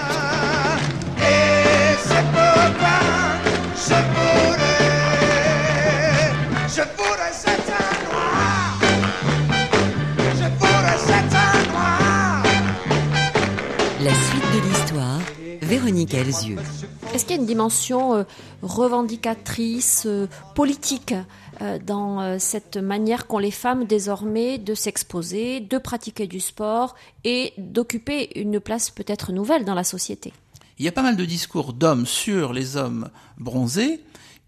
Véronique 15.91 16.15
Elzieux. 16.15 16.59
Est-ce 17.13 17.25
qu'il 17.25 17.35
y 17.35 17.39
a 17.39 17.43
une 17.43 17.49
dimension 17.49 18.15
euh, 18.15 18.23
revendicatrice, 18.63 20.05
euh, 20.07 20.29
politique 20.55 21.15
euh, 21.61 21.81
dans 21.85 22.39
cette 22.39 22.77
manière 22.77 23.27
qu'ont 23.27 23.39
les 23.39 23.51
femmes 23.51 23.87
désormais 23.87 24.59
de 24.59 24.75
s'exposer, 24.75 25.59
de 25.59 25.79
pratiquer 25.79 26.29
du 26.29 26.39
sport 26.39 26.95
et 27.25 27.53
d'occuper 27.59 28.39
une 28.39 28.61
place 28.61 28.91
peut-être 28.91 29.33
nouvelle 29.33 29.65
dans 29.65 29.75
la 29.75 29.83
société? 29.83 30.33
Il 30.79 30.85
y 30.85 30.89
a 30.89 30.93
pas 30.93 31.03
mal 31.03 31.17
de 31.17 31.25
discours 31.25 31.73
d'hommes 31.73 32.07
sur 32.07 32.53
les 32.53 32.77
hommes 32.77 33.11
bronzés 33.37 34.01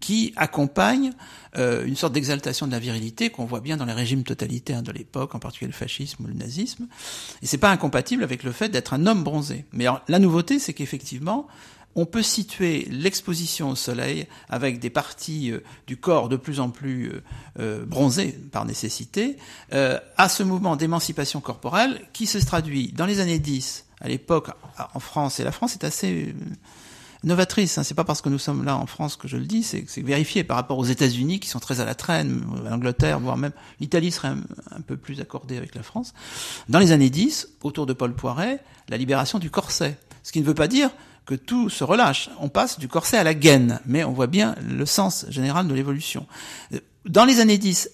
qui 0.03 0.33
accompagnent 0.35 1.13
euh, 1.55 1.85
une 1.85 1.95
sorte 1.95 2.11
d'exaltation 2.11 2.67
de 2.67 2.73
la 2.73 2.79
virilité 2.79 3.29
qu'on 3.29 3.45
voit 3.45 3.61
bien 3.61 3.77
dans 3.77 3.85
les 3.85 3.93
régimes 3.93 4.23
totalitaires 4.23 4.83
de 4.83 4.91
l'époque, 4.91 5.33
en 5.33 5.39
particulier 5.39 5.71
le 5.71 5.77
fascisme 5.77 6.25
ou 6.25 6.27
le 6.27 6.33
nazisme. 6.33 6.87
Et 7.41 7.45
c'est 7.45 7.57
pas 7.57 7.71
incompatible 7.71 8.21
avec 8.21 8.43
le 8.43 8.51
fait 8.51 8.67
d'être 8.67 8.93
un 8.93 9.07
homme 9.07 9.23
bronzé. 9.23 9.63
Mais 9.71 9.85
la 10.09 10.19
nouveauté, 10.19 10.59
c'est 10.59 10.73
qu'effectivement, 10.73 11.47
on 11.95 12.05
peut 12.05 12.21
situer 12.21 12.85
l'exposition 12.91 13.69
au 13.69 13.75
soleil 13.77 14.27
avec 14.49 14.79
des 14.79 14.89
parties 14.89 15.51
euh, 15.51 15.63
du 15.87 15.95
corps 15.95 16.27
de 16.27 16.35
plus 16.35 16.59
en 16.59 16.69
plus 16.69 17.07
euh, 17.07 17.23
euh 17.59 17.85
bronzées 17.85 18.37
par 18.51 18.65
nécessité 18.65 19.37
à 19.71 20.27
ce 20.27 20.43
mouvement 20.43 20.75
d'émancipation 20.75 21.39
corporelle 21.39 22.01
qui 22.11 22.25
se 22.25 22.39
traduit 22.39 22.91
dans 22.91 23.05
les 23.05 23.21
années 23.21 23.39
10 23.39 23.85
à 24.01 24.09
l'époque 24.09 24.49
en 24.93 24.99
France 24.99 25.39
et 25.39 25.45
la 25.45 25.53
France 25.53 25.75
est 25.75 25.85
assez 25.85 26.35
novatrice. 27.23 27.77
Hein. 27.77 27.83
C'est 27.83 27.93
pas 27.93 28.03
parce 28.03 28.21
que 28.21 28.29
nous 28.29 28.39
sommes 28.39 28.63
là 28.63 28.77
en 28.77 28.85
France 28.85 29.15
que 29.15 29.27
je 29.27 29.37
le 29.37 29.45
dis, 29.45 29.63
c'est 29.63 30.01
vérifié 30.01 30.43
par 30.43 30.57
rapport 30.57 30.77
aux 30.77 30.85
États-Unis 30.85 31.39
qui 31.39 31.49
sont 31.49 31.59
très 31.59 31.79
à 31.79 31.85
la 31.85 31.95
traîne, 31.95 32.43
l'Angleterre, 32.63 33.19
voire 33.19 33.37
même 33.37 33.53
l'Italie 33.79 34.11
serait 34.11 34.29
un, 34.29 34.81
peu 34.81 34.97
plus 34.97 35.21
accordée 35.21 35.57
avec 35.57 35.75
la 35.75 35.83
France. 35.83 36.13
Dans 36.69 36.79
les 36.79 36.91
années 36.91 37.09
10, 37.09 37.49
autour 37.63 37.85
de 37.85 37.93
Paul 37.93 38.13
Poiret, 38.13 38.63
la 38.89 38.97
libération 38.97 39.39
du 39.39 39.49
corset. 39.49 39.97
Ce 40.23 40.31
qui 40.31 40.39
ne 40.39 40.45
veut 40.45 40.53
pas 40.53 40.67
dire 40.67 40.89
que 41.25 41.35
tout 41.35 41.69
se 41.69 41.83
relâche. 41.83 42.29
On 42.39 42.49
passe 42.49 42.79
du 42.79 42.87
corset 42.87 43.17
à 43.17 43.23
la 43.23 43.33
gaine, 43.33 43.79
mais 43.85 44.03
on 44.03 44.11
voit 44.11 44.27
bien 44.27 44.55
le 44.67 44.85
sens 44.85 45.25
général 45.29 45.67
de 45.67 45.73
l'évolution. 45.73 46.27
Dans 47.05 47.25
les 47.25 47.39
années 47.39 47.57
10, 47.57 47.89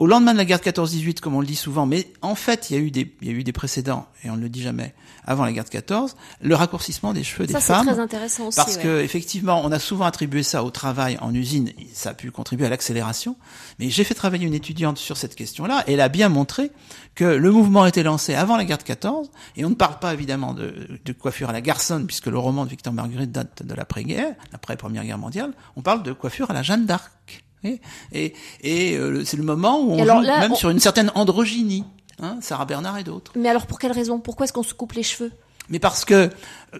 au 0.00 0.06
lendemain 0.06 0.32
de 0.32 0.38
la 0.38 0.46
guerre 0.46 0.58
de 0.58 0.64
14-18, 0.64 1.20
comme 1.20 1.34
on 1.34 1.42
le 1.42 1.46
dit 1.46 1.54
souvent, 1.54 1.84
mais 1.84 2.10
en 2.22 2.34
fait, 2.34 2.70
il 2.70 2.76
y 2.76 2.80
a 2.80 2.82
eu 2.82 2.90
des, 2.90 3.14
il 3.20 3.28
y 3.28 3.30
a 3.30 3.34
eu 3.34 3.44
des 3.44 3.52
précédents, 3.52 4.06
et 4.24 4.30
on 4.30 4.36
ne 4.36 4.40
le 4.40 4.48
dit 4.48 4.62
jamais, 4.62 4.94
avant 5.26 5.44
la 5.44 5.52
guerre 5.52 5.64
de 5.64 5.68
14, 5.68 6.16
le 6.40 6.54
raccourcissement 6.54 7.12
des 7.12 7.22
cheveux 7.22 7.46
des 7.46 7.52
femmes. 7.52 7.62
Ça, 7.62 7.78
c'est 7.80 7.90
très 7.92 8.00
intéressant 8.00 8.46
aussi. 8.46 8.56
Parce 8.56 8.78
que, 8.78 9.02
effectivement, 9.02 9.60
on 9.62 9.70
a 9.70 9.78
souvent 9.78 10.06
attribué 10.06 10.42
ça 10.42 10.64
au 10.64 10.70
travail 10.70 11.18
en 11.20 11.34
usine, 11.34 11.70
ça 11.92 12.10
a 12.10 12.14
pu 12.14 12.30
contribuer 12.30 12.64
à 12.66 12.70
l'accélération, 12.70 13.36
mais 13.78 13.90
j'ai 13.90 14.04
fait 14.04 14.14
travailler 14.14 14.46
une 14.46 14.54
étudiante 14.54 14.96
sur 14.96 15.18
cette 15.18 15.34
question-là, 15.34 15.84
et 15.86 15.92
elle 15.92 16.00
a 16.00 16.08
bien 16.08 16.30
montré 16.30 16.70
que 17.14 17.24
le 17.24 17.50
mouvement 17.50 17.82
a 17.82 17.88
été 17.88 18.02
lancé 18.02 18.34
avant 18.34 18.56
la 18.56 18.64
guerre 18.64 18.78
de 18.78 18.84
14, 18.84 19.30
et 19.56 19.66
on 19.66 19.70
ne 19.70 19.74
parle 19.74 19.98
pas 19.98 20.14
évidemment 20.14 20.54
de, 20.54 20.88
de 21.04 21.12
coiffure 21.12 21.50
à 21.50 21.52
la 21.52 21.60
garçonne, 21.60 22.06
puisque 22.06 22.28
le 22.28 22.38
roman 22.38 22.64
de 22.64 22.70
Victor 22.70 22.94
Marguerite 22.94 23.32
date 23.32 23.62
de 23.66 23.74
l'après-guerre, 23.74 24.34
l'après-première 24.50 25.04
guerre 25.04 25.18
mondiale, 25.18 25.52
on 25.76 25.82
parle 25.82 26.02
de 26.02 26.14
coiffure 26.14 26.50
à 26.50 26.54
la 26.54 26.62
Jeanne 26.62 26.86
d'Arc. 26.86 27.44
Et, 27.64 28.34
et 28.62 28.96
euh, 28.96 29.24
c'est 29.24 29.36
le 29.36 29.42
moment 29.42 29.80
où 29.80 29.92
on 29.92 30.04
joue 30.04 30.20
même 30.22 30.54
sur 30.54 30.70
une 30.70 30.80
certaine 30.80 31.10
androgynie, 31.14 31.84
hein, 32.20 32.38
Sarah 32.40 32.64
Bernard 32.64 32.98
et 32.98 33.04
d'autres. 33.04 33.32
Mais 33.36 33.48
alors 33.48 33.66
pour 33.66 33.78
quelle 33.78 33.92
raison? 33.92 34.18
Pourquoi 34.18 34.44
est-ce 34.44 34.52
qu'on 34.52 34.62
se 34.62 34.74
coupe 34.74 34.92
les 34.92 35.02
cheveux? 35.02 35.32
Mais 35.68 35.78
parce 35.78 36.04
que 36.04 36.14
euh, 36.14 36.78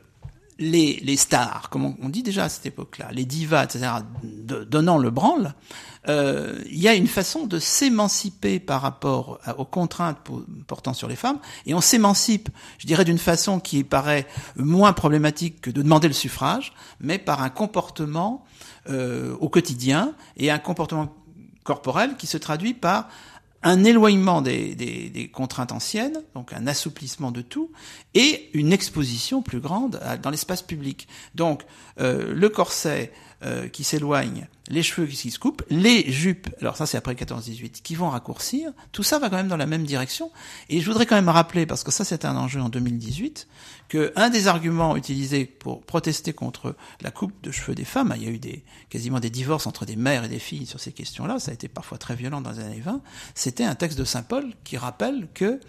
les, 0.58 1.00
les 1.02 1.16
stars, 1.16 1.70
comme 1.70 1.94
on 2.02 2.08
dit 2.08 2.22
déjà 2.22 2.44
à 2.44 2.48
cette 2.48 2.66
époque-là, 2.66 3.08
les 3.12 3.24
divas, 3.24 3.64
etc., 3.64 3.88
donnant 4.22 4.98
le 4.98 5.10
branle, 5.10 5.54
euh, 6.08 6.58
il 6.66 6.78
y 6.78 6.88
a 6.88 6.94
une 6.94 7.06
façon 7.06 7.46
de 7.46 7.58
s'émanciper 7.58 8.60
par 8.60 8.82
rapport 8.82 9.38
aux 9.56 9.64
contraintes 9.64 10.18
portant 10.66 10.92
sur 10.92 11.08
les 11.08 11.16
femmes, 11.16 11.38
et 11.66 11.74
on 11.74 11.80
s'émancipe, 11.80 12.50
je 12.78 12.86
dirais, 12.86 13.04
d'une 13.04 13.18
façon 13.18 13.58
qui 13.58 13.84
paraît 13.84 14.26
moins 14.56 14.92
problématique 14.92 15.62
que 15.62 15.70
de 15.70 15.80
demander 15.82 16.08
le 16.08 16.14
suffrage, 16.14 16.74
mais 17.00 17.18
par 17.18 17.42
un 17.42 17.50
comportement 17.50 18.44
euh, 18.88 19.36
au 19.40 19.48
quotidien 19.48 20.14
et 20.36 20.50
un 20.50 20.58
comportement 20.58 21.14
corporel 21.64 22.16
qui 22.16 22.26
se 22.26 22.38
traduit 22.38 22.74
par 22.74 23.08
un 23.62 23.84
éloignement 23.84 24.40
des, 24.40 24.74
des, 24.74 25.10
des, 25.10 25.28
contraintes 25.28 25.72
anciennes, 25.72 26.22
donc 26.34 26.52
un 26.54 26.66
assouplissement 26.66 27.30
de 27.30 27.42
tout, 27.42 27.70
et 28.14 28.48
une 28.54 28.72
exposition 28.72 29.42
plus 29.42 29.60
grande 29.60 30.00
dans 30.22 30.30
l'espace 30.30 30.62
public. 30.62 31.08
Donc 31.34 31.64
euh, 32.00 32.32
le 32.34 32.48
corset 32.48 33.12
euh, 33.42 33.68
qui 33.68 33.84
s'éloignent, 33.84 34.46
les 34.68 34.82
cheveux 34.82 35.06
qui 35.06 35.30
se 35.30 35.38
coupent, 35.38 35.62
les 35.70 36.12
jupes, 36.12 36.48
alors 36.60 36.76
ça 36.76 36.84
c'est 36.84 36.98
après 36.98 37.14
14-18, 37.14 37.80
qui 37.80 37.94
vont 37.94 38.10
raccourcir, 38.10 38.70
tout 38.92 39.02
ça 39.02 39.18
va 39.18 39.30
quand 39.30 39.36
même 39.36 39.48
dans 39.48 39.56
la 39.56 39.64
même 39.64 39.84
direction. 39.84 40.30
Et 40.68 40.80
je 40.80 40.86
voudrais 40.86 41.06
quand 41.06 41.14
même 41.14 41.30
rappeler, 41.30 41.64
parce 41.64 41.82
que 41.82 41.90
ça 41.90 42.04
c'est 42.04 42.26
un 42.26 42.36
enjeu 42.36 42.60
en 42.60 42.68
2018, 42.68 43.48
que 43.88 44.12
un 44.14 44.28
des 44.28 44.46
arguments 44.46 44.94
utilisés 44.94 45.46
pour 45.46 45.80
protester 45.80 46.34
contre 46.34 46.76
la 47.00 47.10
coupe 47.10 47.32
de 47.42 47.50
cheveux 47.50 47.74
des 47.74 47.86
femmes, 47.86 48.12
il 48.16 48.24
y 48.24 48.26
a 48.26 48.30
eu 48.30 48.38
des, 48.38 48.62
quasiment 48.90 49.20
des 49.20 49.30
divorces 49.30 49.66
entre 49.66 49.86
des 49.86 49.96
mères 49.96 50.24
et 50.24 50.28
des 50.28 50.38
filles 50.38 50.66
sur 50.66 50.78
ces 50.78 50.92
questions-là, 50.92 51.38
ça 51.38 51.50
a 51.50 51.54
été 51.54 51.66
parfois 51.66 51.96
très 51.96 52.16
violent 52.16 52.42
dans 52.42 52.52
les 52.52 52.60
années 52.60 52.80
20, 52.80 53.00
c'était 53.34 53.64
un 53.64 53.74
texte 53.74 53.98
de 53.98 54.04
Saint 54.04 54.22
Paul 54.22 54.52
qui 54.64 54.76
rappelle 54.76 55.28
que 55.32 55.60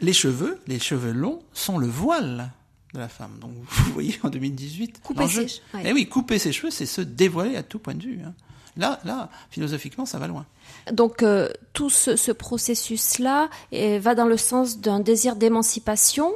les 0.00 0.14
cheveux, 0.14 0.58
les 0.66 0.78
cheveux 0.78 1.12
longs, 1.12 1.42
sont 1.52 1.76
le 1.76 1.86
voile 1.86 2.52
de 2.94 2.98
la 2.98 3.08
femme. 3.08 3.38
Donc 3.40 3.52
vous 3.68 3.92
voyez 3.92 4.18
en 4.22 4.28
2018, 4.30 5.00
Couper 5.02 5.28
ses 5.28 5.46
che- 5.46 5.60
ouais. 5.74 5.82
Eh 5.86 5.92
oui, 5.92 6.08
couper 6.08 6.38
ses 6.38 6.52
cheveux, 6.52 6.70
c'est 6.70 6.86
se 6.86 7.00
dévoiler 7.00 7.56
à 7.56 7.62
tout 7.62 7.78
point 7.78 7.94
de 7.94 8.02
vue. 8.02 8.20
hein. 8.24 8.34
Là, 8.76 9.00
là, 9.04 9.28
philosophiquement, 9.50 10.06
ça 10.06 10.18
va 10.18 10.28
loin. 10.28 10.46
Donc 10.92 11.22
euh, 11.24 11.48
tout 11.72 11.90
ce, 11.90 12.14
ce 12.14 12.30
processus-là 12.30 13.50
eh, 13.72 13.98
va 13.98 14.14
dans 14.14 14.26
le 14.26 14.36
sens 14.36 14.78
d'un 14.78 15.00
désir 15.00 15.34
d'émancipation. 15.34 16.32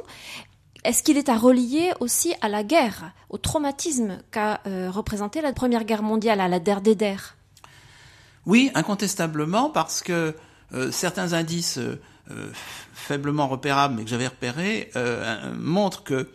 Est-ce 0.83 1.03
qu'il 1.03 1.17
est 1.17 1.29
à 1.29 1.37
relier 1.37 1.91
aussi 2.01 2.33
à 2.41 2.49
la 2.49 2.63
guerre, 2.63 3.13
au 3.29 3.37
traumatisme 3.37 4.17
qu'a 4.31 4.59
euh, 4.67 4.91
représenté 4.91 5.39
la 5.41 5.53
Première 5.53 5.85
Guerre 5.85 6.03
mondiale, 6.03 6.41
à 6.41 6.49
la 6.49 6.59
der 6.59 6.81
des 6.81 6.95
der? 6.95 7.37
Oui, 8.45 8.69
incontestablement, 8.75 9.69
parce 9.69 10.01
que 10.03 10.35
euh, 10.73 10.91
certains 10.91 11.31
indices 11.31 11.79
faiblement 12.93 13.47
repérables, 13.47 13.95
mais 13.95 14.03
que 14.03 14.09
j'avais 14.09 14.27
repérés, 14.27 14.91
montrent 15.57 16.03
que 16.03 16.29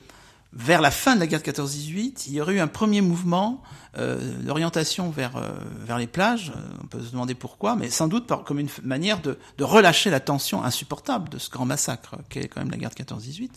vers 0.59 0.81
la 0.81 0.91
fin 0.91 1.15
de 1.15 1.21
la 1.21 1.29
guerre 1.29 1.41
de 1.41 1.51
14-18, 1.51 2.25
il 2.27 2.35
y 2.35 2.41
aurait 2.41 2.55
eu 2.55 2.61
un 2.61 2.67
premier 2.67 3.01
mouvement 3.01 3.63
euh, 3.97 4.19
d'orientation 4.43 5.09
vers, 5.09 5.37
euh, 5.37 5.49
vers 5.87 5.99
les 5.99 6.09
plages. 6.09 6.53
Euh, 6.55 6.61
On 6.83 6.87
peut 6.89 7.01
se 7.01 7.13
demander 7.13 7.35
pourquoi, 7.35 7.77
mais 7.77 7.91
sans 7.91 8.09
doute 8.09 8.27
par, 8.27 8.43
comme 8.43 8.59
une 8.59 8.69
manière 8.83 9.23
de, 9.23 9.39
de 9.57 9.65
relâcher 9.65 10.11
la 10.11 10.19
tension 10.19 10.65
insupportable 10.65 11.29
de 11.29 11.39
ce 11.39 11.49
grand 11.49 11.65
massacre 11.65 12.17
qu'est 12.29 12.49
quand 12.49 12.61
même 12.61 12.73
la 12.73 12.77
guerre 12.77 12.91
de 12.91 12.97
14-18. 12.97 13.51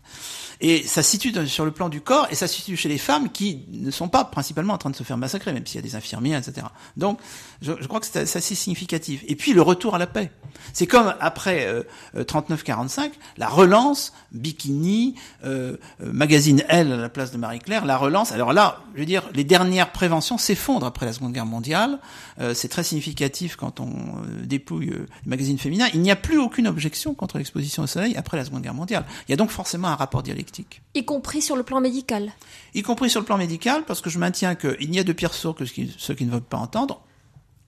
Et 0.61 0.83
ça 0.83 1.01
se 1.01 1.09
situe 1.09 1.33
sur 1.47 1.65
le 1.65 1.71
plan 1.71 1.89
du 1.89 2.01
corps, 2.01 2.27
et 2.29 2.35
ça 2.35 2.47
se 2.47 2.53
situe 2.53 2.77
chez 2.77 2.87
les 2.87 2.99
femmes 2.99 3.31
qui 3.31 3.65
ne 3.71 3.89
sont 3.89 4.07
pas 4.07 4.23
principalement 4.23 4.75
en 4.75 4.77
train 4.77 4.91
de 4.91 4.95
se 4.95 5.03
faire 5.03 5.17
massacrer, 5.17 5.53
même 5.53 5.65
s'il 5.65 5.77
y 5.77 5.79
a 5.79 5.87
des 5.87 5.95
infirmières, 5.95 6.37
etc. 6.37 6.67
Donc, 6.97 7.19
je, 7.63 7.73
je 7.79 7.87
crois 7.87 7.99
que 7.99 8.05
c'est 8.05 8.19
assez 8.19 8.55
significatif. 8.55 9.23
Et 9.27 9.35
puis, 9.35 9.53
le 9.53 9.63
retour 9.63 9.95
à 9.95 9.97
la 9.97 10.07
paix. 10.07 10.31
C'est 10.73 10.87
comme 10.87 11.13
après 11.19 11.65
euh, 11.65 11.83
euh, 12.15 12.23
39-45, 12.23 13.11
la 13.37 13.47
relance, 13.47 14.13
bikini, 14.31 15.15
euh, 15.43 15.77
euh, 16.01 16.11
magazine 16.13 16.63
Elle 16.67 16.90
à 16.91 16.97
la 16.97 17.09
place 17.09 17.31
de 17.31 17.37
Marie-Claire, 17.37 17.85
la 17.85 17.97
relance. 17.97 18.31
Alors 18.31 18.53
là, 18.53 18.81
je 18.93 18.99
veux 18.99 19.05
dire, 19.05 19.23
les 19.33 19.43
dernières 19.43 19.91
préventions 19.91 20.37
s'effondrent 20.37 20.85
après 20.85 21.05
la 21.05 21.13
Seconde 21.13 21.33
Guerre 21.33 21.45
mondiale. 21.45 21.99
Euh, 22.39 22.53
c'est 22.53 22.67
très 22.67 22.83
significatif 22.83 23.55
quand 23.55 23.79
on 23.79 23.89
euh, 23.89 24.45
dépouille 24.45 24.89
euh, 24.89 25.07
les 25.25 25.29
magazines 25.29 25.57
féminins. 25.57 25.87
Il 25.93 26.01
n'y 26.01 26.11
a 26.11 26.15
plus 26.15 26.37
aucune 26.37 26.67
objection 26.67 27.13
contre 27.13 27.37
l'exposition 27.37 27.83
au 27.83 27.87
soleil 27.87 28.15
après 28.17 28.37
la 28.37 28.45
Seconde 28.45 28.61
Guerre 28.61 28.73
mondiale. 28.73 29.05
Il 29.27 29.31
y 29.31 29.33
a 29.33 29.37
donc 29.37 29.49
forcément 29.49 29.87
un 29.87 29.95
rapport 29.95 30.23
dialectique 30.23 30.81
y 30.93 31.05
compris 31.05 31.41
sur 31.41 31.55
le 31.55 31.63
plan 31.63 31.79
médical. 31.79 32.31
y 32.73 32.81
compris 32.81 33.09
sur 33.09 33.19
le 33.19 33.25
plan 33.25 33.37
médical, 33.37 33.83
parce 33.85 34.01
que 34.01 34.09
je 34.09 34.19
maintiens 34.19 34.55
qu'il 34.55 34.89
n'y 34.89 34.99
a 34.99 35.03
de 35.03 35.13
pire 35.13 35.33
sourds 35.33 35.55
que 35.55 35.65
ceux 35.65 36.13
qui, 36.13 36.25
ne 36.25 36.31
veulent 36.31 36.41
pas 36.41 36.57
entendre. 36.57 37.01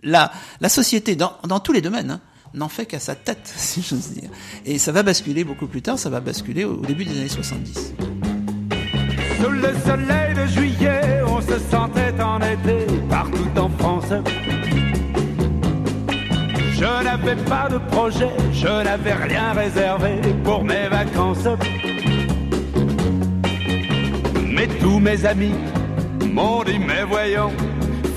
La, 0.02 0.32
la 0.60 0.70
société, 0.70 1.16
dans, 1.16 1.34
dans 1.48 1.60
tous 1.60 1.72
les 1.72 1.82
domaines, 1.82 2.12
hein, 2.12 2.22
n'en 2.54 2.70
fait 2.70 2.86
qu'à 2.86 3.00
sa 3.00 3.16
tête, 3.16 3.52
si 3.56 3.82
j'ose 3.82 4.12
dire. 4.12 4.30
Et 4.66 4.78
ça 4.78 4.92
va 4.92 5.04
basculer 5.04 5.44
beaucoup 5.44 5.68
plus 5.68 5.82
tard, 5.82 5.98
ça 5.98 6.10
va 6.10 6.20
basculer 6.20 6.64
au 6.64 6.78
début 6.78 7.06
des 7.06 7.18
années 7.18 7.30
70. 7.30 7.94
Sous 9.44 9.50
le 9.50 9.74
soleil 9.86 10.34
de 10.36 10.46
juillet, 10.46 11.22
on 11.28 11.42
se 11.42 11.60
sentait 11.70 12.16
en 12.22 12.40
été 12.40 12.88
partout 13.10 13.60
en 13.60 13.68
France. 13.78 14.14
Je 16.72 17.04
n'avais 17.04 17.36
pas 17.44 17.68
de 17.70 17.78
projet, 17.92 18.30
je 18.54 18.84
n'avais 18.86 19.12
rien 19.12 19.52
réservé 19.52 20.22
pour 20.46 20.64
mes 20.64 20.88
vacances. 20.88 21.50
Mais 24.50 24.68
tous 24.80 25.00
mes 25.00 25.26
amis 25.26 25.56
m'ont 26.32 26.64
dit, 26.64 26.80
mais 26.80 27.04
voyons, 27.04 27.52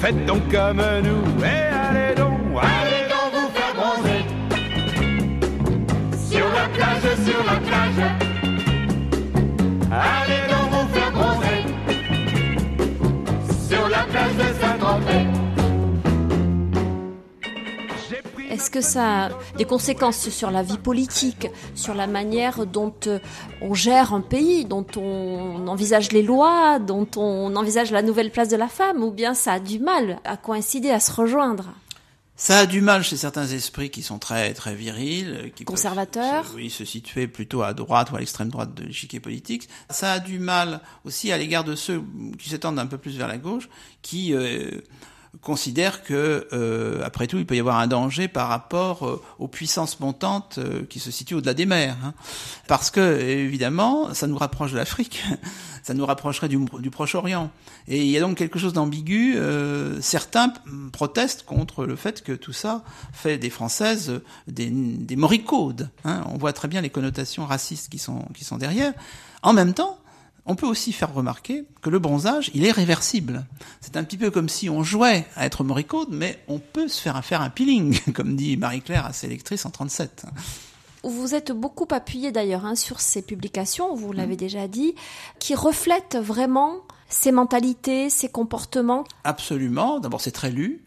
faites 0.01 0.25
donc 0.27 0.49
comme 0.49 0.81
nous 1.03 1.45
et 1.45 1.75
allez 1.75 2.15
donc, 2.15 2.39
allez 2.63 3.09
donc 3.11 3.33
vous 3.35 3.51
faire 3.53 3.75
bronzer. 3.75 4.23
Sur 6.31 6.47
la 6.55 6.69
plage, 6.69 7.17
sur 7.25 7.45
la 7.45 7.59
plage. 7.59 8.26
Que 18.77 18.83
ça 18.83 19.27
a 19.27 19.29
des 19.57 19.65
conséquences 19.65 20.29
sur 20.29 20.51
la 20.51 20.63
vie 20.63 20.77
politique, 20.77 21.47
sur 21.75 21.95
la 21.95 22.07
manière 22.07 22.67
dont 22.67 22.93
euh, 23.07 23.19
on 23.63 23.73
gère 23.73 24.13
un 24.13 24.21
pays, 24.21 24.67
dont 24.67 24.85
on 24.97 25.67
envisage 25.67 26.13
les 26.13 26.21
lois, 26.23 26.79
dont 26.79 27.09
on 27.17 27.57
envisage 27.57 27.91
la 27.91 28.03
nouvelle 28.03 28.31
place 28.31 28.49
de 28.51 28.57
la 28.57 28.69
femme, 28.69 29.03
ou 29.03 29.11
bien 29.11 29.33
ça 29.33 29.55
a 29.55 29.61
du 29.61 29.79
mal 29.79 30.19
à 30.25 30.37
coïncider, 30.37 30.91
à 30.91 31.01
se 31.01 31.11
rejoindre 31.11 31.71
Ça 32.37 32.59
a 32.59 32.67
du 32.67 32.83
mal 32.83 33.03
chez 33.03 33.17
certains 33.17 33.47
esprits 33.47 33.89
qui 33.89 34.03
sont 34.03 34.19
très 34.19 34.53
très 34.53 34.75
virils, 34.75 35.53
qui 35.57 35.65
peuvent 35.65 35.75
Conservateurs. 35.75 36.45
se- 36.47 36.55
oui, 36.55 36.69
se 36.69 36.85
situer 36.85 37.29
plutôt 37.29 37.63
à 37.63 37.73
droite 37.73 38.11
ou 38.11 38.17
à 38.17 38.19
l'extrême 38.19 38.51
droite 38.51 38.75
de 38.75 38.83
l'échiquier 38.85 39.21
politique. 39.21 39.71
Ça 39.89 40.13
a 40.13 40.19
du 40.21 40.39
mal 40.39 40.81
aussi 41.07 41.33
à 41.33 41.39
l'égard 41.39 41.65
de 41.65 41.75
ceux 41.75 42.03
qui 42.39 42.51
s'étendent 42.51 42.79
un 42.79 42.85
peu 42.87 42.99
plus 42.99 43.17
vers 43.17 43.29
la 43.29 43.39
gauche, 43.39 43.71
qui 44.03 44.35
euh, 44.35 44.71
considèrent 45.41 46.03
que, 46.03 46.49
euh, 46.53 47.03
après 47.05 47.27
tout, 47.27 47.39
il 47.39 47.47
peut 47.47 47.57
y 47.57 47.61
avoir 47.61 47.79
un 47.79 47.87
danger 47.87 48.29
par 48.29 48.49
rapport 48.49 49.07
euh, 49.07 49.23
aux 49.39 49.49
puissances 49.49 50.01
montantes 50.01 50.59
euh, 50.59 50.85
qui 50.89 50.99
se 50.99 51.11
situent 51.11 51.35
au-delà 51.35 51.55
des 51.55 51.67
mers, 51.67 51.97
hein. 52.05 52.15
parce 52.69 52.91
que 52.91 53.21
évidemment, 53.21 54.15
ça 54.15 54.27
nous 54.27 54.37
rapproche 54.37 54.73
de 54.73 54.77
l'Afrique, 54.77 55.23
ça 55.83 55.95
nous 55.95 56.07
rapprocherait 56.07 56.49
du, 56.49 56.91
Proche-Orient, 56.91 57.51
et 57.89 58.03
il 58.03 58.11
y 58.11 58.17
a 58.17 58.21
donc 58.21 58.37
quelque 58.37 58.59
chose 58.59 58.73
d'ambigu. 58.73 59.35
euh, 59.37 60.01
certains 60.01 60.53
protestent 60.93 61.45
contre 61.45 61.85
le 61.85 61.97
fait 61.97 62.23
que 62.23 62.33
tout 62.33 62.53
ça 62.53 62.83
fait 63.13 63.39
des 63.39 63.51
Françaises 63.51 64.21
des, 64.47 64.71
des 64.71 65.17
moricaudes. 65.17 65.91
Hein. 66.05 66.25
On 66.33 66.39
voit 66.39 66.53
très 66.53 66.69
bien 66.69 66.81
les 66.81 66.91
connotations 66.91 67.47
racistes 67.47 67.89
qui 67.89 67.99
sont, 67.99 68.25
qui 68.35 68.45
sont 68.45 68.57
derrière. 68.57 68.93
En 69.43 69.53
même 69.53 69.75
temps, 69.75 69.99
on 70.47 70.55
peut 70.55 70.67
aussi 70.67 70.93
faire 70.93 71.13
remarquer 71.13 71.65
que 71.83 71.91
le 71.91 71.99
bronzage, 71.99 72.51
il 72.55 72.65
est 72.65 72.71
réversible. 72.71 73.45
C'est 73.81 73.97
un 73.97 74.05
petit 74.05 74.17
peu 74.17 74.31
comme 74.31 74.49
si 74.49 74.71
on 74.71 74.83
jouait 74.83 75.27
à 75.37 75.45
être 75.47 75.65
moricaude, 75.65 76.09
mais 76.13 76.39
on 76.49 76.59
peut 76.59 76.89
se 76.89 77.01
faire 77.01 77.23
faire 77.25 77.41
un 77.41 77.51
peeling, 77.51 77.99
comme 78.15 78.37
dit 78.37 78.57
Marie-Claire 78.57 79.07
à 79.07 79.13
ses 79.13 79.27
lectrices 79.29 79.67
en 79.67 79.71
37. 79.71 80.27
Vous 81.05 81.35
êtes 81.35 81.53
beaucoup 81.53 81.87
appuyé 81.91 82.33
d'ailleurs 82.33 82.65
hein, 82.65 82.75
sur 82.75 83.01
ces 83.01 83.23
publications, 83.23 83.95
vous 83.95 84.13
Mmh. 84.13 84.17
l'avez 84.17 84.37
déjà 84.37 84.67
dit, 84.69 84.95
qui 85.39 85.55
reflètent 85.55 86.17
vraiment 86.21 86.77
ces 87.09 87.31
mentalités, 87.31 88.11
ces 88.11 88.29
comportements. 88.29 89.05
Absolument. 89.23 90.01
D'abord, 90.01 90.21
c'est 90.21 90.33
très 90.33 90.51
lu. 90.51 90.83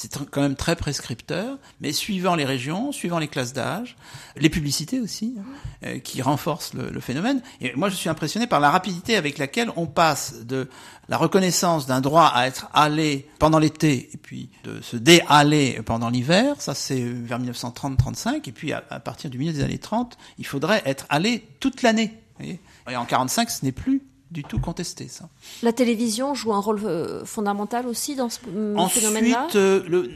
C'est 0.00 0.30
quand 0.30 0.40
même 0.40 0.56
très 0.56 0.76
prescripteur, 0.76 1.58
mais 1.82 1.92
suivant 1.92 2.34
les 2.34 2.46
régions, 2.46 2.90
suivant 2.90 3.18
les 3.18 3.28
classes 3.28 3.52
d'âge, 3.52 3.96
les 4.34 4.48
publicités 4.48 4.98
aussi, 4.98 5.36
euh, 5.84 5.98
qui 5.98 6.22
renforcent 6.22 6.72
le, 6.72 6.88
le 6.88 7.00
phénomène. 7.00 7.42
Et 7.60 7.74
moi, 7.76 7.90
je 7.90 7.96
suis 7.96 8.08
impressionné 8.08 8.46
par 8.46 8.60
la 8.60 8.70
rapidité 8.70 9.16
avec 9.16 9.36
laquelle 9.36 9.70
on 9.76 9.86
passe 9.86 10.46
de 10.46 10.70
la 11.10 11.18
reconnaissance 11.18 11.86
d'un 11.86 12.00
droit 12.00 12.32
à 12.34 12.46
être 12.46 12.70
allé 12.72 13.28
pendant 13.38 13.58
l'été, 13.58 14.08
et 14.14 14.16
puis 14.16 14.48
de 14.64 14.80
se 14.80 14.96
déhaler 14.96 15.82
pendant 15.84 16.08
l'hiver, 16.08 16.62
ça 16.62 16.74
c'est 16.74 17.02
vers 17.02 17.38
1930-35, 17.38 18.48
et 18.48 18.52
puis 18.52 18.72
à, 18.72 18.82
à 18.88 19.00
partir 19.00 19.28
du 19.28 19.36
milieu 19.36 19.52
des 19.52 19.62
années 19.62 19.76
30, 19.76 20.16
il 20.38 20.46
faudrait 20.46 20.80
être 20.86 21.04
allé 21.10 21.46
toute 21.60 21.82
l'année. 21.82 22.18
Et 22.40 22.96
en 22.96 23.04
45, 23.04 23.50
ce 23.50 23.66
n'est 23.66 23.72
plus 23.72 24.00
du 24.30 24.44
tout 24.44 24.58
contesté, 24.58 25.08
ça. 25.08 25.28
La 25.62 25.72
télévision 25.72 26.34
joue 26.34 26.52
un 26.52 26.60
rôle 26.60 26.80
euh, 26.84 27.24
fondamental 27.24 27.86
aussi 27.86 28.14
dans 28.14 28.28
ce 28.28 28.38
euh, 28.48 28.88
phénomène-là? 28.88 29.46
Ensuite, 29.46 29.56
euh, 29.56 29.82
le, 29.88 30.10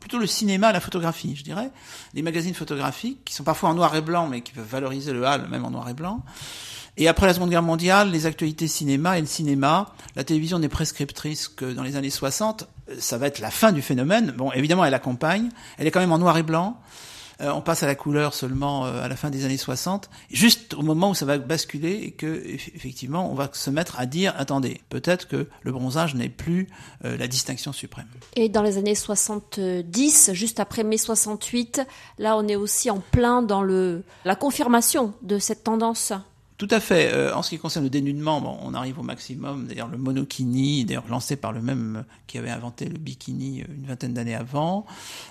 plutôt 0.00 0.18
le 0.18 0.26
cinéma, 0.26 0.70
la 0.72 0.80
photographie, 0.80 1.34
je 1.34 1.44
dirais. 1.44 1.70
Les 2.12 2.22
magazines 2.22 2.54
photographiques, 2.54 3.24
qui 3.24 3.34
sont 3.34 3.44
parfois 3.44 3.70
en 3.70 3.74
noir 3.74 3.94
et 3.96 4.02
blanc, 4.02 4.28
mais 4.28 4.42
qui 4.42 4.52
peuvent 4.52 4.68
valoriser 4.68 5.12
le 5.12 5.24
hall, 5.24 5.48
même 5.48 5.64
en 5.64 5.70
noir 5.70 5.88
et 5.88 5.94
blanc. 5.94 6.22
Et 6.96 7.08
après 7.08 7.26
la 7.26 7.34
Seconde 7.34 7.50
Guerre 7.50 7.62
mondiale, 7.62 8.10
les 8.10 8.26
actualités 8.26 8.68
cinéma 8.68 9.18
et 9.18 9.20
le 9.20 9.26
cinéma, 9.26 9.94
la 10.14 10.22
télévision 10.22 10.58
n'est 10.58 10.68
prescriptrice 10.68 11.48
que 11.48 11.72
dans 11.72 11.82
les 11.82 11.96
années 11.96 12.10
60. 12.10 12.68
Euh, 12.90 12.96
Ça 12.98 13.18
va 13.18 13.26
être 13.26 13.40
la 13.40 13.50
fin 13.50 13.72
du 13.72 13.82
phénomène. 13.82 14.32
Bon, 14.36 14.52
évidemment, 14.52 14.84
elle 14.84 14.94
accompagne. 14.94 15.48
Elle 15.78 15.86
est 15.86 15.90
quand 15.90 16.00
même 16.00 16.12
en 16.12 16.18
noir 16.18 16.36
et 16.38 16.42
blanc. 16.42 16.78
Euh, 17.40 17.50
on 17.52 17.60
passe 17.60 17.82
à 17.82 17.86
la 17.86 17.94
couleur 17.96 18.32
seulement 18.34 18.86
euh, 18.86 19.02
à 19.02 19.08
la 19.08 19.16
fin 19.16 19.28
des 19.30 19.44
années 19.44 19.56
60, 19.56 20.08
juste 20.30 20.74
au 20.74 20.82
moment 20.82 21.10
où 21.10 21.14
ça 21.14 21.24
va 21.26 21.38
basculer 21.38 21.94
et 21.94 22.10
que 22.12 22.26
eff- 22.26 22.70
effectivement 22.74 23.30
on 23.30 23.34
va 23.34 23.50
se 23.52 23.70
mettre 23.70 23.98
à 23.98 24.06
dire 24.06 24.32
attendez, 24.38 24.80
peut-être 24.88 25.26
que 25.26 25.48
le 25.62 25.72
bronzage 25.72 26.14
n'est 26.14 26.28
plus 26.28 26.68
euh, 27.04 27.16
la 27.16 27.26
distinction 27.26 27.72
suprême. 27.72 28.06
Et 28.36 28.48
dans 28.48 28.62
les 28.62 28.78
années 28.78 28.94
70, 28.94 30.30
juste 30.32 30.60
après 30.60 30.84
mai 30.84 30.96
68, 30.98 31.82
là 32.18 32.36
on 32.36 32.46
est 32.48 32.56
aussi 32.56 32.90
en 32.90 33.00
plein 33.00 33.42
dans 33.42 33.62
le 33.62 34.04
la 34.24 34.36
confirmation 34.36 35.12
de 35.22 35.38
cette 35.38 35.64
tendance. 35.64 36.12
Tout 36.56 36.68
à 36.70 36.78
fait. 36.78 37.12
Euh, 37.12 37.34
en 37.34 37.42
ce 37.42 37.50
qui 37.50 37.58
concerne 37.58 37.84
le 37.84 37.90
dénudement, 37.90 38.60
on 38.64 38.74
arrive 38.74 39.00
au 39.00 39.02
maximum. 39.02 39.66
D'ailleurs, 39.66 39.88
le 39.88 39.98
monokini, 39.98 40.84
d'ailleurs 40.84 41.08
lancé 41.08 41.36
par 41.36 41.52
le 41.52 41.60
même 41.60 42.04
qui 42.26 42.38
avait 42.38 42.50
inventé 42.50 42.84
le 42.84 42.96
bikini 42.96 43.62
euh, 43.62 43.66
une 43.76 43.86
vingtaine 43.86 44.14
d'années 44.14 44.36
avant, 44.36 44.86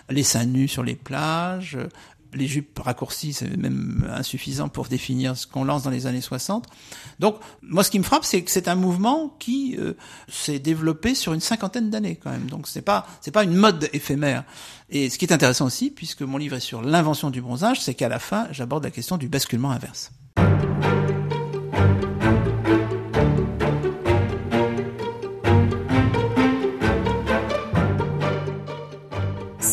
les 0.09 0.23
seins 0.23 0.45
nus 0.45 0.67
sur 0.67 0.83
les 0.83 0.95
plages, 0.95 1.75
euh, 1.75 1.87
les 2.33 2.47
jupes 2.47 2.77
raccourcies, 2.79 3.31
c'est 3.31 3.55
même 3.55 4.09
insuffisant 4.11 4.67
pour 4.67 4.87
définir 4.87 5.37
ce 5.37 5.47
qu'on 5.47 5.63
lance 5.63 5.83
dans 5.83 5.91
les 5.91 6.07
années 6.07 6.19
60. 6.19 6.65
Donc, 7.19 7.35
moi, 7.61 7.83
ce 7.83 7.91
qui 7.91 7.99
me 7.99 8.03
frappe, 8.03 8.25
c'est 8.25 8.41
que 8.41 8.49
c'est 8.49 8.67
un 8.67 8.75
mouvement 8.75 9.35
qui 9.37 9.77
s'est 10.27 10.57
développé 10.57 11.13
sur 11.13 11.33
une 11.33 11.41
cinquantaine 11.41 11.91
d'années 11.91 12.15
quand 12.15 12.31
même. 12.31 12.47
Donc, 12.47 12.67
c'est 12.67 12.81
pas 12.81 13.05
c'est 13.21 13.29
pas 13.29 13.43
une 13.43 13.53
mode 13.53 13.87
éphémère. 13.93 14.45
Et 14.89 15.11
ce 15.11 15.19
qui 15.19 15.25
est 15.25 15.31
intéressant 15.31 15.67
aussi, 15.67 15.91
puisque 15.91 16.23
mon 16.23 16.39
livre 16.39 16.55
est 16.55 16.59
sur 16.59 16.81
l'invention 16.81 17.29
du 17.29 17.39
bronzage, 17.39 17.79
c'est 17.79 17.93
qu'à 17.93 18.09
la 18.09 18.17
fin, 18.17 18.47
j'aborde 18.49 18.83
la 18.83 18.91
question 18.91 19.17
du 19.17 19.29
basculement 19.29 19.69
inverse. 19.69 20.11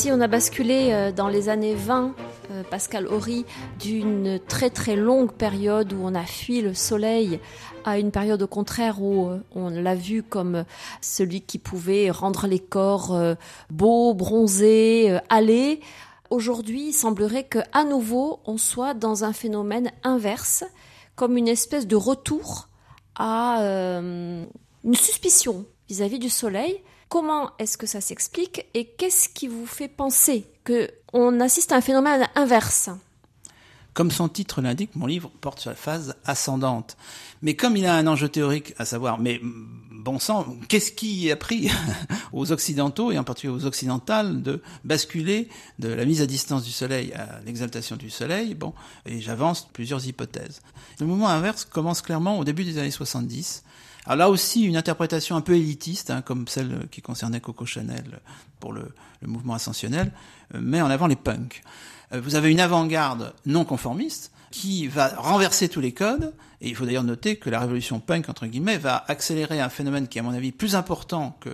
Si 0.01 0.11
on 0.11 0.23
a 0.23 0.29
basculé 0.29 0.95
euh, 0.95 1.13
dans 1.13 1.29
les 1.29 1.51
années 1.51 1.75
20, 1.75 2.15
euh, 2.51 2.63
Pascal 2.71 3.07
Horry, 3.07 3.45
d'une 3.79 4.41
très 4.49 4.71
très 4.71 4.97
longue 4.97 5.31
période 5.31 5.93
où 5.93 5.99
on 6.03 6.15
a 6.15 6.23
fui 6.23 6.63
le 6.63 6.73
soleil 6.73 7.39
à 7.85 7.99
une 7.99 8.11
période 8.11 8.41
au 8.41 8.47
contraire 8.47 9.03
où 9.03 9.29
euh, 9.29 9.41
on 9.55 9.69
l'a 9.69 9.95
vu 9.95 10.23
comme 10.23 10.65
celui 11.03 11.43
qui 11.43 11.59
pouvait 11.59 12.11
rendre 12.11 12.47
les 12.47 12.61
corps 12.61 13.15
beaux, 13.69 14.15
bronzés, 14.15 15.19
allés, 15.29 15.81
aujourd'hui 16.31 16.89
il 16.89 16.93
semblerait 16.95 17.45
que 17.45 17.59
à 17.75 17.85
nouveau 17.85 18.41
on 18.47 18.57
soit 18.57 18.95
dans 18.95 19.25
un 19.25 19.35
phénomène 19.35 19.93
inverse, 20.03 20.65
comme 21.17 21.37
une 21.37 21.49
espèce 21.49 21.87
de 21.87 21.97
retour 21.97 22.69
à 23.15 23.63
euh, 23.63 24.45
une 24.85 24.95
suspicion 24.95 25.67
vis-à-vis 25.89 26.19
du 26.19 26.31
soleil. 26.31 26.83
Comment 27.09 27.51
est-ce 27.59 27.77
que 27.77 27.87
ça 27.87 28.01
s'explique 28.01 28.67
et 28.75 28.87
qu'est-ce 28.87 29.29
qui 29.29 29.49
vous 29.49 29.67
fait 29.67 29.89
penser 29.89 30.47
que 30.65 30.91
on 31.13 31.41
assiste 31.41 31.73
à 31.73 31.77
un 31.77 31.81
phénomène 31.81 32.29
inverse? 32.37 32.91
Comme 33.93 34.13
son 34.13 34.29
titre 34.29 34.63
l'indique, 34.63 34.95
mon 34.95 35.07
livre 35.07 35.31
porte 35.41 35.59
sur 35.59 35.71
la 35.71 35.77
phase 35.77 36.15
ascendante. 36.25 36.97
Mais 37.43 37.57
comme 37.57 37.77
il 37.77 37.87
a 37.87 37.97
un 37.97 38.07
enjeu 38.07 38.29
théorique, 38.29 38.75
à 38.79 38.85
savoir, 38.85 39.19
mais 39.19 39.41
bon 40.03 40.19
sang, 40.19 40.57
qu'est-ce 40.69 40.93
qui 40.93 41.31
a 41.31 41.37
pris 41.37 41.71
aux 42.33 42.53
Occidentaux, 42.53 43.13
et 43.13 43.19
en 43.19 43.25
particulier 43.25 43.53
aux 43.53 43.67
Occidentales, 43.67 44.43
de 44.43 44.63
basculer 44.85 45.49
de 45.79 45.89
la 45.89 46.05
mise 46.05 46.23
à 46.23 46.27
distance 46.27 46.65
du 46.65 46.71
Soleil 46.71 47.13
à 47.15 47.41
l'exaltation 47.45 47.97
du 47.97 48.11
Soleil? 48.11 48.55
Bon, 48.55 48.75
et 49.07 49.21
j'avance 49.21 49.69
plusieurs 49.73 50.07
hypothèses. 50.07 50.61
Le 50.99 51.07
mouvement 51.07 51.29
inverse 51.29 51.65
commence 51.65 52.03
clairement 52.03 52.39
au 52.39 52.45
début 52.45 52.65
des 52.65 52.79
années 52.79 52.91
70. 52.91 53.65
Alors 54.07 54.17
là 54.17 54.31
aussi, 54.31 54.63
une 54.63 54.77
interprétation 54.77 55.37
un 55.37 55.43
peu 55.43 55.55
élitiste, 55.55 56.11
hein, 56.11 56.23
comme 56.23 56.49
celle 56.49 56.89
qui 56.91 57.03
concernait 57.03 57.41
Coco 57.41 57.67
Chanel 57.67 58.21
pour 58.59 58.73
le, 58.73 58.93
le 59.21 59.29
mouvement 59.29 59.55
ascensionnel, 59.55 60.13
euh, 60.55 60.61
met 60.61 60.81
en 60.81 60.91
avant 60.91 61.07
les 61.07 61.17
punks. 61.17 61.63
Euh, 62.13 62.21
Vous 62.21 62.35
avez 62.35 62.51
une 62.51 62.61
avant-garde 62.61 63.35
non 63.47 63.65
conformiste 63.65 64.33
qui 64.51 64.89
va 64.89 65.09
renverser 65.17 65.69
tous 65.69 65.81
les 65.81 65.93
codes, 65.93 66.35
et 66.61 66.69
il 66.69 66.75
faut 66.75 66.85
d'ailleurs 66.85 67.05
noter 67.05 67.37
que 67.37 67.51
la 67.51 67.61
révolution 67.61 68.01
punk, 68.01 68.29
entre 68.29 68.47
guillemets, 68.47 68.79
va 68.79 69.05
accélérer 69.09 69.61
un 69.61 69.69
phénomène 69.69 70.09
qui 70.09 70.19
est 70.19 70.21
à 70.21 70.25
mon 70.25 70.35
avis 70.35 70.53
plus 70.53 70.75
important 70.75 71.37
que 71.41 71.51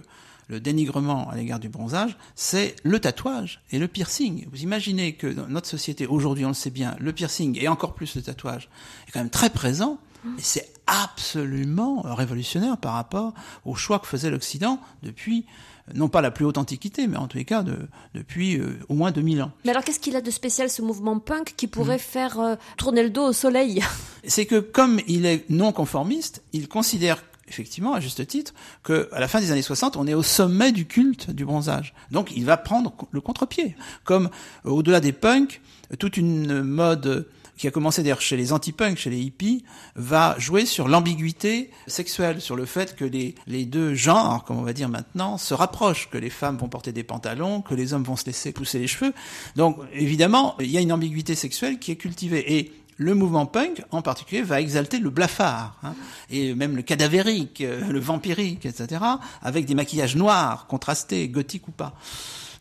le 0.48 0.60
dénigrement 0.60 1.28
à 1.28 1.36
l'égard 1.36 1.58
du 1.58 1.68
bronzage, 1.68 2.16
c'est 2.36 2.76
le 2.84 3.00
tatouage 3.00 3.60
et 3.72 3.78
le 3.78 3.88
piercing. 3.88 4.46
Vous 4.50 4.62
imaginez 4.62 5.14
que 5.14 5.26
dans 5.26 5.48
notre 5.48 5.66
société, 5.66 6.06
aujourd'hui, 6.06 6.44
on 6.44 6.48
le 6.48 6.54
sait 6.54 6.70
bien, 6.70 6.96
le 7.00 7.12
piercing 7.12 7.58
et 7.60 7.68
encore 7.68 7.94
plus 7.94 8.14
le 8.14 8.22
tatouage 8.22 8.68
est 9.08 9.12
quand 9.12 9.20
même 9.20 9.30
très 9.30 9.50
présent, 9.50 9.98
et 10.38 10.42
c'est 10.42 10.72
absolument 10.86 12.02
révolutionnaire 12.02 12.78
par 12.78 12.94
rapport 12.94 13.34
au 13.64 13.74
choix 13.74 13.98
que 13.98 14.06
faisait 14.06 14.30
l'Occident 14.30 14.80
depuis, 15.02 15.46
non 15.94 16.08
pas 16.08 16.20
la 16.20 16.30
plus 16.30 16.44
haute 16.44 16.58
antiquité, 16.58 17.06
mais 17.06 17.16
en 17.16 17.28
tous 17.28 17.38
les 17.38 17.44
cas 17.44 17.62
de, 17.62 17.76
depuis 18.14 18.58
euh, 18.58 18.78
au 18.88 18.94
moins 18.94 19.12
2000 19.12 19.42
ans. 19.42 19.52
Mais 19.64 19.70
alors 19.70 19.84
qu'est-ce 19.84 20.00
qu'il 20.00 20.16
a 20.16 20.20
de 20.20 20.30
spécial 20.30 20.68
ce 20.68 20.82
mouvement 20.82 21.18
punk 21.18 21.54
qui 21.56 21.66
pourrait 21.66 21.98
faire 21.98 22.40
euh, 22.40 22.56
tourner 22.76 23.02
le 23.02 23.10
dos 23.10 23.28
au 23.28 23.32
soleil? 23.32 23.82
C'est 24.24 24.46
que 24.46 24.58
comme 24.58 25.00
il 25.06 25.26
est 25.26 25.48
non 25.50 25.72
conformiste, 25.72 26.42
il 26.52 26.68
considère 26.68 27.22
effectivement 27.48 27.94
à 27.94 28.00
juste 28.00 28.26
titre 28.26 28.54
que 28.82 29.08
à 29.12 29.20
la 29.20 29.28
fin 29.28 29.40
des 29.40 29.52
années 29.52 29.62
60, 29.62 29.96
on 29.96 30.06
est 30.08 30.14
au 30.14 30.24
sommet 30.24 30.72
du 30.72 30.86
culte 30.86 31.30
du 31.30 31.44
bronzage. 31.44 31.94
Donc 32.10 32.32
il 32.34 32.44
va 32.44 32.56
prendre 32.56 32.92
le 33.12 33.20
contre-pied. 33.20 33.76
Comme 34.04 34.30
euh, 34.66 34.70
au-delà 34.70 35.00
des 35.00 35.12
punks, 35.12 35.60
toute 35.98 36.16
une 36.16 36.62
mode 36.62 37.28
qui 37.56 37.66
a 37.66 37.70
commencé 37.70 38.02
d'ailleurs 38.02 38.20
chez 38.20 38.36
les 38.36 38.52
anti-punks, 38.52 38.98
chez 38.98 39.10
les 39.10 39.20
hippies, 39.20 39.64
va 39.94 40.36
jouer 40.38 40.66
sur 40.66 40.88
l'ambiguïté 40.88 41.70
sexuelle, 41.86 42.40
sur 42.40 42.56
le 42.56 42.66
fait 42.66 42.96
que 42.96 43.04
les, 43.04 43.34
les 43.46 43.64
deux 43.64 43.94
genres, 43.94 44.44
comme 44.44 44.58
on 44.58 44.62
va 44.62 44.72
dire 44.72 44.88
maintenant, 44.88 45.38
se 45.38 45.54
rapprochent, 45.54 46.10
que 46.10 46.18
les 46.18 46.30
femmes 46.30 46.56
vont 46.56 46.68
porter 46.68 46.92
des 46.92 47.04
pantalons, 47.04 47.62
que 47.62 47.74
les 47.74 47.94
hommes 47.94 48.04
vont 48.04 48.16
se 48.16 48.26
laisser 48.26 48.52
pousser 48.52 48.78
les 48.78 48.86
cheveux. 48.86 49.12
Donc 49.56 49.78
évidemment, 49.92 50.54
il 50.60 50.70
y 50.70 50.78
a 50.78 50.80
une 50.80 50.92
ambiguïté 50.92 51.34
sexuelle 51.34 51.78
qui 51.78 51.92
est 51.92 51.96
cultivée. 51.96 52.58
Et 52.58 52.72
le 52.96 53.14
mouvement 53.14 53.46
punk, 53.46 53.82
en 53.90 54.02
particulier, 54.02 54.42
va 54.42 54.60
exalter 54.60 54.98
le 54.98 55.10
blafard, 55.10 55.78
hein, 55.82 55.94
et 56.30 56.54
même 56.54 56.76
le 56.76 56.82
cadavérique, 56.82 57.60
euh, 57.60 57.86
le 57.88 58.00
vampirique, 58.00 58.64
etc., 58.64 59.02
avec 59.42 59.66
des 59.66 59.74
maquillages 59.74 60.16
noirs, 60.16 60.66
contrastés, 60.66 61.28
gothiques 61.28 61.68
ou 61.68 61.72
pas. 61.72 61.94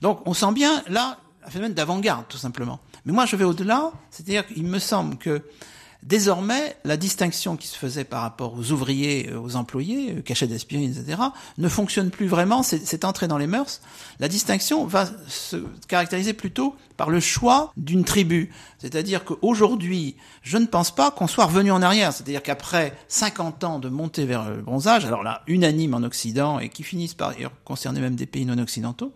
Donc 0.01 0.21
on 0.25 0.33
sent 0.33 0.51
bien 0.53 0.83
là 0.89 1.17
un 1.45 1.49
phénomène 1.49 1.73
d'avant-garde, 1.73 2.25
tout 2.27 2.37
simplement. 2.37 2.79
Mais 3.05 3.13
moi, 3.13 3.25
je 3.25 3.35
vais 3.35 3.43
au-delà, 3.43 3.91
c'est-à-dire 4.09 4.47
qu'il 4.47 4.65
me 4.65 4.79
semble 4.79 5.17
que 5.17 5.41
désormais, 6.05 6.77
la 6.83 6.97
distinction 6.97 7.57
qui 7.57 7.67
se 7.67 7.77
faisait 7.77 8.03
par 8.03 8.21
rapport 8.21 8.53
aux 8.53 8.71
ouvriers, 8.71 9.29
euh, 9.29 9.39
aux 9.39 9.55
employés, 9.55 10.15
euh, 10.17 10.21
cachets 10.21 10.47
d'aspirine, 10.47 10.91
etc., 10.91 11.21
ne 11.57 11.69
fonctionne 11.69 12.11
plus 12.11 12.27
vraiment, 12.27 12.63
c'est 12.63 12.85
c'est 12.85 13.05
entré 13.05 13.27
dans 13.27 13.37
les 13.37 13.47
mœurs. 13.47 13.81
La 14.19 14.27
distinction 14.27 14.85
va 14.85 15.07
se 15.27 15.57
caractériser 15.87 16.33
plutôt 16.33 16.75
par 16.97 17.09
le 17.09 17.19
choix 17.19 17.71
d'une 17.77 18.03
tribu. 18.03 18.51
C'est-à-dire 18.79 19.23
qu'aujourd'hui, 19.23 20.15
je 20.41 20.57
ne 20.57 20.65
pense 20.65 20.93
pas 20.93 21.11
qu'on 21.11 21.27
soit 21.27 21.45
revenu 21.45 21.71
en 21.71 21.81
arrière. 21.81 22.13
C'est-à-dire 22.13 22.43
qu'après 22.43 22.97
50 23.07 23.63
ans 23.63 23.79
de 23.79 23.89
montée 23.89 24.25
vers 24.25 24.49
le 24.49 24.61
bronzage, 24.61 25.05
alors 25.05 25.23
là, 25.23 25.41
unanime 25.47 25.93
en 25.93 26.03
Occident 26.03 26.59
et 26.59 26.69
qui 26.69 26.83
finissent 26.83 27.13
par 27.13 27.33
concerner 27.63 27.99
même 27.99 28.15
des 28.15 28.25
pays 28.25 28.45
non 28.45 28.57
occidentaux, 28.57 29.13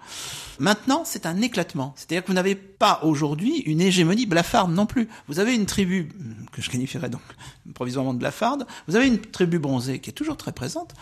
maintenant, 0.59 1.03
c'est 1.05 1.25
un 1.25 1.41
éclatement. 1.41 1.93
C'est-à-dire 1.95 2.23
que 2.23 2.27
vous 2.27 2.33
n'avez 2.33 2.55
pas 2.55 2.99
aujourd'hui 3.03 3.59
une 3.59 3.81
hégémonie 3.81 4.25
blafarde 4.25 4.71
non 4.71 4.85
plus. 4.85 5.07
Vous 5.27 5.39
avez 5.39 5.55
une 5.55 5.65
tribu, 5.65 6.09
que 6.51 6.61
je 6.61 6.69
qualifierais 6.69 7.09
donc 7.09 7.21
provisoirement 7.73 8.13
de 8.13 8.19
blafarde, 8.19 8.65
vous 8.87 8.95
avez 8.95 9.07
une 9.07 9.19
tribu 9.19 9.59
bronzée 9.59 9.99
qui 9.99 10.09
est 10.09 10.13
toujours 10.13 10.37
très 10.37 10.51
présente. 10.51 10.93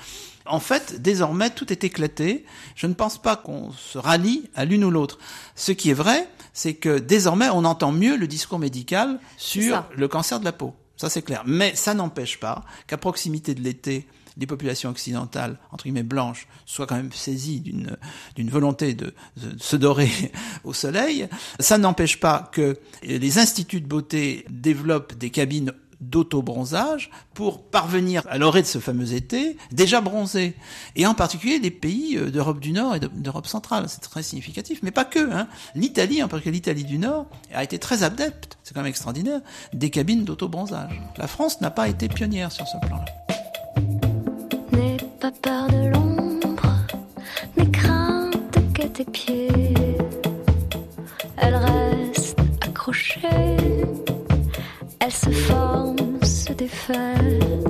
En 0.50 0.60
fait, 0.60 1.02
désormais, 1.02 1.50
tout 1.50 1.72
est 1.72 1.84
éclaté. 1.84 2.45
Je 2.76 2.88
ne 2.88 2.93
pense 2.93 3.22
pas 3.22 3.36
qu'on 3.36 3.72
se 3.72 3.98
rallie 3.98 4.50
à 4.56 4.66
l'une 4.66 4.84
ou 4.84 4.91
l'autre. 4.91 5.20
Ce 5.56 5.72
qui 5.72 5.89
est 5.89 5.95
vrai, 5.95 6.28
c'est 6.54 6.74
que 6.74 7.00
désormais, 7.00 7.50
on 7.50 7.66
entend 7.66 7.91
mieux 7.91 8.18
le 8.18 8.28
discours 8.28 8.60
médical 8.60 9.20
sur 9.38 9.86
le 9.95 10.08
cancer 10.08 10.39
de 10.39 10.45
la 10.45 10.52
peau. 10.52 10.76
Ça, 10.95 11.10
c'est 11.10 11.22
clair. 11.22 11.43
Mais 11.45 11.76
ça 11.76 11.93
n'empêche 11.93 12.39
pas 12.39 12.64
qu'à 12.88 12.98
proximité 12.98 13.54
de 13.54 13.62
l'été, 13.62 14.08
les 14.38 14.48
populations 14.48 14.89
occidentales, 14.89 15.60
entre 15.72 15.84
guillemets 15.84 16.04
blanches, 16.04 16.48
soient 16.66 16.88
quand 16.88 16.95
même 16.95 17.12
saisies 17.12 17.60
d'une 17.60 17.98
d'une 18.36 18.50
volonté 18.50 18.93
de, 18.93 19.14
de 19.38 19.58
se 19.60 19.76
dorer 19.76 20.12
au 20.64 20.74
soleil. 20.74 21.28
Ça 21.60 21.78
n'empêche 21.78 22.20
pas 22.20 22.50
que 22.52 22.78
les 23.04 23.39
instituts 23.39 23.82
de 23.82 23.88
beauté 23.88 24.45
développent 24.50 25.16
des 25.16 25.30
cabines 25.30 25.74
d'auto-bronzage 26.02 27.10
pour 27.34 27.64
parvenir 27.64 28.24
à 28.30 28.38
l'orée 28.38 28.62
de 28.62 28.68
ce 28.68 28.80
fameux 28.80 29.14
été 29.14 29.58
déjà 29.72 30.02
bronzé. 30.02 30.56
Et 30.95 31.06
en 31.08 31.14
particulier 31.14 31.60
les 31.60 31.72
pays 31.72 32.18
euh, 32.18 32.30
d'Europe 32.32 32.60
du 32.60 32.72
Nord 32.72 32.95
et 32.95 33.00
de- 33.00 33.08
d'Europe 33.08 33.48
centrale. 33.48 33.86
C'est 33.88 34.02
très 34.02 34.24
significatif. 34.24 34.80
Mais 34.84 34.91
pas 34.91 35.06
que. 35.06 35.32
Hein. 35.32 35.48
L'Italie, 35.76 36.22
en 36.24 36.28
particulier 36.28 36.54
l'Italie 36.56 36.84
du 36.84 36.98
Nord, 37.00 37.26
a 37.54 37.64
été 37.64 37.80
très 37.80 38.04
adepte, 38.04 38.58
c'est 38.64 38.74
quand 38.74 38.82
même 38.82 38.89
extraordinaire, 38.89 39.41
des 39.74 39.89
cabines 39.89 40.24
d'auto-bronzage. 40.24 41.02
La 41.18 41.28
France 41.28 41.62
n'a 41.62 41.72
pas 41.72 41.88
été 41.88 42.08
pionnière 42.08 42.52
sur 42.52 42.68
ce 42.68 42.78
plan-là. 42.88 43.06
N'aie 44.72 44.98
pas 45.20 45.32
peur 45.32 45.68
de 45.68 45.88
l'ombre, 45.88 46.76
tes 48.93 49.06
pieds. 49.06 49.48
Se 55.10 55.32
se 56.70 57.66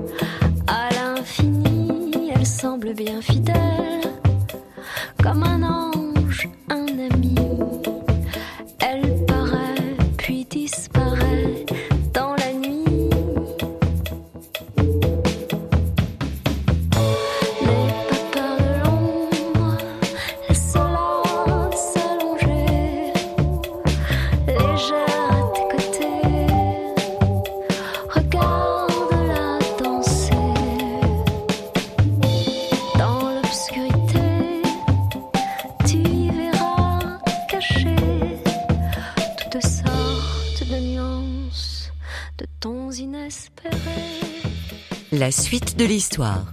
l'histoire. 45.87 46.43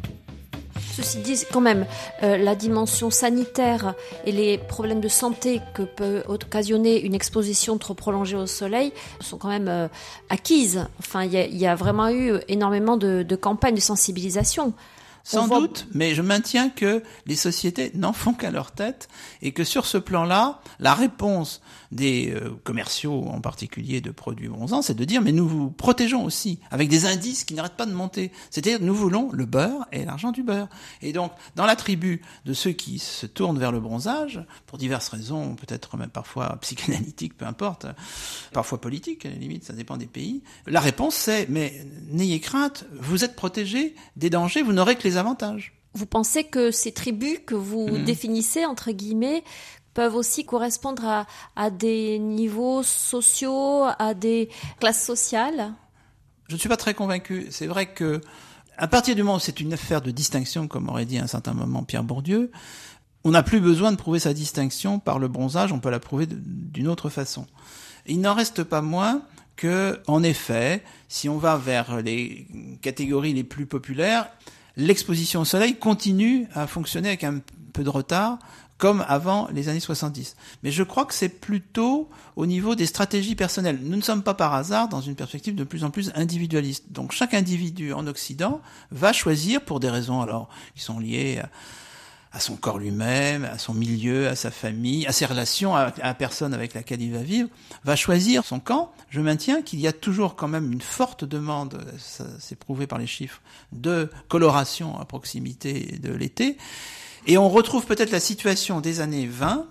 Ceci 0.96 1.18
dit, 1.18 1.42
quand 1.52 1.60
même, 1.60 1.86
euh, 2.22 2.36
la 2.36 2.54
dimension 2.54 3.10
sanitaire 3.10 3.94
et 4.26 4.30
les 4.32 4.58
problèmes 4.58 5.00
de 5.00 5.08
santé 5.08 5.60
que 5.74 5.82
peut 5.82 6.22
occasionner 6.28 7.00
une 7.00 7.14
exposition 7.14 7.78
trop 7.78 7.94
prolongée 7.94 8.36
au 8.36 8.46
soleil 8.46 8.92
sont 9.18 9.36
quand 9.36 9.48
même 9.48 9.66
euh, 9.68 9.88
acquises. 10.30 10.86
Enfin, 11.00 11.24
il 11.24 11.32
y, 11.32 11.66
a- 11.66 11.74
vraiment 11.74 12.10
eu 12.10 12.34
énormément 12.46 12.96
de 12.96 13.36
campagnes 13.36 13.74
de 13.74 13.80
sensibilisation. 13.80 14.72
Sans 15.26 15.46
voit- 15.46 15.60
doute, 15.60 15.86
mais 15.94 16.14
je 16.14 16.20
maintiens 16.22 16.68
que 16.68 17.02
les 17.26 17.34
sociétés 17.36 17.90
n'en 17.94 18.12
font 18.12 18.34
qu'à 18.34 18.50
leur 18.50 18.72
tête 18.72 19.08
et 19.40 19.52
que 19.52 19.64
sur 19.64 19.86
ce 19.86 19.96
plan-là, 19.96 20.60
la 20.80 20.92
réponse 20.94 21.62
des 21.92 22.30
euh, 22.34 22.50
commerciaux, 22.64 23.24
en 23.28 23.40
particulier 23.40 24.00
de 24.02 24.10
produits 24.10 24.48
bronzants, 24.48 24.82
c'est 24.82 24.94
de 24.94 25.04
dire 25.04 25.22
mais 25.22 25.32
nous 25.32 25.48
vous 25.48 25.70
protégeons 25.70 26.24
aussi 26.24 26.58
avec 26.70 26.88
des 26.90 27.06
indices 27.06 27.44
qui 27.44 27.54
n'arrêtent 27.54 27.76
pas 27.76 27.86
de 27.86 27.94
monter. 27.94 28.32
C'est-à-dire 28.50 28.80
nous 28.82 28.94
voulons 28.94 29.30
le 29.32 29.46
beurre 29.46 29.86
et 29.92 30.04
l'argent 30.04 30.30
du 30.30 30.42
beurre. 30.42 30.68
Et 31.00 31.12
donc 31.14 31.32
dans 31.56 31.64
la 31.66 31.76
tribu 31.76 32.20
de 32.44 32.52
ceux 32.52 32.72
qui 32.72 32.98
se 32.98 33.24
tournent 33.26 33.58
vers 33.58 33.72
le 33.72 33.80
bronzage 33.80 34.40
pour 34.66 34.76
diverses 34.76 35.08
raisons, 35.08 35.54
peut-être 35.56 35.96
même 35.96 36.10
parfois 36.10 36.58
psychanalytiques, 36.60 37.36
peu 37.36 37.46
importe, 37.46 37.86
parfois 38.52 38.80
politiques 38.80 39.24
à 39.24 39.30
la 39.30 39.36
limite, 39.36 39.64
ça 39.64 39.72
dépend 39.72 39.96
des 39.96 40.06
pays. 40.06 40.42
La 40.66 40.80
réponse 40.80 41.14
c'est 41.14 41.46
mais 41.48 41.86
n'ayez 42.10 42.40
crainte, 42.40 42.84
vous 43.00 43.24
êtes 43.24 43.36
protégés 43.36 43.94
des 44.16 44.28
dangers, 44.28 44.62
vous 44.62 44.72
n'aurez 44.74 44.96
que 44.96 45.04
les 45.04 45.13
avantages. 45.16 45.72
Vous 45.94 46.06
pensez 46.06 46.44
que 46.44 46.70
ces 46.70 46.92
tribus 46.92 47.38
que 47.46 47.54
vous 47.54 47.98
Mhm. 47.98 48.04
définissez, 48.04 48.64
entre 48.66 48.90
guillemets, 48.90 49.44
peuvent 49.94 50.16
aussi 50.16 50.44
correspondre 50.44 51.04
à, 51.06 51.26
à 51.54 51.70
des 51.70 52.18
niveaux 52.18 52.82
sociaux, 52.82 53.84
à 53.98 54.14
des 54.14 54.48
classes 54.80 55.04
sociales? 55.04 55.72
Je 56.48 56.54
ne 56.54 56.58
suis 56.58 56.68
pas 56.68 56.76
très 56.76 56.94
convaincu. 56.94 57.46
C'est 57.50 57.66
vrai 57.68 57.86
que, 57.86 58.20
à 58.76 58.88
partir 58.88 59.14
du 59.14 59.22
moment 59.22 59.36
où 59.36 59.40
c'est 59.40 59.60
une 59.60 59.72
affaire 59.72 60.02
de 60.02 60.10
distinction, 60.10 60.66
comme 60.66 60.88
aurait 60.88 61.04
dit 61.06 61.18
à 61.18 61.22
un 61.22 61.28
certain 61.28 61.54
moment 61.54 61.84
Pierre 61.84 62.02
Bourdieu, 62.04 62.50
on 63.22 63.30
n'a 63.30 63.42
plus 63.42 63.60
besoin 63.60 63.92
de 63.92 63.96
prouver 63.96 64.18
sa 64.18 64.34
distinction 64.34 64.98
par 64.98 65.18
le 65.20 65.28
bronzage, 65.28 65.72
on 65.72 65.78
peut 65.78 65.90
la 65.90 66.00
prouver 66.00 66.26
d'une 66.28 66.88
autre 66.88 67.08
façon. 67.08 67.46
Il 68.06 68.20
n'en 68.20 68.34
reste 68.34 68.64
pas 68.64 68.82
moins 68.82 69.22
que, 69.56 70.00
en 70.08 70.22
effet, 70.24 70.82
si 71.08 71.28
on 71.28 71.38
va 71.38 71.56
vers 71.56 72.02
les 72.02 72.48
catégories 72.82 73.32
les 73.32 73.44
plus 73.44 73.64
populaires, 73.66 74.28
l'exposition 74.76 75.42
au 75.42 75.44
soleil 75.44 75.76
continue 75.76 76.46
à 76.54 76.66
fonctionner 76.66 77.08
avec 77.08 77.24
un 77.24 77.40
peu 77.72 77.84
de 77.84 77.90
retard, 77.90 78.38
comme 78.78 79.04
avant 79.08 79.48
les 79.52 79.68
années 79.68 79.80
70. 79.80 80.36
Mais 80.62 80.70
je 80.70 80.82
crois 80.82 81.04
que 81.04 81.14
c'est 81.14 81.28
plutôt 81.28 82.08
au 82.36 82.46
niveau 82.46 82.74
des 82.74 82.86
stratégies 82.86 83.36
personnelles. 83.36 83.78
Nous 83.82 83.96
ne 83.96 84.02
sommes 84.02 84.22
pas 84.22 84.34
par 84.34 84.52
hasard 84.54 84.88
dans 84.88 85.00
une 85.00 85.14
perspective 85.14 85.54
de 85.54 85.64
plus 85.64 85.84
en 85.84 85.90
plus 85.90 86.10
individualiste. 86.14 86.86
Donc 86.90 87.12
chaque 87.12 87.34
individu 87.34 87.92
en 87.92 88.06
Occident 88.06 88.60
va 88.90 89.12
choisir 89.12 89.60
pour 89.64 89.80
des 89.80 89.90
raisons 89.90 90.20
alors 90.20 90.48
qui 90.74 90.82
sont 90.82 90.98
liées 90.98 91.38
à, 91.38 91.48
à 92.34 92.40
son 92.40 92.56
corps 92.56 92.78
lui-même, 92.78 93.44
à 93.44 93.58
son 93.58 93.72
milieu, 93.72 94.26
à 94.26 94.34
sa 94.34 94.50
famille, 94.50 95.06
à 95.06 95.12
ses 95.12 95.24
relations, 95.24 95.76
à, 95.76 95.92
la 96.02 96.14
personne 96.14 96.52
avec 96.52 96.74
laquelle 96.74 97.00
il 97.00 97.12
va 97.12 97.22
vivre, 97.22 97.48
va 97.84 97.94
choisir 97.94 98.44
son 98.44 98.58
camp. 98.58 98.92
Je 99.08 99.20
maintiens 99.20 99.62
qu'il 99.62 99.78
y 99.78 99.86
a 99.86 99.92
toujours 99.92 100.34
quand 100.34 100.48
même 100.48 100.72
une 100.72 100.80
forte 100.80 101.24
demande, 101.24 101.80
c'est 101.96 102.58
prouvé 102.58 102.88
par 102.88 102.98
les 102.98 103.06
chiffres, 103.06 103.40
de 103.70 104.10
coloration 104.26 104.98
à 104.98 105.04
proximité 105.04 105.98
de 106.02 106.12
l'été. 106.12 106.58
Et 107.28 107.38
on 107.38 107.48
retrouve 107.48 107.86
peut-être 107.86 108.10
la 108.10 108.20
situation 108.20 108.80
des 108.80 109.00
années 109.00 109.28
20 109.28 109.66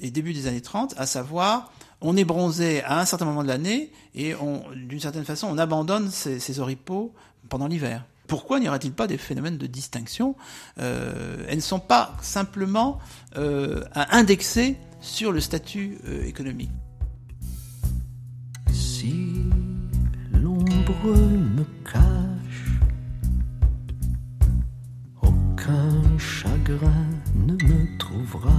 et 0.00 0.10
début 0.10 0.32
des 0.32 0.48
années 0.48 0.60
30, 0.60 0.94
à 0.98 1.06
savoir 1.06 1.72
on 2.00 2.16
est 2.16 2.24
bronzé 2.24 2.82
à 2.82 3.00
un 3.00 3.04
certain 3.04 3.24
moment 3.24 3.42
de 3.44 3.48
l'année 3.48 3.92
et 4.14 4.34
d'une 4.74 5.00
certaine 5.00 5.24
façon, 5.24 5.48
on 5.48 5.58
abandonne 5.58 6.10
ses, 6.10 6.40
ses 6.40 6.58
oripeaux 6.58 7.14
pendant 7.48 7.68
l'hiver. 7.68 8.04
Pourquoi 8.28 8.60
n'y 8.60 8.68
aurait-il 8.68 8.92
pas 8.92 9.06
des 9.06 9.16
phénomènes 9.16 9.56
de 9.56 9.66
distinction 9.66 10.36
euh, 10.78 11.46
Elles 11.48 11.56
ne 11.56 11.62
sont 11.62 11.80
pas 11.80 12.14
simplement 12.20 12.98
euh, 13.36 13.82
à 13.92 14.18
indexer 14.18 14.76
sur 15.00 15.32
le 15.32 15.40
statut 15.40 15.98
euh, 16.06 16.24
économique. 16.26 16.70
Si 18.70 19.46
l'ombre 20.30 21.16
me 21.16 21.64
cache, 21.90 22.80
aucun 25.22 26.18
chagrin 26.18 27.06
ne 27.34 27.54
me 27.54 27.98
trouvera. 27.98 28.52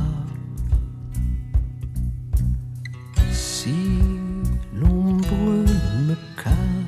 Si 3.31 3.75
l'ombre 4.73 5.63
me 6.07 6.15
cache, 6.43 6.78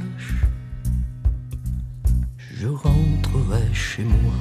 je 2.62 2.68
rentrerai 2.68 3.74
chez 3.74 4.04
moi. 4.04 4.40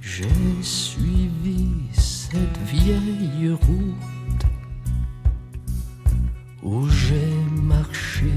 J'ai 0.00 0.26
suivi 0.60 1.68
cette 1.92 2.58
vieille 2.66 3.50
route 3.52 4.46
où 6.64 6.88
j'ai 6.88 7.32
marché 7.62 8.32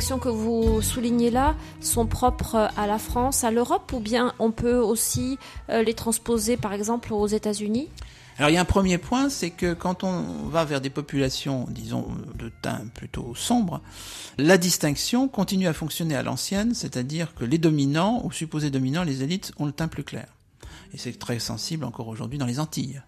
que 0.00 0.28
vous 0.28 0.80
soulignez 0.80 1.30
là 1.30 1.54
sont 1.80 2.06
propres 2.06 2.70
à 2.76 2.86
la 2.86 2.98
France, 2.98 3.44
à 3.44 3.50
l'Europe, 3.50 3.92
ou 3.92 4.00
bien 4.00 4.32
on 4.38 4.50
peut 4.50 4.78
aussi 4.78 5.38
euh, 5.68 5.82
les 5.82 5.92
transposer 5.92 6.56
par 6.56 6.72
exemple 6.72 7.12
aux 7.12 7.26
États-Unis? 7.26 7.88
Alors 8.38 8.48
il 8.48 8.54
y 8.54 8.56
a 8.56 8.62
un 8.62 8.64
premier 8.64 8.96
point, 8.96 9.28
c'est 9.28 9.50
que 9.50 9.74
quand 9.74 10.02
on 10.02 10.22
va 10.48 10.64
vers 10.64 10.80
des 10.80 10.88
populations, 10.88 11.66
disons, 11.68 12.08
de 12.34 12.50
teint 12.62 12.86
plutôt 12.94 13.34
sombre, 13.34 13.82
la 14.38 14.56
distinction 14.56 15.28
continue 15.28 15.68
à 15.68 15.74
fonctionner 15.74 16.16
à 16.16 16.22
l'ancienne, 16.22 16.74
c'est-à-dire 16.74 17.34
que 17.34 17.44
les 17.44 17.58
dominants, 17.58 18.22
ou 18.24 18.32
supposés 18.32 18.70
dominants, 18.70 19.04
les 19.04 19.22
élites, 19.22 19.52
ont 19.58 19.66
le 19.66 19.72
teint 19.72 19.88
plus 19.88 20.04
clair. 20.04 20.28
Et 20.94 20.98
c'est 20.98 21.18
très 21.18 21.38
sensible 21.38 21.84
encore 21.84 22.08
aujourd'hui 22.08 22.38
dans 22.38 22.46
les 22.46 22.58
Antilles. 22.58 23.02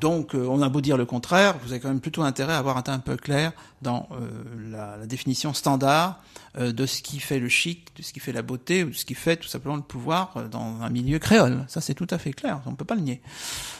Donc 0.00 0.34
euh, 0.34 0.46
on 0.48 0.62
a 0.62 0.68
beau 0.68 0.80
dire 0.80 0.96
le 0.96 1.04
contraire, 1.04 1.56
vous 1.62 1.72
avez 1.72 1.80
quand 1.80 1.88
même 1.88 2.00
plutôt 2.00 2.22
intérêt 2.22 2.54
à 2.54 2.58
avoir 2.58 2.76
un 2.76 2.82
teint 2.82 2.94
un 2.94 2.98
peu 2.98 3.16
clair 3.16 3.52
dans 3.82 4.08
euh, 4.12 4.70
la, 4.70 4.96
la 4.96 5.06
définition 5.06 5.52
standard 5.52 6.20
euh, 6.58 6.72
de 6.72 6.86
ce 6.86 7.02
qui 7.02 7.20
fait 7.20 7.38
le 7.38 7.48
chic, 7.48 7.88
de 7.96 8.02
ce 8.02 8.12
qui 8.12 8.20
fait 8.20 8.32
la 8.32 8.42
beauté, 8.42 8.84
ou 8.84 8.90
de 8.90 8.94
ce 8.94 9.04
qui 9.04 9.14
fait 9.14 9.36
tout 9.36 9.48
simplement 9.48 9.76
le 9.76 9.82
pouvoir 9.82 10.32
euh, 10.36 10.48
dans 10.48 10.80
un 10.80 10.88
milieu 10.88 11.18
créole. 11.18 11.64
Ça 11.68 11.80
c'est 11.80 11.94
tout 11.94 12.06
à 12.10 12.18
fait 12.18 12.32
clair, 12.32 12.60
on 12.66 12.74
peut 12.74 12.86
pas 12.86 12.94
le 12.94 13.02
nier. 13.02 13.20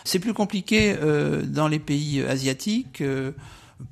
C'est 0.05 0.19
plus 0.19 0.35
compliqué 0.35 0.95
euh, 1.01 1.43
dans 1.43 1.69
les 1.69 1.79
pays 1.79 2.21
euh, 2.21 2.31
asiatiques. 2.31 3.03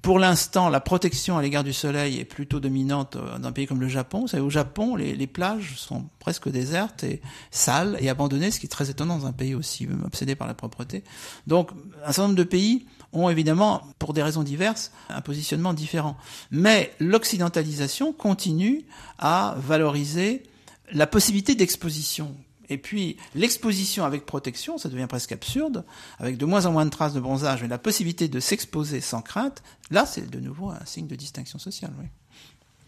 Pour 0.02 0.18
l'instant, 0.18 0.68
la 0.68 0.80
protection 0.80 1.36
à 1.36 1.42
l'égard 1.42 1.64
du 1.64 1.72
soleil 1.72 2.18
est 2.18 2.24
plutôt 2.24 2.60
dominante 2.60 3.16
euh, 3.16 3.38
dans 3.38 3.48
un 3.48 3.52
pays 3.52 3.66
comme 3.66 3.80
le 3.80 3.88
Japon. 3.88 4.20
Vous 4.20 4.28
savez, 4.28 4.42
au 4.42 4.50
Japon, 4.50 4.96
les, 4.96 5.14
les 5.14 5.26
plages 5.26 5.76
sont 5.76 6.06
presque 6.18 6.48
désertes 6.48 7.04
et 7.04 7.20
sales 7.50 7.96
et 8.00 8.08
abandonnées, 8.08 8.50
ce 8.50 8.60
qui 8.60 8.66
est 8.66 8.70
très 8.70 8.90
étonnant 8.90 9.18
dans 9.18 9.26
un 9.26 9.32
pays 9.32 9.54
aussi 9.54 9.86
euh, 9.86 10.06
obsédé 10.06 10.34
par 10.34 10.46
la 10.46 10.54
propreté. 10.54 11.04
Donc, 11.46 11.70
un 12.04 12.12
certain 12.12 12.28
nombre 12.28 12.36
de 12.36 12.44
pays 12.44 12.86
ont 13.12 13.28
évidemment, 13.28 13.82
pour 13.98 14.12
des 14.12 14.22
raisons 14.22 14.42
diverses, 14.42 14.92
un 15.08 15.20
positionnement 15.20 15.74
différent. 15.74 16.16
Mais 16.50 16.94
l'occidentalisation 17.00 18.12
continue 18.12 18.84
à 19.18 19.56
valoriser 19.58 20.44
la 20.92 21.06
possibilité 21.06 21.54
d'exposition. 21.54 22.34
Et 22.70 22.78
puis, 22.78 23.16
l'exposition 23.34 24.04
avec 24.04 24.24
protection, 24.24 24.78
ça 24.78 24.88
devient 24.88 25.06
presque 25.08 25.32
absurde, 25.32 25.84
avec 26.18 26.38
de 26.38 26.46
moins 26.46 26.66
en 26.66 26.72
moins 26.72 26.84
de 26.84 26.90
traces 26.90 27.12
de 27.12 27.20
bronzage, 27.20 27.62
mais 27.62 27.68
la 27.68 27.78
possibilité 27.78 28.28
de 28.28 28.40
s'exposer 28.40 29.00
sans 29.00 29.22
crainte, 29.22 29.62
là, 29.90 30.06
c'est 30.06 30.30
de 30.30 30.40
nouveau 30.40 30.70
un 30.70 30.84
signe 30.86 31.08
de 31.08 31.16
distinction 31.16 31.58
sociale. 31.58 31.92
Oui. 31.98 32.06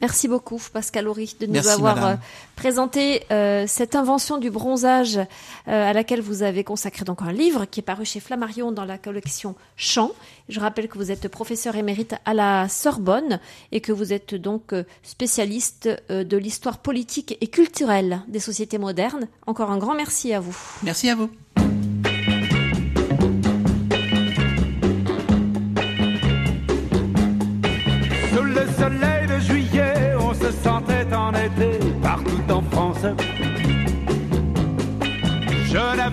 Merci 0.03 0.27
beaucoup, 0.27 0.61
Pascal 0.73 1.07
Horry, 1.07 1.37
de 1.39 1.47
nous 1.47 1.53
Merci, 1.53 1.71
avoir 1.71 1.95
madame. 1.95 2.13
euh, 2.15 2.57
présenté 2.57 3.23
euh, 3.31 3.65
cette 3.69 3.95
invention 3.95 4.37
du 4.37 4.51
bronzage 4.51 5.17
euh, 5.17 5.25
à 5.67 5.93
laquelle 5.93 6.21
vous 6.21 6.43
avez 6.43 6.65
consacré 6.65 7.05
donc 7.05 7.23
un 7.23 7.33
livre 7.33 7.65
qui 7.67 7.81
est 7.81 7.83
paru 7.85 8.05
chez 8.05 8.19
Flammarion 8.19 8.73
dans 8.73 8.85
la 8.85 8.99
collection 8.99 9.55
Chant. 9.77 10.11
Je 10.49 10.59
rappelle 10.59 10.89
que 10.89 10.99
vous 10.99 11.13
êtes 11.13 11.29
professeur 11.29 11.77
émérite 11.77 12.15
à 12.25 12.35
la 12.35 12.69
Sorbonne 12.69 13.39
et 13.71 13.81
que 13.81 13.93
vous 13.93 14.13
êtes 14.13 14.35
donc 14.35 14.73
euh, 14.73 14.83
spécialiste 15.05 15.89
euh, 16.11 16.25
de 16.25 16.37
l'histoire 16.37 16.79
politique 16.79 17.39
et 17.41 17.47
culturelle 17.47 18.23
des 18.27 18.41
sociétés 18.41 18.79
modernes. 18.79 19.29
Encore 19.47 19.71
un 19.71 19.79
grand 19.79 19.95
merci 19.95 20.35
à 20.35 20.41
vous. 20.41 20.57
Merci 20.83 21.09
à 21.11 21.15
vous. 21.15 21.31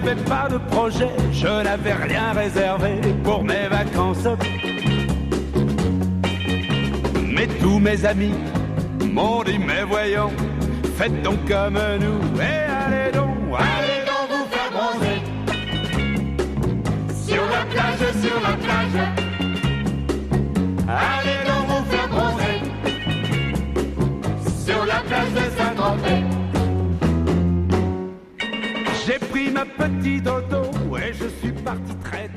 N'avais 0.10 0.24
pas 0.24 0.48
de 0.50 0.58
projet, 0.70 1.10
je 1.32 1.64
n'avais 1.64 1.94
rien 1.94 2.32
réservé 2.34 3.00
pour 3.24 3.44
mes 3.44 3.68
vacances. 3.70 4.28
Mais 7.28 7.48
tous 7.62 7.80
mes 7.80 8.06
amis 8.06 8.34
m'ont 9.06 9.44
dit, 9.44 9.60
mais 9.60 9.84
voyons, 9.88 10.32
faites 10.98 11.22
donc 11.22 11.46
comme 11.48 11.80
nous, 12.00 12.42
et 12.42 12.66
allez 12.86 13.12
donc, 13.12 13.30
allez 13.58 14.04
donc 14.06 14.30
vous 14.30 14.46
faire 14.50 14.72
bronzer. 14.72 15.22
Sur 17.28 17.44
la 17.46 17.66
plage, 17.66 18.14
sur 18.22 18.42
la 18.42 18.56
plage. 18.58 18.98
Allez 20.88 21.42
donc 21.46 21.68
vous 21.68 21.86
faire 21.92 22.08
bronzer 22.08 22.62
Sur 24.66 24.86
la 24.86 25.02
plage 25.08 25.34
de 25.34 25.58
Saint-Tropez 25.58 26.29
ma 29.60 29.66
petite 29.66 30.24
dodo, 30.24 30.72
et 30.98 31.14
je 31.14 31.28
suis 31.28 31.52
parti 31.52 31.94
très 32.04 32.29